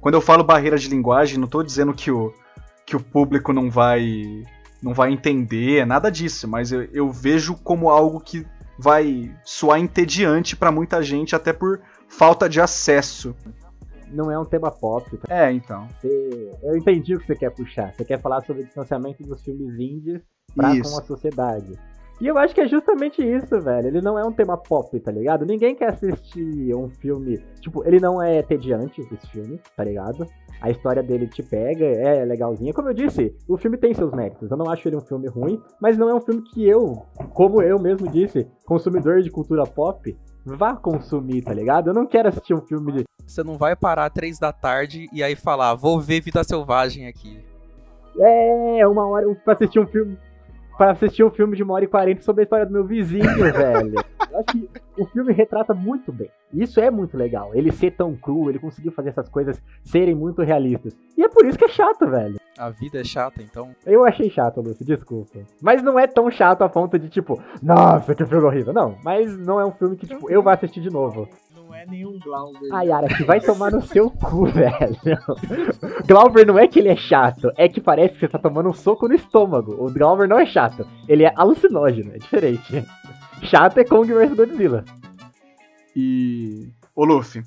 Quando 0.00 0.14
eu 0.14 0.20
falo 0.20 0.42
barreira 0.42 0.76
de 0.76 0.88
linguagem, 0.88 1.38
não 1.38 1.44
estou 1.44 1.62
dizendo 1.62 1.94
que 1.94 2.10
o, 2.10 2.34
que 2.84 2.96
o 2.96 3.00
público 3.00 3.52
não 3.52 3.70
vai 3.70 4.42
não 4.82 4.92
vai 4.92 5.10
entender, 5.10 5.86
nada 5.86 6.10
disso, 6.10 6.46
mas 6.46 6.70
eu, 6.70 6.82
eu 6.92 7.10
vejo 7.10 7.54
como 7.54 7.88
algo 7.88 8.20
que 8.20 8.46
vai 8.78 9.34
soar 9.44 9.80
entediante 9.80 10.56
para 10.56 10.72
muita 10.72 11.02
gente, 11.02 11.34
até 11.34 11.52
por 11.52 11.80
falta 12.08 12.48
de 12.48 12.60
acesso. 12.60 13.34
Não 14.10 14.30
é 14.30 14.38
um 14.38 14.44
tema 14.44 14.70
pop. 14.70 15.16
Tá? 15.18 15.46
É, 15.46 15.52
então. 15.52 15.88
Você... 16.00 16.50
Eu 16.62 16.76
entendi 16.76 17.14
o 17.14 17.20
que 17.20 17.26
você 17.26 17.34
quer 17.34 17.50
puxar. 17.50 17.92
Você 17.94 18.04
quer 18.04 18.20
falar 18.20 18.42
sobre 18.42 18.62
o 18.62 18.64
distanciamento 18.64 19.22
dos 19.24 19.42
filmes 19.42 19.74
indies 19.78 20.22
pra 20.54 20.74
isso. 20.74 20.92
com 20.92 20.98
a 20.98 21.02
sociedade. 21.02 21.78
E 22.20 22.26
eu 22.28 22.38
acho 22.38 22.54
que 22.54 22.60
é 22.60 22.68
justamente 22.68 23.20
isso, 23.22 23.60
velho. 23.60 23.88
Ele 23.88 24.00
não 24.00 24.18
é 24.18 24.24
um 24.24 24.32
tema 24.32 24.56
pop, 24.56 24.98
tá 25.00 25.10
ligado? 25.10 25.44
Ninguém 25.44 25.74
quer 25.74 25.90
assistir 25.90 26.74
um 26.74 26.88
filme. 26.88 27.38
Tipo, 27.60 27.86
ele 27.86 27.98
não 27.98 28.22
é 28.22 28.40
tediante, 28.42 29.00
esse 29.00 29.26
filme, 29.30 29.60
tá 29.76 29.82
ligado? 29.82 30.26
A 30.60 30.70
história 30.70 31.02
dele 31.02 31.26
te 31.26 31.42
pega, 31.42 31.84
é 31.84 32.24
legalzinha. 32.24 32.72
Como 32.72 32.88
eu 32.88 32.94
disse, 32.94 33.34
o 33.48 33.56
filme 33.56 33.76
tem 33.76 33.92
seus 33.92 34.12
méritos. 34.12 34.50
Eu 34.50 34.56
não 34.56 34.70
acho 34.70 34.88
ele 34.88 34.96
um 34.96 35.00
filme 35.00 35.28
ruim, 35.28 35.60
mas 35.80 35.98
não 35.98 36.08
é 36.08 36.14
um 36.14 36.20
filme 36.20 36.42
que 36.42 36.66
eu, 36.66 37.04
como 37.32 37.60
eu 37.60 37.78
mesmo 37.78 38.08
disse, 38.08 38.46
consumidor 38.64 39.20
de 39.20 39.30
cultura 39.30 39.64
pop, 39.64 40.16
vá 40.44 40.76
consumir, 40.76 41.42
tá 41.42 41.52
ligado? 41.52 41.90
Eu 41.90 41.94
não 41.94 42.06
quero 42.06 42.28
assistir 42.28 42.54
um 42.54 42.62
filme 42.62 42.92
de. 42.92 43.04
Você 43.26 43.42
não 43.42 43.58
vai 43.58 43.74
parar 43.74 44.08
três 44.10 44.38
da 44.38 44.52
tarde 44.52 45.08
e 45.12 45.22
aí 45.22 45.34
falar, 45.34 45.74
vou 45.74 46.00
ver 46.00 46.20
Vida 46.20 46.44
Selvagem 46.44 47.08
aqui. 47.08 47.44
É, 48.20 48.86
uma 48.86 49.08
hora 49.08 49.34
pra 49.44 49.54
assistir 49.54 49.80
um 49.80 49.86
filme 49.86 50.16
para 50.76 50.92
assistir 50.92 51.24
um 51.24 51.30
filme 51.30 51.56
de 51.56 51.62
uma 51.62 51.74
hora 51.74 51.84
e 51.84 51.88
quarenta 51.88 52.22
sobre 52.22 52.42
a 52.42 52.44
história 52.44 52.66
do 52.66 52.72
meu 52.72 52.84
vizinho, 52.84 53.24
velho. 53.52 53.94
Eu 54.30 54.38
acho 54.38 54.46
que 54.46 54.68
o 54.98 55.06
filme 55.06 55.32
retrata 55.32 55.72
muito 55.74 56.12
bem. 56.12 56.28
Isso 56.52 56.80
é 56.80 56.90
muito 56.90 57.16
legal. 57.16 57.50
Ele 57.54 57.70
ser 57.72 57.92
tão 57.92 58.14
cru, 58.14 58.48
ele 58.48 58.58
conseguiu 58.58 58.92
fazer 58.92 59.10
essas 59.10 59.28
coisas 59.28 59.62
serem 59.82 60.14
muito 60.14 60.42
realistas. 60.42 60.96
E 61.16 61.22
é 61.22 61.28
por 61.28 61.44
isso 61.46 61.58
que 61.58 61.64
é 61.64 61.68
chato, 61.68 62.06
velho. 62.08 62.36
A 62.56 62.70
vida 62.70 63.00
é 63.00 63.04
chata, 63.04 63.42
então. 63.42 63.74
Eu 63.84 64.04
achei 64.04 64.30
chato, 64.30 64.60
Lúcio, 64.60 64.84
desculpa. 64.84 65.40
Mas 65.60 65.82
não 65.82 65.98
é 65.98 66.06
tão 66.06 66.30
chato 66.30 66.62
a 66.62 66.68
ponto 66.68 66.96
de, 66.98 67.08
tipo, 67.08 67.42
nossa, 67.60 68.14
que 68.14 68.24
filme 68.24 68.44
horrível. 68.44 68.72
Não, 68.72 68.96
mas 69.02 69.36
não 69.36 69.58
é 69.58 69.66
um 69.66 69.72
filme 69.72 69.96
que, 69.96 70.06
tipo, 70.06 70.30
eu 70.30 70.40
vou 70.40 70.52
assistir 70.52 70.80
de 70.80 70.90
novo 70.90 71.28
é 71.72 71.86
nenhum 71.86 72.18
Glauber. 72.18 72.68
Ai, 72.72 72.88
Yara, 72.88 73.08
que 73.08 73.22
vai 73.22 73.40
tomar 73.40 73.70
no 73.70 73.80
seu 73.82 74.10
cu, 74.10 74.46
velho. 74.50 75.18
Glauber 76.06 76.44
não 76.44 76.58
é 76.58 76.66
que 76.66 76.80
ele 76.80 76.88
é 76.88 76.96
chato, 76.96 77.52
é 77.56 77.68
que 77.68 77.80
parece 77.80 78.14
que 78.14 78.20
você 78.20 78.28
tá 78.28 78.38
tomando 78.38 78.68
um 78.68 78.74
soco 78.74 79.06
no 79.06 79.14
estômago. 79.14 79.72
O 79.78 79.92
Glauber 79.92 80.28
não 80.28 80.38
é 80.38 80.46
chato, 80.46 80.86
ele 81.08 81.24
é 81.24 81.32
alucinógeno, 81.36 82.12
é 82.12 82.18
diferente. 82.18 82.84
Chato 83.42 83.78
é 83.78 83.84
Kong 83.84 84.12
vs 84.12 84.34
Godzilla. 84.34 84.84
E. 85.94 86.72
Ô 86.94 87.04
Luffy, 87.04 87.42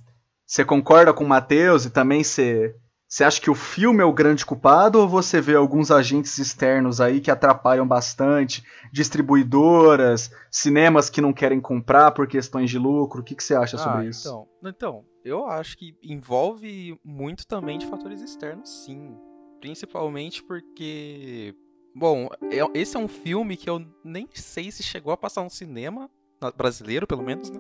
você 0.45 0.63
concorda 0.63 1.13
com 1.13 1.24
o 1.24 1.28
Matheus 1.28 1.86
e 1.86 1.89
também 1.89 2.24
você 2.24 2.76
você 3.07 3.23
acha 3.23 3.39
que 3.39 3.49
o 3.49 3.55
filme 3.55 4.01
é 4.01 4.05
o 4.05 4.11
grande 4.11 4.45
culpado 4.45 4.99
ou 4.99 5.07
você 5.07 5.39
vê 5.39 5.55
alguns 5.55 5.91
agentes 5.91 6.37
externos 6.37 6.99
aí 6.99 7.21
que 7.21 7.31
atrapalham 7.31 7.87
bastante? 7.87 8.63
Distribuidoras, 8.91 10.29
cinemas 10.51 11.09
que 11.09 11.21
não 11.21 11.31
querem 11.31 11.61
comprar 11.61 12.11
por 12.11 12.27
questões 12.27 12.69
de 12.69 12.77
lucro? 12.77 13.21
O 13.21 13.23
que, 13.23 13.33
que 13.33 13.43
você 13.43 13.55
acha 13.55 13.77
ah, 13.77 13.79
sobre 13.79 14.09
isso? 14.09 14.27
Então, 14.27 14.47
então, 14.65 15.05
eu 15.23 15.45
acho 15.45 15.77
que 15.77 15.95
envolve 16.03 16.99
muito 17.01 17.47
também 17.47 17.77
de 17.77 17.87
fatores 17.87 18.21
externos, 18.21 18.85
sim. 18.85 19.15
Principalmente 19.61 20.43
porque. 20.43 21.55
Bom, 21.95 22.27
é, 22.43 22.79
esse 22.79 22.97
é 22.97 22.99
um 22.99 23.07
filme 23.07 23.55
que 23.55 23.69
eu 23.69 23.83
nem 24.03 24.27
sei 24.33 24.69
se 24.69 24.83
chegou 24.83 25.13
a 25.13 25.17
passar 25.17 25.43
no 25.43 25.49
cinema, 25.49 26.09
brasileiro 26.57 27.07
pelo 27.07 27.23
menos, 27.23 27.49
né? 27.49 27.59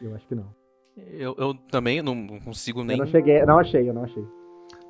Eu 0.00 0.14
acho 0.14 0.26
que 0.26 0.36
não. 0.36 0.54
Eu, 0.96 1.34
eu 1.36 1.54
também 1.54 2.00
não 2.00 2.40
consigo 2.40 2.84
nem. 2.84 2.96
Eu 2.96 3.04
não 3.04 3.10
cheguei, 3.10 3.44
não 3.44 3.58
achei, 3.58 3.88
eu 3.88 3.92
não 3.92 4.04
achei. 4.04 4.37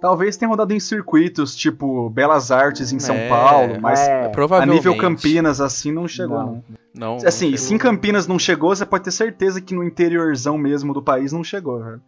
Talvez 0.01 0.37
tenha 0.37 0.49
rodado 0.49 0.73
em 0.73 0.79
circuitos, 0.79 1.57
tipo 1.57 2.09
Belas 2.11 2.53
Artes 2.53 2.93
em 2.93 3.01
São 3.01 3.17
é, 3.17 3.29
Paulo, 3.29 3.81
mas 3.81 3.99
é, 4.01 4.31
a 4.61 4.67
nível 4.67 4.97
Campinas, 4.97 5.61
assim, 5.61 5.91
não 5.91 6.07
chegou, 6.07 6.39
não. 6.39 6.65
não. 6.95 7.17
não 7.19 7.27
assim, 7.27 7.51
não 7.51 7.59
se 7.59 7.75
em 7.75 7.79
Campinas 7.79 8.27
não 8.27 8.39
chegou, 8.39 8.75
você 8.75 8.87
pode 8.87 9.05
ter 9.05 9.11
certeza 9.11 9.61
que 9.61 9.75
no 9.75 9.83
interiorzão 9.83 10.57
mesmo 10.57 10.95
do 10.95 11.03
país 11.03 11.33
não 11.33 11.43
chegou, 11.43 11.83
velho. 11.83 12.03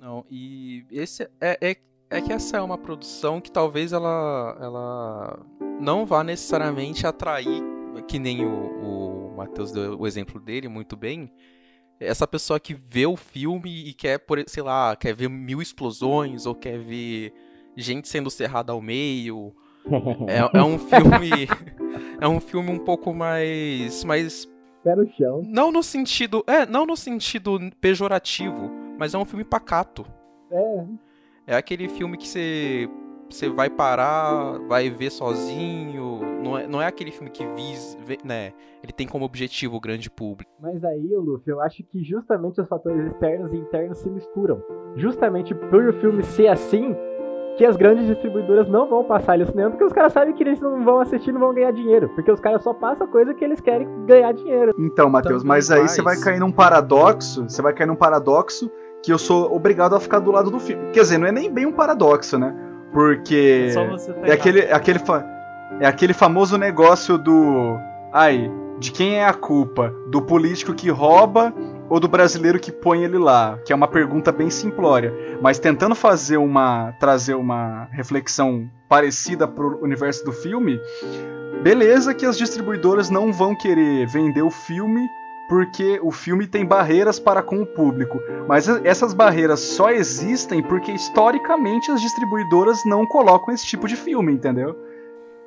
Não, 0.00 0.24
e 0.30 0.84
esse 0.90 1.28
é, 1.40 1.58
é, 1.60 1.76
é 2.10 2.20
que 2.20 2.32
essa 2.32 2.56
é 2.56 2.60
uma 2.60 2.78
produção 2.78 3.40
que 3.40 3.50
talvez 3.50 3.92
ela, 3.92 4.56
ela 4.60 5.38
não 5.80 6.04
vá 6.04 6.24
necessariamente 6.24 7.06
atrair, 7.06 7.62
que 8.08 8.18
nem 8.18 8.44
o, 8.44 8.50
o 8.50 9.34
Matheus 9.36 9.70
deu 9.70 9.98
o 9.98 10.06
exemplo 10.06 10.40
dele 10.40 10.68
muito 10.68 10.96
bem, 10.96 11.30
essa 11.98 12.26
pessoa 12.26 12.60
que 12.60 12.74
vê 12.74 13.06
o 13.06 13.16
filme 13.16 13.88
e 13.88 13.92
quer, 13.92 14.18
por, 14.18 14.42
sei 14.46 14.62
lá, 14.62 14.94
quer 14.96 15.14
ver 15.14 15.28
mil 15.28 15.62
explosões 15.62 16.46
ou 16.46 16.54
quer 16.54 16.78
ver 16.78 17.32
gente 17.76 18.08
sendo 18.08 18.30
cerrada 18.30 18.72
ao 18.72 18.80
meio. 18.80 19.54
É, 20.26 20.58
é 20.58 20.62
um 20.64 20.80
filme. 20.80 21.46
é 22.20 22.26
um 22.26 22.40
filme 22.40 22.72
um 22.72 22.78
pouco 22.78 23.14
mais. 23.14 24.02
mais. 24.02 24.48
Pé 24.82 24.96
no 24.96 25.08
chão. 25.12 25.42
Não 25.46 25.70
no 25.70 25.80
sentido. 25.80 26.42
É, 26.44 26.66
não 26.66 26.84
no 26.84 26.96
sentido 26.96 27.56
pejorativo, 27.80 28.68
mas 28.98 29.14
é 29.14 29.18
um 29.18 29.24
filme 29.24 29.44
pacato. 29.44 30.04
É. 30.50 30.86
É 31.46 31.56
aquele 31.56 31.88
filme 31.88 32.16
que 32.16 32.26
você. 32.26 32.88
Você 33.30 33.48
vai 33.48 33.70
parar, 33.70 34.58
vai 34.66 34.90
ver 34.90 35.10
sozinho. 35.10 36.20
Não 36.46 36.58
é, 36.58 36.66
não 36.66 36.82
é 36.82 36.86
aquele 36.86 37.10
filme 37.10 37.30
que 37.30 37.44
visa, 37.46 37.96
né? 38.24 38.52
Ele 38.82 38.92
tem 38.92 39.06
como 39.06 39.24
objetivo 39.24 39.76
o 39.76 39.80
grande 39.80 40.10
público. 40.10 40.50
Mas 40.60 40.84
aí, 40.84 41.14
Luffy, 41.16 41.52
eu 41.52 41.60
acho 41.60 41.82
que 41.84 42.02
justamente 42.02 42.60
os 42.60 42.68
fatores 42.68 43.06
externos 43.12 43.52
e 43.52 43.56
internos 43.56 43.98
se 43.98 44.08
misturam. 44.08 44.62
Justamente 44.96 45.54
por 45.54 45.84
o 45.84 45.92
filme 45.94 46.22
ser 46.22 46.48
assim, 46.48 46.94
que 47.56 47.64
as 47.64 47.76
grandes 47.76 48.06
distribuidoras 48.06 48.68
não 48.68 48.88
vão 48.88 49.04
passar 49.04 49.34
ele 49.34 49.44
no 49.44 49.50
cinema, 49.50 49.70
porque 49.70 49.84
os 49.84 49.92
caras 49.92 50.12
sabem 50.12 50.34
que 50.34 50.42
eles 50.42 50.60
não 50.60 50.84
vão 50.84 51.00
assistir 51.00 51.32
não 51.32 51.40
vão 51.40 51.54
ganhar 51.54 51.72
dinheiro. 51.72 52.08
Porque 52.10 52.30
os 52.30 52.40
caras 52.40 52.62
só 52.62 52.74
passam 52.74 53.06
coisa 53.06 53.34
que 53.34 53.44
eles 53.44 53.60
querem 53.60 53.88
ganhar 54.06 54.32
dinheiro. 54.32 54.74
Então, 54.78 55.08
Matheus, 55.08 55.42
mas 55.42 55.70
aí 55.70 55.88
você 55.88 56.02
vai 56.02 56.16
cair 56.18 56.38
num 56.38 56.52
paradoxo. 56.52 57.44
Você 57.44 57.62
vai 57.62 57.72
cair 57.72 57.86
num 57.86 57.96
paradoxo 57.96 58.70
que 59.02 59.12
eu 59.12 59.18
sou 59.18 59.54
obrigado 59.54 59.94
a 59.94 60.00
ficar 60.00 60.18
do 60.18 60.30
lado 60.30 60.50
do 60.50 60.60
filme. 60.60 60.90
Quer 60.92 61.00
dizer, 61.00 61.18
não 61.18 61.26
é 61.26 61.32
nem 61.32 61.50
bem 61.50 61.66
um 61.66 61.72
paradoxo, 61.72 62.38
né? 62.38 62.54
Porque 62.92 63.68
é 64.22 64.32
aquele, 64.32 64.60
é 64.60 64.72
aquele, 64.72 64.98
é 65.80 65.86
aquele 65.86 66.12
famoso 66.12 66.56
negócio 66.56 67.18
do. 67.18 67.78
Ai, 68.12 68.50
de 68.78 68.92
quem 68.92 69.16
é 69.16 69.26
a 69.26 69.32
culpa? 69.32 69.92
Do 70.08 70.22
político 70.22 70.74
que 70.74 70.90
rouba 70.90 71.52
ou 71.88 72.00
do 72.00 72.08
brasileiro 72.08 72.58
que 72.58 72.72
põe 72.72 73.04
ele 73.04 73.18
lá? 73.18 73.58
Que 73.64 73.72
é 73.72 73.76
uma 73.76 73.88
pergunta 73.88 74.32
bem 74.32 74.50
simplória, 74.50 75.12
mas 75.40 75.58
tentando 75.58 75.94
fazer 75.94 76.36
uma 76.36 76.92
trazer 76.98 77.34
uma 77.34 77.88
reflexão 77.92 78.68
parecida 78.88 79.46
pro 79.46 79.82
universo 79.82 80.24
do 80.24 80.32
filme. 80.32 80.80
Beleza 81.62 82.14
que 82.14 82.26
as 82.26 82.36
distribuidoras 82.36 83.10
não 83.10 83.32
vão 83.32 83.54
querer 83.54 84.06
vender 84.06 84.42
o 84.42 84.50
filme 84.50 85.06
porque 85.48 86.00
o 86.02 86.10
filme 86.10 86.46
tem 86.46 86.64
barreiras 86.64 87.20
para 87.20 87.40
com 87.40 87.62
o 87.62 87.66
público, 87.66 88.20
mas 88.48 88.68
essas 88.68 89.14
barreiras 89.14 89.60
só 89.60 89.90
existem 89.90 90.60
porque 90.62 90.90
historicamente 90.90 91.90
as 91.90 92.00
distribuidoras 92.00 92.84
não 92.84 93.06
colocam 93.06 93.54
esse 93.54 93.64
tipo 93.64 93.86
de 93.86 93.94
filme, 93.94 94.32
entendeu? 94.32 94.76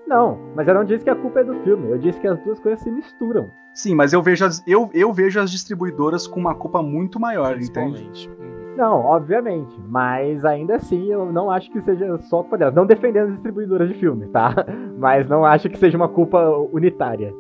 Não, 0.10 0.40
mas 0.56 0.68
eu 0.68 0.74
não 0.74 0.84
disse 0.84 1.04
que 1.04 1.10
a 1.12 1.16
culpa 1.16 1.42
é 1.42 1.44
do 1.44 1.54
filme, 1.60 1.92
eu 1.92 1.98
disse 2.00 2.20
que 2.20 2.28
as 2.28 2.40
duas 2.40 2.60
coisas 2.60 2.82
se 2.82 2.90
misturam. 2.90 3.52
Sim, 3.76 3.94
mas 3.94 4.12
eu 4.12 4.24
vejo 4.24 4.44
as, 4.44 4.64
eu, 4.66 4.90
eu 4.92 5.14
vejo 5.14 5.40
as 5.40 5.52
distribuidoras 5.52 6.26
com 6.26 6.40
uma 6.40 6.56
culpa 6.56 6.82
muito 6.82 7.20
maior, 7.20 7.62
entende? 7.62 8.28
Não, 8.76 9.02
obviamente, 9.06 9.80
mas 9.88 10.44
ainda 10.44 10.78
assim 10.78 11.12
eu 11.12 11.32
não 11.32 11.52
acho 11.52 11.70
que 11.72 11.80
seja 11.82 12.18
só 12.22 12.42
culpa 12.42 12.58
delas. 12.58 12.74
Não 12.74 12.88
defendendo 12.88 13.28
as 13.28 13.34
distribuidoras 13.34 13.88
de 13.88 13.94
filme, 14.00 14.26
tá? 14.28 14.56
Mas 14.98 15.28
não 15.28 15.46
acho 15.46 15.70
que 15.70 15.78
seja 15.78 15.98
uma 15.98 16.08
culpa 16.08 16.50
unitária. 16.72 17.34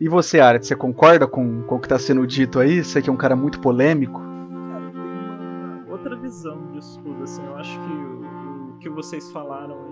E 0.00 0.08
você, 0.08 0.40
Arat, 0.40 0.64
você 0.64 0.74
concorda 0.74 1.26
com, 1.26 1.62
com 1.62 1.76
o 1.76 1.78
que 1.78 1.86
está 1.86 1.98
sendo 1.98 2.26
dito 2.26 2.58
aí? 2.58 2.82
Você 2.82 3.02
que 3.02 3.10
é 3.10 3.12
um 3.12 3.16
cara 3.16 3.36
muito 3.36 3.60
polêmico. 3.60 4.20
Cara, 4.20 4.90
tem 4.90 5.02
uma 5.02 5.92
outra 5.92 6.16
visão 6.16 6.58
disso 6.72 6.98
tudo, 7.04 7.22
assim, 7.22 7.44
eu 7.44 7.56
acho 7.56 7.78
que 7.78 7.92
o, 7.92 8.70
o 8.70 8.78
que 8.78 8.88
vocês 8.88 9.30
falaram 9.30 9.89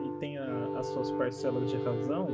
as 0.78 0.86
suas 0.86 1.10
parcelas 1.10 1.70
de 1.70 1.76
razão, 1.76 2.28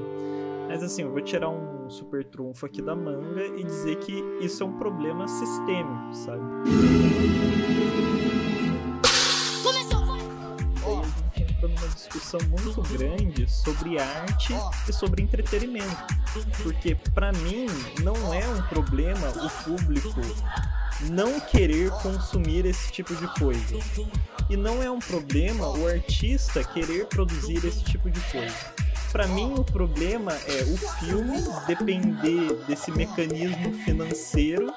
mas 0.69 0.83
assim, 0.83 1.03
eu 1.03 1.11
vou 1.11 1.21
tirar 1.21 1.49
um 1.49 1.89
super 1.89 2.25
trunfo 2.25 2.67
aqui 2.67 2.83
da 2.83 2.95
manga 2.95 3.47
e 3.47 3.65
dizer 3.65 3.97
que 3.97 4.13
isso 4.41 4.63
é 4.63 4.67
um 4.67 4.79
problema 4.79 5.27
sistêmico, 5.27 6.15
sabe? 6.15 6.43
numa 11.63 11.89
discussão 11.89 12.39
muito 12.51 12.83
grande 12.93 13.51
sobre 13.51 13.99
arte 13.99 14.53
e 14.87 14.93
sobre 14.93 15.23
entretenimento. 15.23 16.05
Porque 16.63 16.95
para 17.15 17.33
mim 17.33 17.67
não 18.03 18.35
é 18.35 18.47
um 18.47 18.61
problema 18.69 19.29
o 19.29 19.65
público 19.65 20.21
não 21.03 21.41
querer 21.41 21.91
consumir 22.03 22.67
esse 22.67 22.91
tipo 22.93 23.15
de 23.15 23.27
coisa. 23.39 23.77
E 24.49 24.57
não 24.57 24.83
é 24.83 24.91
um 24.91 24.99
problema 24.99 25.69
o 25.69 25.87
artista 25.87 26.63
querer 26.63 27.07
produzir 27.07 27.65
esse 27.65 27.83
tipo 27.85 28.11
de 28.11 28.21
coisa 28.31 28.75
para 29.15 29.29
mim 29.29 29.55
o 29.57 29.63
problema 29.63 30.33
é 30.33 30.63
o 30.65 30.77
filme 30.77 31.41
depender 31.69 32.53
desse 32.67 32.91
mecanismo 32.91 33.73
financeiro 33.85 34.75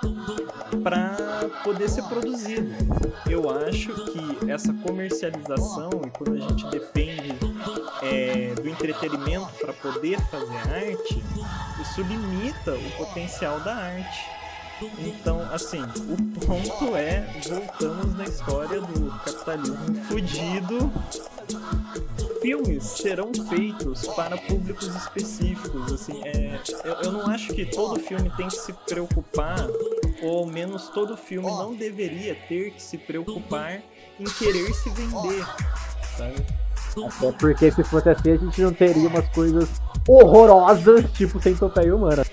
para 0.84 1.49
poder 1.63 1.89
ser 1.89 2.03
produzido. 2.03 2.70
Eu 3.28 3.49
acho 3.49 3.91
que 4.11 4.51
essa 4.51 4.72
comercialização 4.76 5.89
e 6.05 6.09
quando 6.11 6.36
a 6.36 6.39
gente 6.39 6.70
depende 6.70 7.34
é, 8.03 8.53
do 8.53 8.70
entretenimento 8.70 9.49
para 9.59 9.74
poder 9.74 10.22
fazer 10.30 10.57
arte, 10.72 11.24
isso 11.82 12.03
limita 12.03 12.76
o 12.76 12.91
potencial 12.91 13.59
da 13.61 13.76
arte. 13.76 14.38
Então, 14.99 15.41
assim, 15.51 15.82
o 15.82 16.45
ponto 16.45 16.95
é, 16.95 17.21
voltamos 17.47 18.15
na 18.15 18.23
história 18.25 18.80
do 18.82 19.09
capitalismo 19.23 19.95
fudido 20.05 20.91
filmes 22.41 22.84
serão 22.84 23.32
feitos 23.49 24.07
para 24.07 24.38
públicos 24.38 24.88
específicos. 24.95 25.91
Assim, 25.91 26.21
é, 26.23 26.61
eu, 26.84 26.93
eu 26.93 27.11
não 27.11 27.28
acho 27.28 27.53
que 27.53 27.65
todo 27.65 27.99
filme 27.99 28.30
tem 28.38 28.47
que 28.47 28.55
se 28.55 28.73
preocupar, 28.73 29.67
ou 30.21 30.39
ao 30.39 30.45
menos 30.45 30.89
todo 30.89 31.17
filme 31.17 31.49
não 31.49 31.75
deveria 31.75 32.36
ter 32.47 32.71
que 32.71 32.82
se 32.82 32.97
preocupar 32.97 33.82
em 34.19 34.23
querer 34.23 34.73
se 34.73 34.89
vender, 34.91 35.45
sabe? 36.17 36.66
Até 37.06 37.32
porque 37.34 37.72
se 37.72 37.84
fosse 37.84 38.10
assim 38.10 38.32
a 38.32 38.38
gente 38.38 38.62
não 38.62 38.74
teria 38.74 39.08
umas 39.08 39.28
coisas 39.30 39.70
horrorosas, 40.08 41.12
tipo 41.12 41.41
Centopeia 41.41 41.95
Humana. 41.95 42.26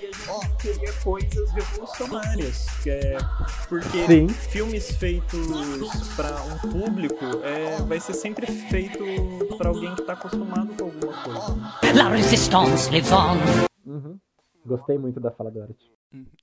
Teria 0.61 0.93
coisas 1.03 1.51
revolucionárias, 1.51 2.65
é, 2.87 3.17
porque 3.69 4.05
Sim. 4.07 4.27
filmes 4.27 4.91
feitos 4.97 5.47
para 6.15 6.35
um 6.41 6.71
público 6.71 7.25
é, 7.43 7.77
vai 7.83 7.99
ser 7.99 8.13
sempre 8.13 8.47
feito 8.47 8.97
para 9.57 9.69
alguém 9.69 9.93
que 9.93 10.01
tá 10.01 10.13
acostumado 10.13 10.69
com 10.75 10.85
alguma 10.85 11.13
coisa. 11.23 11.93
La 11.93 12.09
résistance 12.09 12.89
les 12.91 13.07
vend. 13.07 13.67
Uhum. 13.85 14.17
Gostei 14.65 14.97
muito 14.97 15.19
da 15.19 15.29
fala 15.29 15.51
do 15.51 15.61
Art. 15.61 15.94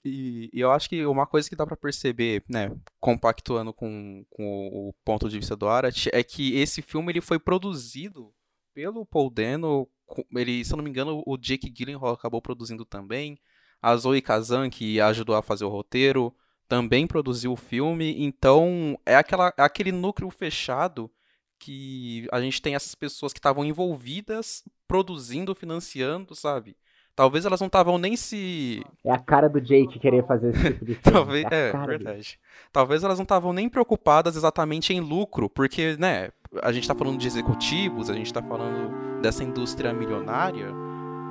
E, 0.04 0.50
e 0.52 0.60
eu 0.60 0.70
acho 0.70 0.88
que 0.88 1.04
uma 1.06 1.26
coisa 1.26 1.48
que 1.48 1.56
dá 1.56 1.66
pra 1.66 1.76
perceber, 1.76 2.42
né, 2.48 2.70
compactuando 3.00 3.72
com, 3.72 4.24
com 4.30 4.68
o 4.68 4.94
ponto 5.04 5.28
de 5.28 5.38
vista 5.38 5.56
do 5.56 5.68
Arat, 5.68 6.08
é 6.12 6.22
que 6.22 6.56
esse 6.56 6.82
filme 6.82 7.12
ele 7.12 7.20
foi 7.20 7.38
produzido 7.38 8.32
pelo 8.74 9.06
Paul 9.06 9.30
Dano, 9.30 9.88
ele, 10.34 10.64
se 10.64 10.72
eu 10.72 10.76
não 10.76 10.84
me 10.84 10.90
engano, 10.90 11.22
o 11.26 11.36
Jake 11.36 11.70
Gyllenhaal 11.70 12.14
acabou 12.14 12.40
produzindo 12.40 12.84
também, 12.84 13.38
a 13.80 13.96
Zoe 13.96 14.22
Kazan, 14.22 14.70
que 14.70 15.00
ajudou 15.00 15.34
a 15.34 15.42
fazer 15.42 15.64
o 15.64 15.68
roteiro, 15.68 16.34
também 16.68 17.06
produziu 17.06 17.52
o 17.52 17.56
filme, 17.56 18.22
então 18.22 18.98
é 19.04 19.16
aquela, 19.16 19.52
é 19.56 19.62
aquele 19.62 19.92
núcleo 19.92 20.30
fechado 20.30 21.10
que 21.58 22.26
a 22.32 22.40
gente 22.40 22.60
tem 22.60 22.74
essas 22.74 22.94
pessoas 22.94 23.32
que 23.32 23.38
estavam 23.38 23.64
envolvidas, 23.64 24.64
produzindo, 24.88 25.54
financiando, 25.54 26.34
sabe? 26.34 26.76
Talvez 27.14 27.44
elas 27.44 27.60
não 27.60 27.66
estavam 27.66 27.98
nem 27.98 28.16
se 28.16 28.82
É 29.04 29.12
a 29.12 29.18
cara 29.18 29.48
do 29.48 29.60
Jake 29.60 29.98
querer 29.98 30.26
fazer 30.26 30.50
esse 30.50 30.72
tipo 30.72 30.84
de 30.84 30.94
filme. 31.02 31.12
Talvez, 31.12 31.44
é, 31.50 31.72
dele. 31.72 31.86
verdade. 31.86 32.38
Talvez 32.72 33.04
elas 33.04 33.18
não 33.18 33.24
estavam 33.24 33.52
nem 33.52 33.68
preocupadas 33.68 34.34
exatamente 34.34 34.94
em 34.94 35.00
lucro, 35.00 35.50
porque, 35.50 35.96
né, 35.98 36.30
a 36.62 36.72
gente 36.72 36.88
tá 36.88 36.94
falando 36.94 37.18
de 37.18 37.26
executivos, 37.26 38.08
a 38.08 38.14
gente 38.14 38.32
tá 38.32 38.42
falando 38.42 39.20
dessa 39.20 39.44
indústria 39.44 39.92
milionária, 39.92 40.72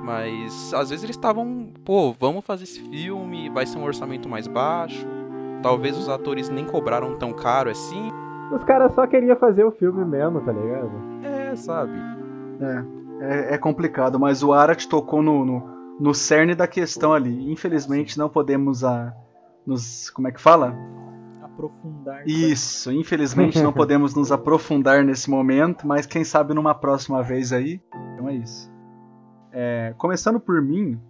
mas 0.04 0.72
às 0.72 0.90
vezes 0.90 1.04
eles 1.04 1.16
estavam, 1.16 1.72
pô, 1.84 2.12
vamos 2.12 2.44
fazer 2.44 2.64
esse 2.64 2.80
filme, 2.80 3.48
vai 3.50 3.66
ser 3.66 3.78
um 3.78 3.84
orçamento 3.84 4.28
mais 4.28 4.46
baixo. 4.46 5.06
Talvez 5.62 5.96
os 5.96 6.08
atores 6.08 6.48
nem 6.48 6.64
cobraram 6.64 7.16
tão 7.16 7.32
caro 7.32 7.70
assim. 7.70 8.10
Os 8.52 8.64
caras 8.64 8.94
só 8.94 9.06
queriam 9.06 9.36
fazer 9.36 9.64
o 9.64 9.72
filme 9.72 10.04
mesmo, 10.04 10.40
tá 10.40 10.52
ligado? 10.52 10.90
É, 11.22 11.56
sabe? 11.56 11.92
É, 12.60 12.84
é, 13.20 13.54
é 13.54 13.58
complicado, 13.58 14.18
mas 14.18 14.42
o 14.42 14.52
Arat 14.52 14.86
tocou 14.86 15.22
no, 15.22 15.44
no, 15.44 15.71
no 16.02 16.12
cerne 16.12 16.52
da 16.52 16.66
questão 16.66 17.12
ali. 17.12 17.48
Infelizmente 17.52 18.18
não 18.18 18.28
podemos 18.28 18.82
a, 18.82 19.14
nos. 19.64 20.10
Como 20.10 20.26
é 20.26 20.32
que 20.32 20.40
fala? 20.40 20.76
Aprofundar. 21.40 22.26
Isso, 22.26 22.90
infelizmente 22.90 23.62
não 23.62 23.70
podemos 23.72 24.12
nos 24.12 24.32
aprofundar 24.32 25.04
nesse 25.04 25.30
momento, 25.30 25.86
mas 25.86 26.04
quem 26.04 26.24
sabe 26.24 26.54
numa 26.54 26.74
próxima 26.74 27.22
vez 27.22 27.52
aí. 27.52 27.80
Então 28.14 28.28
é 28.28 28.34
isso. 28.34 28.68
É, 29.52 29.94
começando 29.96 30.40
por 30.40 30.60
mim, 30.60 31.00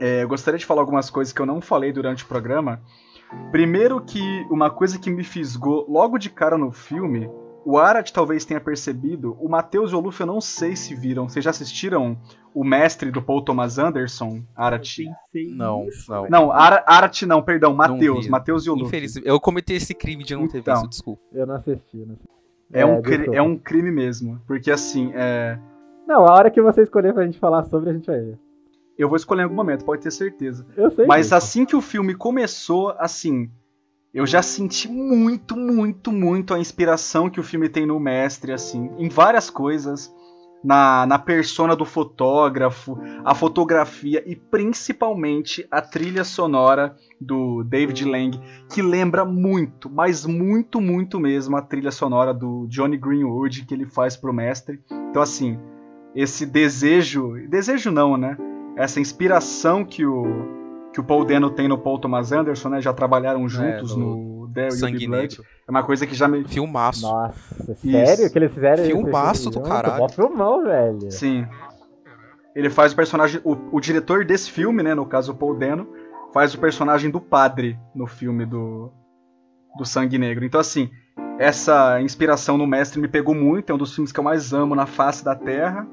é, 0.00 0.24
eu 0.24 0.28
gostaria 0.28 0.58
de 0.58 0.66
falar 0.66 0.80
algumas 0.80 1.08
coisas 1.10 1.32
que 1.32 1.40
eu 1.40 1.46
não 1.46 1.60
falei 1.60 1.92
durante 1.92 2.24
o 2.24 2.26
programa. 2.26 2.82
Primeiro 3.52 4.00
que 4.00 4.20
uma 4.50 4.68
coisa 4.68 4.98
que 4.98 5.10
me 5.10 5.22
fisgou 5.22 5.86
logo 5.88 6.18
de 6.18 6.28
cara 6.28 6.58
no 6.58 6.72
filme, 6.72 7.30
o 7.70 7.76
Arat 7.78 8.12
talvez 8.12 8.44
tenha 8.44 8.60
percebido, 8.60 9.36
o 9.40 9.48
Matheus 9.48 9.92
e 9.92 9.94
o 9.94 10.00
Luffy 10.00 10.22
eu 10.22 10.26
não 10.26 10.40
sei 10.40 10.74
se 10.76 10.94
viram. 10.94 11.28
Vocês 11.28 11.44
já 11.44 11.50
assistiram 11.50 12.16
O 12.54 12.64
Mestre 12.64 13.10
do 13.10 13.20
Paul 13.22 13.42
Thomas 13.44 13.78
Anderson, 13.78 14.42
Arat? 14.56 14.98
Não, 15.54 15.86
não. 16.08 16.28
Não, 16.30 16.52
Ara- 16.52 16.82
Arat 16.86 17.22
não, 17.22 17.42
perdão, 17.42 17.74
Matheus. 17.74 18.26
Matheus 18.28 18.64
e 18.66 18.70
o 18.70 18.74
Luffy. 18.74 19.00
Matheus, 19.02 19.16
eu 19.24 19.38
cometi 19.40 19.74
esse 19.74 19.94
crime 19.94 20.24
de 20.24 20.34
não 20.34 20.48
ter 20.48 20.58
Então. 20.58 20.74
visto, 20.74 20.88
desculpa. 20.90 21.22
Eu 21.32 21.46
não 21.46 21.54
assisti, 21.56 21.98
né? 21.98 22.14
É, 22.72 22.80
É, 22.80 22.86
um, 22.86 23.00
desculpa. 23.00 23.36
é 23.36 23.42
um 23.42 23.56
crime 23.56 23.90
mesmo. 23.90 24.40
Porque 24.46 24.70
assim, 24.70 25.12
é, 25.14 25.58
Não, 26.06 26.26
a 26.26 26.32
hora 26.32 26.50
que 26.50 26.60
você 26.62 26.82
escolher 26.82 27.12
pra 27.14 27.24
gente 27.26 27.38
falar 27.38 27.64
sobre, 27.64 27.90
a 27.90 27.92
gente 27.92 28.06
vai 28.06 28.18
ver. 28.20 28.38
eu 28.98 29.08
vou 29.08 29.16
escolher 29.16 29.42
em 29.42 29.44
algum 29.44 29.54
momento, 29.56 29.84
pode 29.84 30.02
ter 30.02 30.10
certeza. 30.10 30.66
Eu 30.76 30.90
sei. 30.90 31.06
Mas 31.06 31.26
disso. 31.26 31.34
assim 31.36 31.64
que 31.64 31.76
o 31.76 31.80
filme 31.80 32.14
começou, 32.14 32.94
assim, 32.98 33.50
eu 34.12 34.26
já 34.26 34.42
senti 34.42 34.88
muito, 34.88 35.56
muito, 35.56 36.10
muito 36.10 36.54
a 36.54 36.58
inspiração 36.58 37.28
que 37.28 37.40
o 37.40 37.42
filme 37.42 37.68
tem 37.68 37.86
no 37.86 38.00
mestre, 38.00 38.52
assim, 38.52 38.90
em 38.98 39.08
várias 39.08 39.50
coisas. 39.50 40.12
Na, 40.64 41.06
na 41.06 41.20
persona 41.20 41.76
do 41.76 41.84
fotógrafo, 41.84 42.98
a 43.24 43.32
fotografia 43.32 44.24
e 44.26 44.34
principalmente 44.34 45.64
a 45.70 45.80
trilha 45.80 46.24
sonora 46.24 46.96
do 47.20 47.62
David 47.62 48.04
Lang, 48.04 48.40
que 48.68 48.82
lembra 48.82 49.24
muito, 49.24 49.88
mas 49.88 50.26
muito, 50.26 50.80
muito 50.80 51.20
mesmo 51.20 51.56
a 51.56 51.62
trilha 51.62 51.92
sonora 51.92 52.34
do 52.34 52.66
Johnny 52.66 52.96
Greenwood 52.96 53.66
que 53.66 53.72
ele 53.72 53.86
faz 53.86 54.16
pro 54.16 54.32
mestre. 54.32 54.80
Então, 54.90 55.22
assim, 55.22 55.60
esse 56.12 56.44
desejo, 56.44 57.34
desejo 57.48 57.92
não, 57.92 58.16
né? 58.16 58.36
Essa 58.76 58.98
inspiração 58.98 59.84
que 59.84 60.04
o, 60.04 60.57
que 60.98 61.00
o 61.00 61.04
Paul 61.04 61.24
Dano 61.24 61.48
tem 61.48 61.68
no 61.68 61.78
Paul 61.78 62.00
Thomas 62.00 62.32
Anderson, 62.32 62.70
né? 62.70 62.80
Já 62.80 62.92
trabalharam 62.92 63.48
juntos 63.48 63.94
no 63.94 64.48
no 64.48 64.52
There 64.52 64.66
Will 64.66 64.74
Be 64.74 64.80
Sangue 64.80 65.06
Blood. 65.06 65.22
Negro. 65.22 65.44
É 65.66 65.70
uma 65.70 65.82
coisa 65.84 66.06
que 66.06 66.14
já 66.14 66.26
me. 66.26 66.42
Filmaço. 66.42 67.02
Nossa, 67.02 67.74
sério 67.76 68.30
que 68.30 68.38
eles 68.38 68.52
fizeram 68.52 68.84
Filmaço 68.84 69.48
do 69.48 69.60
caralho. 69.60 69.98
Mó 69.98 70.08
filmão, 70.08 70.64
velho. 70.64 71.10
Sim. 71.12 71.46
Ele 72.52 72.68
faz 72.68 72.92
o 72.92 72.96
personagem. 72.96 73.40
O, 73.44 73.56
o 73.76 73.80
diretor 73.80 74.24
desse 74.24 74.50
filme, 74.50 74.82
né? 74.82 74.92
No 74.92 75.06
caso, 75.06 75.30
o 75.30 75.34
Paul 75.36 75.56
Dano, 75.56 75.86
faz 76.32 76.52
o 76.52 76.58
personagem 76.58 77.10
do 77.10 77.20
padre 77.20 77.78
no 77.94 78.08
filme 78.08 78.44
do, 78.44 78.90
do 79.78 79.84
Sangue 79.84 80.18
Negro. 80.18 80.44
Então, 80.44 80.60
assim, 80.60 80.90
essa 81.38 82.00
inspiração 82.00 82.58
no 82.58 82.66
mestre 82.66 83.00
me 83.00 83.06
pegou 83.06 83.36
muito. 83.36 83.70
É 83.70 83.74
um 83.74 83.78
dos 83.78 83.94
filmes 83.94 84.10
que 84.10 84.18
eu 84.18 84.24
mais 84.24 84.52
amo 84.52 84.74
na 84.74 84.86
face 84.86 85.24
da 85.24 85.36
Terra. 85.36 85.86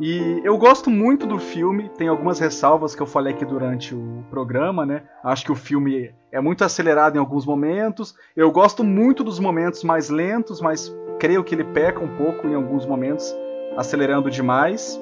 E 0.00 0.40
eu 0.44 0.56
gosto 0.56 0.88
muito 0.88 1.26
do 1.26 1.38
filme, 1.38 1.90
tem 1.90 2.08
algumas 2.08 2.38
ressalvas 2.38 2.94
que 2.94 3.02
eu 3.02 3.06
falei 3.06 3.34
aqui 3.34 3.44
durante 3.44 3.94
o 3.94 4.24
programa, 4.30 4.86
né? 4.86 5.02
Acho 5.22 5.44
que 5.44 5.52
o 5.52 5.54
filme 5.54 6.10
é 6.32 6.40
muito 6.40 6.64
acelerado 6.64 7.16
em 7.16 7.18
alguns 7.18 7.44
momentos. 7.44 8.14
Eu 8.34 8.50
gosto 8.50 8.82
muito 8.82 9.22
dos 9.22 9.38
momentos 9.38 9.84
mais 9.84 10.08
lentos, 10.08 10.58
mas 10.60 10.90
creio 11.18 11.44
que 11.44 11.54
ele 11.54 11.64
peca 11.64 12.02
um 12.02 12.16
pouco 12.16 12.48
em 12.48 12.54
alguns 12.54 12.86
momentos, 12.86 13.30
acelerando 13.76 14.30
demais. 14.30 14.98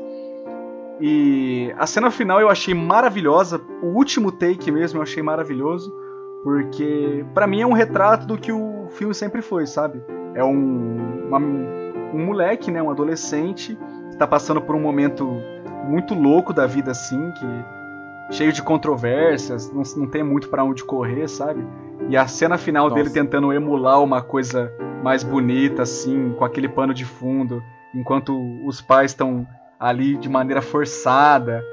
E 1.01 1.73
a 1.79 1.87
cena 1.87 2.11
final 2.11 2.41
eu 2.41 2.49
achei 2.49 2.75
maravilhosa, 2.75 3.61
o 3.81 3.87
último 3.97 4.33
take 4.33 4.69
mesmo 4.73 4.99
eu 4.99 5.03
achei 5.05 5.23
maravilhoso, 5.23 5.95
porque 6.43 7.25
pra 7.33 7.47
mim 7.47 7.61
é 7.61 7.67
um 7.67 7.73
retrato 7.73 8.27
do 8.27 8.37
que 8.37 8.51
o 8.51 8.89
filme 8.91 9.15
sempre 9.15 9.41
foi, 9.43 9.65
sabe? 9.65 10.03
É 10.35 10.43
um, 10.43 11.27
uma- 11.29 11.39
um 11.39 12.27
moleque, 12.27 12.69
né, 12.73 12.83
um 12.83 12.91
adolescente 12.91 13.79
tá 14.19 14.27
passando 14.27 14.61
por 14.61 14.75
um 14.75 14.81
momento 14.81 15.41
muito 15.85 16.15
louco 16.15 16.53
da 16.53 16.67
vida 16.67 16.91
assim, 16.91 17.31
que 17.33 18.35
cheio 18.35 18.53
de 18.53 18.63
controvérsias, 18.63 19.73
não, 19.73 19.83
não 19.97 20.07
tem 20.07 20.23
muito 20.23 20.49
pra 20.49 20.65
onde 20.65 20.85
correr, 20.85 21.29
sabe? 21.29 21.67
E 22.09 22.17
a 22.17 22.27
cena 22.27 22.59
final 22.59 22.85
Nossa. 22.85 22.97
dele 22.97 23.11
tentando 23.11 23.53
emular 23.53 24.03
uma 24.03 24.21
coisa 24.21 24.73
mais 25.03 25.23
bonita 25.23 25.83
assim, 25.83 26.35
com 26.37 26.45
aquele 26.45 26.69
pano 26.69 26.93
de 26.93 27.05
fundo, 27.05 27.63
enquanto 27.95 28.37
os 28.67 28.81
pais 28.81 29.13
estão 29.13 29.47
ali 29.79 30.17
de 30.17 30.29
maneira 30.29 30.61
forçada, 30.61 31.65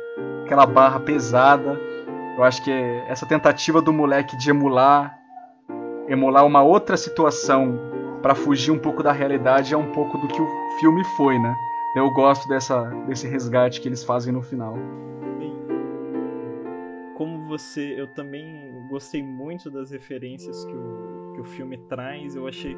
aquela 0.45 0.65
barra 0.65 0.99
pesada. 0.99 1.79
Eu 2.37 2.43
acho 2.43 2.63
que 2.63 2.71
essa 3.07 3.25
tentativa 3.25 3.81
do 3.81 3.91
moleque 3.91 4.37
de 4.37 4.49
emular 4.49 5.17
emular 6.07 6.45
uma 6.45 6.61
outra 6.61 6.95
situação 6.95 7.79
pra 8.21 8.35
fugir 8.35 8.71
um 8.71 8.77
pouco 8.77 9.01
da 9.01 9.11
realidade 9.11 9.73
é 9.73 9.77
um 9.77 9.91
pouco 9.91 10.17
do 10.17 10.27
que 10.27 10.41
o 10.41 10.47
filme 10.79 11.03
foi, 11.17 11.39
né? 11.39 11.55
Eu 11.95 12.11
gosto 12.11 12.45
dessa, 12.49 12.83
desse 13.07 13.25
resgate 13.25 13.79
que 13.79 13.87
eles 13.87 14.03
fazem 14.03 14.33
no 14.33 14.41
final. 14.41 14.73
Bem, 15.39 15.55
como 17.15 17.47
você, 17.47 17.97
eu 17.97 18.05
também 18.07 18.85
gostei 18.89 19.23
muito 19.23 19.71
das 19.71 19.91
referências 19.91 20.65
que 20.65 20.73
o, 20.73 21.31
que 21.35 21.39
o 21.39 21.45
filme 21.45 21.77
traz. 21.77 22.35
Eu 22.35 22.49
achei 22.49 22.75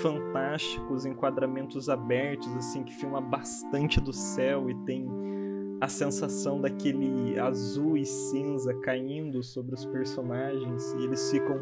fantástico 0.00 0.94
os 0.94 1.04
enquadramentos 1.04 1.88
abertos, 1.88 2.54
assim, 2.54 2.84
que 2.84 2.92
filma 2.92 3.20
bastante 3.20 4.00
do 4.00 4.12
céu 4.12 4.70
e 4.70 4.74
tem 4.84 5.08
a 5.80 5.88
sensação 5.88 6.60
daquele 6.60 7.40
azul 7.40 7.96
e 7.96 8.06
cinza 8.06 8.72
caindo 8.74 9.42
sobre 9.42 9.74
os 9.74 9.84
personagens 9.86 10.92
e 10.92 11.02
eles 11.02 11.28
ficam 11.32 11.58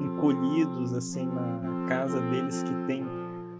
encolhidos 0.00 0.94
assim 0.94 1.26
na 1.26 1.86
casa 1.88 2.20
deles 2.20 2.62
que 2.62 2.72
tem 2.86 3.04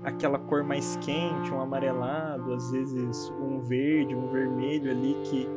aquela 0.06 0.38
cor 0.38 0.62
mais 0.62 0.96
quente, 0.98 1.52
um 1.52 1.60
amarelado, 1.60 2.54
às 2.54 2.70
vezes 2.70 3.28
um 3.40 3.58
verde, 3.58 4.14
um 4.14 4.28
vermelho 4.28 4.88
ali 4.88 5.16
que 5.24 5.48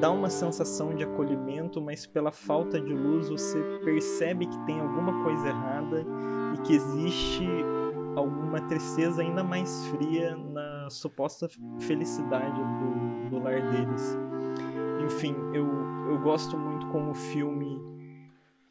dá 0.00 0.10
uma 0.10 0.30
sensação 0.30 0.94
de 0.94 1.04
acolhimento, 1.04 1.82
mas 1.82 2.06
pela 2.06 2.32
falta 2.32 2.80
de 2.80 2.94
luz 2.94 3.28
você 3.28 3.62
percebe 3.84 4.46
que 4.46 4.58
tem 4.64 4.80
alguma 4.80 5.22
coisa 5.22 5.48
errada 5.48 6.06
e 6.54 6.62
que 6.62 6.74
existe 6.74 7.46
alguma 8.16 8.58
tristeza 8.62 9.20
ainda 9.20 9.44
mais 9.44 9.86
fria 9.88 10.34
na 10.34 10.88
suposta 10.88 11.46
felicidade 11.80 12.58
do, 12.58 13.28
do 13.28 13.44
lar 13.44 13.60
deles. 13.70 14.18
Enfim, 15.04 15.36
eu, 15.52 15.66
eu 16.08 16.18
gosto 16.20 16.56
muito 16.56 16.86
como 16.86 17.10
o 17.10 17.14
filme 17.14 17.78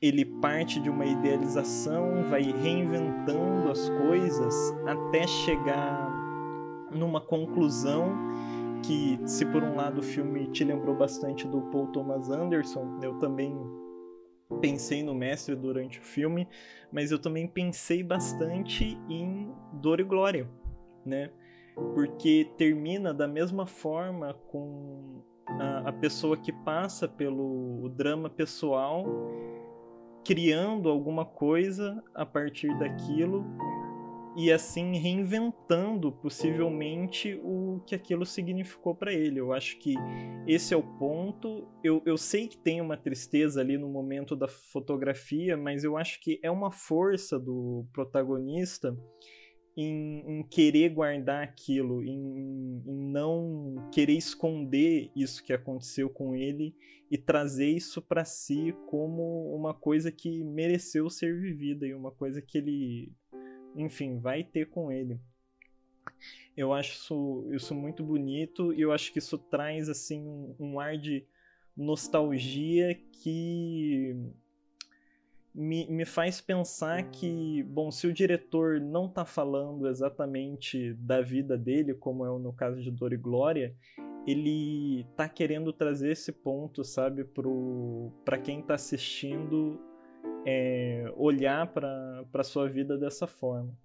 ele 0.01 0.23
parte 0.23 0.79
de 0.79 0.89
uma 0.89 1.05
idealização, 1.05 2.23
vai 2.29 2.41
reinventando 2.41 3.69
as 3.69 3.89
coisas 3.89 4.55
até 4.87 5.27
chegar 5.27 6.09
numa 6.91 7.19
conclusão 7.19 8.13
que, 8.85 9.19
se 9.25 9.45
por 9.45 9.61
um 9.61 9.75
lado 9.75 9.99
o 9.99 10.03
filme 10.03 10.47
te 10.47 10.63
lembrou 10.63 10.95
bastante 10.95 11.45
do 11.47 11.61
Paul 11.63 11.87
Thomas 11.87 12.29
Anderson, 12.29 12.99
eu 13.03 13.15
também 13.19 13.53
pensei 14.61 15.03
no 15.03 15.13
mestre 15.13 15.55
durante 15.55 15.99
o 15.99 16.03
filme, 16.03 16.47
mas 16.91 17.11
eu 17.11 17.19
também 17.19 17.47
pensei 17.47 18.01
bastante 18.01 18.97
em 19.09 19.51
Dor 19.73 19.99
e 19.99 20.03
Glória, 20.03 20.49
né? 21.05 21.29
Porque 21.93 22.49
termina 22.57 23.13
da 23.13 23.27
mesma 23.27 23.65
forma 23.67 24.33
com 24.47 25.21
a, 25.45 25.89
a 25.89 25.93
pessoa 25.93 26.35
que 26.37 26.51
passa 26.51 27.07
pelo 27.07 27.89
drama 27.89 28.29
pessoal 28.29 29.05
criando 30.25 30.89
alguma 30.89 31.25
coisa 31.25 32.03
a 32.13 32.25
partir 32.25 32.77
daquilo 32.77 33.45
e 34.35 34.51
assim 34.51 34.95
reinventando 34.97 36.11
possivelmente 36.11 37.39
o 37.43 37.81
que 37.85 37.95
aquilo 37.95 38.25
significou 38.25 38.95
para 38.95 39.11
ele. 39.11 39.39
Eu 39.39 39.51
acho 39.51 39.77
que 39.79 39.95
esse 40.47 40.73
é 40.73 40.77
o 40.77 40.83
ponto. 40.83 41.67
Eu, 41.83 42.01
eu 42.05 42.17
sei 42.17 42.47
que 42.47 42.57
tem 42.57 42.79
uma 42.79 42.95
tristeza 42.95 43.59
ali 43.59 43.77
no 43.77 43.89
momento 43.89 44.35
da 44.35 44.47
fotografia, 44.47 45.57
mas 45.57 45.83
eu 45.83 45.97
acho 45.97 46.21
que 46.21 46.39
é 46.41 46.49
uma 46.49 46.71
força 46.71 47.39
do 47.39 47.85
protagonista 47.91 48.95
em, 49.81 50.39
em 50.39 50.43
querer 50.43 50.89
guardar 50.89 51.43
aquilo, 51.43 52.03
em, 52.03 52.81
em 52.85 53.11
não 53.11 53.89
querer 53.91 54.17
esconder 54.17 55.11
isso 55.15 55.43
que 55.43 55.53
aconteceu 55.53 56.09
com 56.09 56.35
ele 56.35 56.75
e 57.09 57.17
trazer 57.17 57.69
isso 57.69 58.01
para 58.01 58.25
si 58.25 58.75
como 58.87 59.55
uma 59.55 59.73
coisa 59.73 60.11
que 60.11 60.43
mereceu 60.43 61.09
ser 61.09 61.39
vivida 61.39 61.87
e 61.87 61.93
uma 61.93 62.11
coisa 62.11 62.41
que 62.41 62.57
ele 62.57 63.11
enfim, 63.75 64.19
vai 64.19 64.43
ter 64.43 64.69
com 64.69 64.91
ele. 64.91 65.19
Eu 66.55 66.73
acho 66.73 66.93
isso, 66.93 67.49
isso 67.51 67.75
muito 67.75 68.03
bonito 68.03 68.73
e 68.73 68.81
eu 68.81 68.91
acho 68.91 69.13
que 69.13 69.19
isso 69.19 69.37
traz 69.37 69.87
assim 69.87 70.21
um, 70.27 70.55
um 70.59 70.79
ar 70.79 70.97
de 70.97 71.25
nostalgia 71.75 72.95
que 73.23 74.15
me, 75.59 75.85
me 75.89 76.05
faz 76.05 76.39
pensar 76.39 77.11
que, 77.11 77.63
bom, 77.63 77.91
se 77.91 78.07
o 78.07 78.13
diretor 78.13 78.79
não 78.79 79.07
está 79.07 79.25
falando 79.25 79.89
exatamente 79.89 80.93
da 80.93 81.19
vida 81.19 81.57
dele, 81.57 81.93
como 81.93 82.25
é 82.25 82.29
no 82.39 82.53
caso 82.53 82.81
de 82.81 82.89
Dor 82.89 83.11
e 83.11 83.17
Glória, 83.17 83.75
ele 84.25 85.05
tá 85.17 85.27
querendo 85.27 85.73
trazer 85.73 86.11
esse 86.11 86.31
ponto, 86.31 86.81
sabe, 86.85 87.25
para 88.23 88.37
quem 88.37 88.61
está 88.61 88.75
assistindo 88.75 89.77
é, 90.45 91.11
olhar 91.17 91.67
para 91.73 92.43
sua 92.43 92.69
vida 92.69 92.97
dessa 92.97 93.27
forma. 93.27 93.77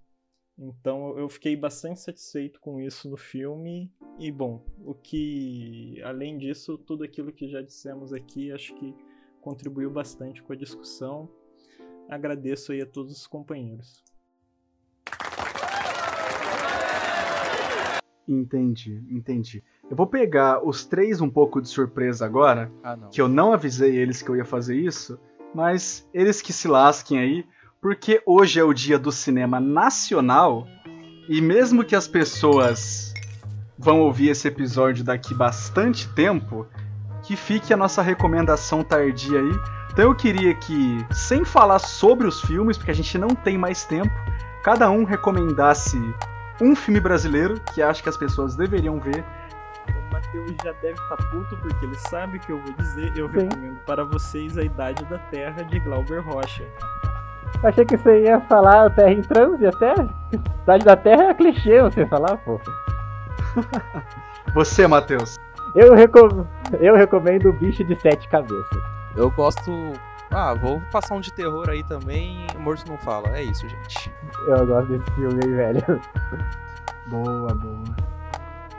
Então 0.56 1.18
eu 1.18 1.28
fiquei 1.28 1.56
bastante 1.56 1.98
satisfeito 1.98 2.60
com 2.60 2.80
isso 2.80 3.10
no 3.10 3.16
filme. 3.16 3.92
E 4.20 4.30
bom, 4.30 4.64
o 4.78 4.94
que 4.94 6.00
além 6.04 6.38
disso, 6.38 6.78
tudo 6.78 7.02
aquilo 7.02 7.32
que 7.32 7.48
já 7.48 7.60
dissemos 7.60 8.12
aqui, 8.12 8.52
acho 8.52 8.72
que 8.76 8.94
contribuiu 9.40 9.90
bastante 9.90 10.40
com 10.40 10.52
a 10.52 10.56
discussão. 10.56 11.28
Agradeço 12.08 12.72
aí 12.72 12.80
a 12.82 12.86
todos 12.86 13.12
os 13.12 13.26
companheiros. 13.26 14.02
Entendi, 18.26 19.02
entendi. 19.10 19.62
Eu 19.90 19.96
vou 19.96 20.06
pegar 20.06 20.66
os 20.66 20.86
três 20.86 21.20
um 21.20 21.28
pouco 21.28 21.60
de 21.60 21.68
surpresa 21.68 22.24
agora, 22.24 22.72
Ah, 22.82 22.96
não. 22.96 23.10
que 23.10 23.20
eu 23.20 23.28
não 23.28 23.52
avisei 23.52 23.96
eles 23.96 24.22
que 24.22 24.30
eu 24.30 24.36
ia 24.36 24.44
fazer 24.46 24.76
isso, 24.76 25.18
mas 25.54 26.08
eles 26.12 26.40
que 26.40 26.52
se 26.52 26.66
lasquem 26.66 27.18
aí, 27.18 27.44
porque 27.82 28.22
hoje 28.24 28.58
é 28.58 28.64
o 28.64 28.72
dia 28.72 28.98
do 28.98 29.12
cinema 29.12 29.60
nacional 29.60 30.66
E 31.28 31.40
mesmo 31.40 31.82
que 31.84 31.96
as 31.96 32.06
pessoas 32.06 33.14
vão 33.78 34.00
ouvir 34.02 34.28
esse 34.28 34.46
episódio 34.46 35.02
daqui 35.02 35.32
bastante 35.34 36.06
tempo, 36.14 36.66
que 37.22 37.34
fique 37.34 37.72
a 37.72 37.76
nossa 37.78 38.02
recomendação 38.02 38.84
tardia 38.84 39.40
aí. 39.40 39.52
Então 39.94 40.06
eu 40.06 40.14
queria 40.14 40.52
que, 40.52 41.06
sem 41.12 41.44
falar 41.44 41.78
sobre 41.78 42.26
os 42.26 42.40
filmes, 42.40 42.76
porque 42.76 42.90
a 42.90 42.94
gente 42.94 43.16
não 43.16 43.28
tem 43.28 43.56
mais 43.56 43.84
tempo, 43.84 44.10
cada 44.64 44.90
um 44.90 45.04
recomendasse 45.04 45.96
um 46.60 46.74
filme 46.74 46.98
brasileiro 46.98 47.60
que 47.72 47.80
acha 47.80 48.02
que 48.02 48.08
as 48.08 48.16
pessoas 48.16 48.56
deveriam 48.56 48.98
ver. 48.98 49.24
O 49.88 50.12
Matheus 50.12 50.50
já 50.64 50.72
deve 50.82 51.00
estar 51.00 51.16
puto 51.30 51.56
porque 51.58 51.86
ele 51.86 51.94
sabe 52.10 52.40
que 52.40 52.50
eu 52.50 52.58
vou 52.58 52.72
dizer. 52.72 53.16
Eu 53.16 53.28
Sim. 53.28 53.38
recomendo 53.38 53.78
para 53.86 54.02
vocês 54.02 54.58
A 54.58 54.64
Idade 54.64 55.04
da 55.04 55.18
Terra 55.30 55.62
de 55.62 55.78
Glauber 55.78 56.18
Rocha. 56.18 56.64
Achei 57.62 57.84
que 57.84 57.96
você 57.96 58.24
ia 58.24 58.40
falar 58.40 58.90
Terra 58.96 59.12
em 59.12 59.22
Transe 59.22 59.64
até. 59.64 59.94
Cidade 60.58 60.84
da 60.84 60.96
Terra 60.96 61.30
é 61.30 61.34
clichê 61.34 61.80
você 61.80 62.04
falar, 62.06 62.36
pô. 62.38 62.60
Você, 64.54 64.86
Matheus. 64.86 65.36
Eu, 65.74 65.94
recom... 65.94 66.46
eu 66.78 66.94
recomendo 66.94 67.48
o 67.48 67.52
Bicho 67.52 67.82
de 67.82 67.98
Sete 68.00 68.28
Cabeças. 68.28 68.94
Eu 69.16 69.30
gosto. 69.30 69.92
Ah, 70.30 70.54
vou 70.54 70.80
passar 70.90 71.14
um 71.14 71.20
de 71.20 71.32
terror 71.32 71.68
aí 71.68 71.82
também. 71.84 72.46
Morto 72.58 72.88
não 72.88 72.98
fala. 72.98 73.36
É 73.36 73.42
isso, 73.42 73.68
gente. 73.68 74.12
Eu 74.48 74.66
gosto 74.66 74.88
desse 74.88 75.10
filme 75.12 75.40
aí, 75.44 75.50
velho. 75.50 76.00
Boa, 77.06 77.54
boa. 77.54 77.84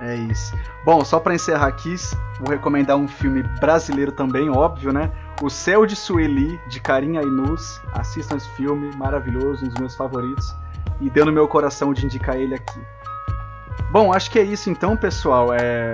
É 0.02 0.16
isso. 0.16 0.58
Bom, 0.84 1.06
só 1.06 1.20
pra 1.20 1.36
encerrar 1.36 1.68
aqui, 1.68 1.96
vou 2.40 2.50
recomendar 2.50 2.98
um 2.98 3.08
filme 3.08 3.44
brasileiro 3.60 4.12
também, 4.12 4.50
óbvio, 4.50 4.92
né? 4.92 5.12
O 5.42 5.50
Céu 5.50 5.86
de 5.86 5.96
Sueli, 5.96 6.60
de 6.68 6.80
Karim 6.80 7.18
Ainus. 7.18 7.80
Assistam 7.94 8.38
esse 8.38 8.50
filme, 8.50 8.96
maravilhoso, 8.98 9.64
um 9.64 9.70
dos 9.70 9.80
meus 9.80 9.96
favoritos. 9.96 10.56
E 11.00 11.10
deu 11.10 11.26
no 11.26 11.32
meu 11.32 11.48
coração 11.48 11.94
de 11.94 12.06
indicar 12.06 12.36
ele 12.36 12.56
aqui. 12.56 12.80
Bom, 13.92 14.12
acho 14.12 14.32
que 14.32 14.40
é 14.40 14.44
isso 14.44 14.70
então, 14.70 14.98
pessoal. 14.98 15.54
É... 15.54 15.94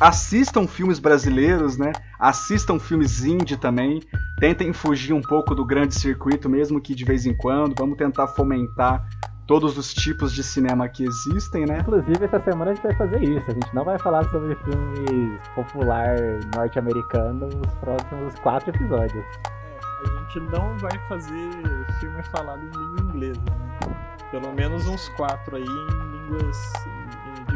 Assistam 0.00 0.66
filmes 0.66 1.00
brasileiros, 1.00 1.76
né? 1.76 1.90
Assistam 2.20 2.78
filmes 2.78 3.24
indie 3.24 3.56
também. 3.56 4.00
Tentem 4.38 4.72
fugir 4.72 5.12
um 5.12 5.20
pouco 5.20 5.54
do 5.56 5.64
grande 5.64 5.94
circuito, 5.94 6.48
mesmo 6.48 6.80
que 6.80 6.94
de 6.94 7.04
vez 7.04 7.26
em 7.26 7.34
quando. 7.34 7.74
Vamos 7.76 7.96
tentar 7.96 8.28
fomentar 8.28 9.04
todos 9.44 9.76
os 9.76 9.92
tipos 9.92 10.32
de 10.32 10.44
cinema 10.44 10.88
que 10.88 11.02
existem, 11.02 11.66
né? 11.66 11.78
Inclusive, 11.80 12.24
essa 12.24 12.38
semana 12.40 12.70
a 12.70 12.74
gente 12.74 12.82
vai 12.84 12.94
fazer 12.94 13.22
isso. 13.24 13.44
A 13.48 13.54
gente 13.54 13.74
não 13.74 13.84
vai 13.84 13.98
falar 13.98 14.22
sobre 14.30 14.54
filmes 14.54 15.40
popular 15.54 16.16
norte-americano 16.54 17.48
nos 17.48 17.74
próximos 17.80 18.34
quatro 18.40 18.70
episódios. 18.70 19.24
É, 19.24 20.10
a 20.10 20.22
gente 20.22 20.40
não 20.52 20.78
vai 20.78 20.96
fazer 21.08 21.50
filme 21.98 22.22
falado 22.30 22.60
em 22.60 22.70
língua 22.70 23.00
inglesa, 23.00 23.40
né? 23.40 24.28
Pelo 24.30 24.52
menos 24.52 24.86
uns 24.86 25.08
quatro 25.10 25.56
aí 25.56 25.64
em 25.64 26.28
línguas 26.28 26.56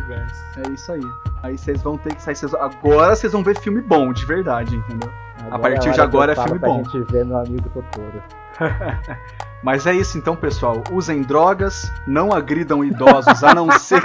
diversas. 0.03 0.43
É 0.59 0.71
isso 0.71 0.93
aí. 0.93 1.03
Aí 1.43 1.59
vocês 1.59 1.83
vão 1.83 1.97
ter 1.99 2.15
que 2.15 2.23
sair. 2.23 2.37
vocês- 2.37 2.55
Agora 2.55 3.15
vocês 3.17 3.33
vão 3.33 3.43
ver 3.43 3.59
filme 3.59 3.81
bom, 3.81 4.13
de 4.13 4.25
verdade, 4.27 4.77
entendeu? 4.77 5.11
Agora 5.51 5.59
partir 5.59 5.75
é 5.77 5.79
de 5.81 5.89
hora 5.89 5.95
que 5.95 6.01
agora 6.17 6.33
é 6.33 6.37
filme 6.37 6.59
bom. 6.59 6.85
gente 6.85 7.01
ver 7.13 7.25
meu 7.25 7.39
amigo 7.39 7.69
Totoro. 7.71 8.23
Mas 9.63 9.87
é 9.87 9.95
isso 9.95 10.19
então, 10.19 10.35
pessoal. 10.35 10.83
Usem 10.91 11.23
drogas, 11.23 11.91
não 12.07 12.33
agridam 12.33 12.85
idosos, 12.85 13.45
a 13.45 13.55
não 13.55 13.71
ser. 13.79 14.03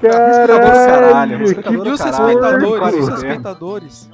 caralho, 0.00 1.38
respeitador 1.38 1.86
E 1.86 1.90
os 1.90 2.00
caralho, 2.00 2.30
respeitadores? 2.30 3.06
Os 3.06 3.08
respeitadores? 3.08 4.08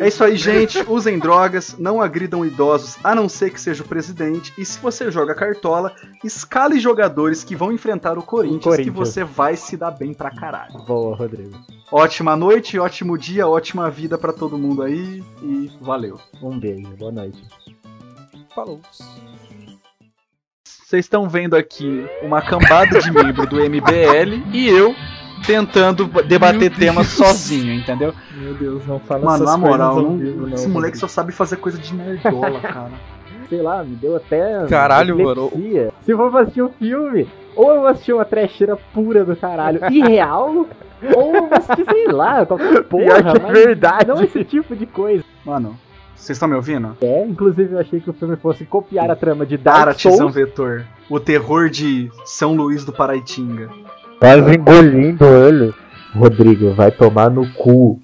É 0.00 0.08
isso 0.08 0.24
aí, 0.24 0.36
gente. 0.36 0.82
Usem 0.88 1.18
drogas, 1.18 1.76
não 1.78 2.00
agridam 2.00 2.44
idosos, 2.44 2.96
a 3.04 3.14
não 3.14 3.28
ser 3.28 3.50
que 3.50 3.60
seja 3.60 3.82
o 3.82 3.86
presidente. 3.86 4.52
E 4.56 4.64
se 4.64 4.78
você 4.78 5.10
joga 5.10 5.34
cartola, 5.34 5.92
escale 6.24 6.80
jogadores 6.80 7.44
que 7.44 7.54
vão 7.54 7.72
enfrentar 7.72 8.16
o 8.18 8.22
Corinthians, 8.22 8.62
que 8.62 8.68
Corinthians. 8.68 8.94
você 8.96 9.24
vai 9.24 9.56
se 9.56 9.76
dar 9.76 9.90
bem 9.90 10.14
pra 10.14 10.30
caralho. 10.30 10.78
Boa, 10.86 11.14
Rodrigo. 11.14 11.58
Ótima 11.90 12.34
noite, 12.34 12.78
ótimo 12.78 13.18
dia, 13.18 13.46
ótima 13.46 13.90
vida 13.90 14.16
pra 14.16 14.32
todo 14.32 14.56
mundo 14.56 14.82
aí 14.82 15.21
e 15.42 15.70
valeu. 15.80 16.18
Um 16.42 16.58
beijo, 16.58 16.88
boa 16.96 17.12
noite. 17.12 17.42
Falou. 18.54 18.80
Vocês 20.64 21.06
estão 21.06 21.28
vendo 21.28 21.56
aqui 21.56 22.06
uma 22.22 22.42
cambada 22.42 23.00
de 23.00 23.10
membro 23.10 23.46
do 23.46 23.56
MBL 23.56 24.42
e 24.52 24.68
eu 24.68 24.94
tentando 25.46 26.06
debater 26.24 26.70
temas 26.76 27.06
sozinho, 27.08 27.72
entendeu? 27.72 28.14
Meu 28.36 28.54
Deus, 28.54 28.86
não 28.86 29.00
fala 29.00 29.24
Mano, 29.24 29.44
essas 29.44 29.46
na 29.48 29.56
moral, 29.56 30.02
não- 30.02 30.18
vivo, 30.18 30.46
não, 30.46 30.54
esse 30.54 30.68
moleque 30.68 30.98
só 30.98 31.08
sabe 31.08 31.32
fazer 31.32 31.56
coisa 31.56 31.78
de 31.78 31.94
nerdola, 31.94 32.60
cara. 32.60 32.92
Sei 33.48 33.60
lá, 33.60 33.82
me 33.82 33.96
deu 33.96 34.16
até. 34.16 34.66
Caralho, 34.68 35.18
mano. 35.22 35.50
Se 36.02 36.14
for 36.14 36.36
assistir 36.36 36.62
um 36.62 36.68
filme, 36.70 37.28
ou 37.56 37.72
eu 37.72 37.80
vou 37.80 37.88
assistir 37.88 38.12
uma 38.12 38.24
trecheira 38.24 38.76
pura 38.94 39.24
do 39.24 39.36
caralho, 39.36 39.80
irreal, 39.90 40.66
ou 41.14 41.34
eu 41.34 41.48
vou 41.48 41.54
assistir, 41.54 41.84
sei 41.90 42.08
lá, 42.08 42.44
qualquer 42.46 42.84
porra. 42.84 43.04
Pior 43.04 43.22
que 43.22 43.28
é 43.28 43.42
mas 43.42 43.52
verdade. 43.52 44.08
Não 44.08 44.22
esse 44.22 44.44
tipo 44.44 44.74
de 44.74 44.86
coisa. 44.86 45.24
Mano, 45.44 45.76
vocês 46.22 46.36
estão 46.36 46.48
me 46.48 46.54
ouvindo? 46.54 46.96
É, 47.00 47.24
inclusive 47.26 47.74
eu 47.74 47.80
achei 47.80 48.00
que 48.00 48.08
o 48.08 48.12
filme 48.12 48.36
fosse 48.36 48.64
copiar 48.64 49.10
a 49.10 49.16
trama 49.16 49.44
de 49.44 49.56
Dark 49.56 49.78
Para, 49.78 49.94
Tizão 49.94 50.18
Souls. 50.18 50.34
Vetor. 50.34 50.84
O 51.10 51.18
terror 51.18 51.68
de 51.68 52.10
São 52.24 52.54
Luís 52.54 52.84
do 52.84 52.92
Paraitinga. 52.92 53.68
Quase 54.20 54.54
engolindo 54.54 55.24
ele. 55.24 55.74
Rodrigo, 56.14 56.74
vai 56.74 56.92
tomar 56.92 57.28
no 57.28 57.52
cu. 57.54 58.00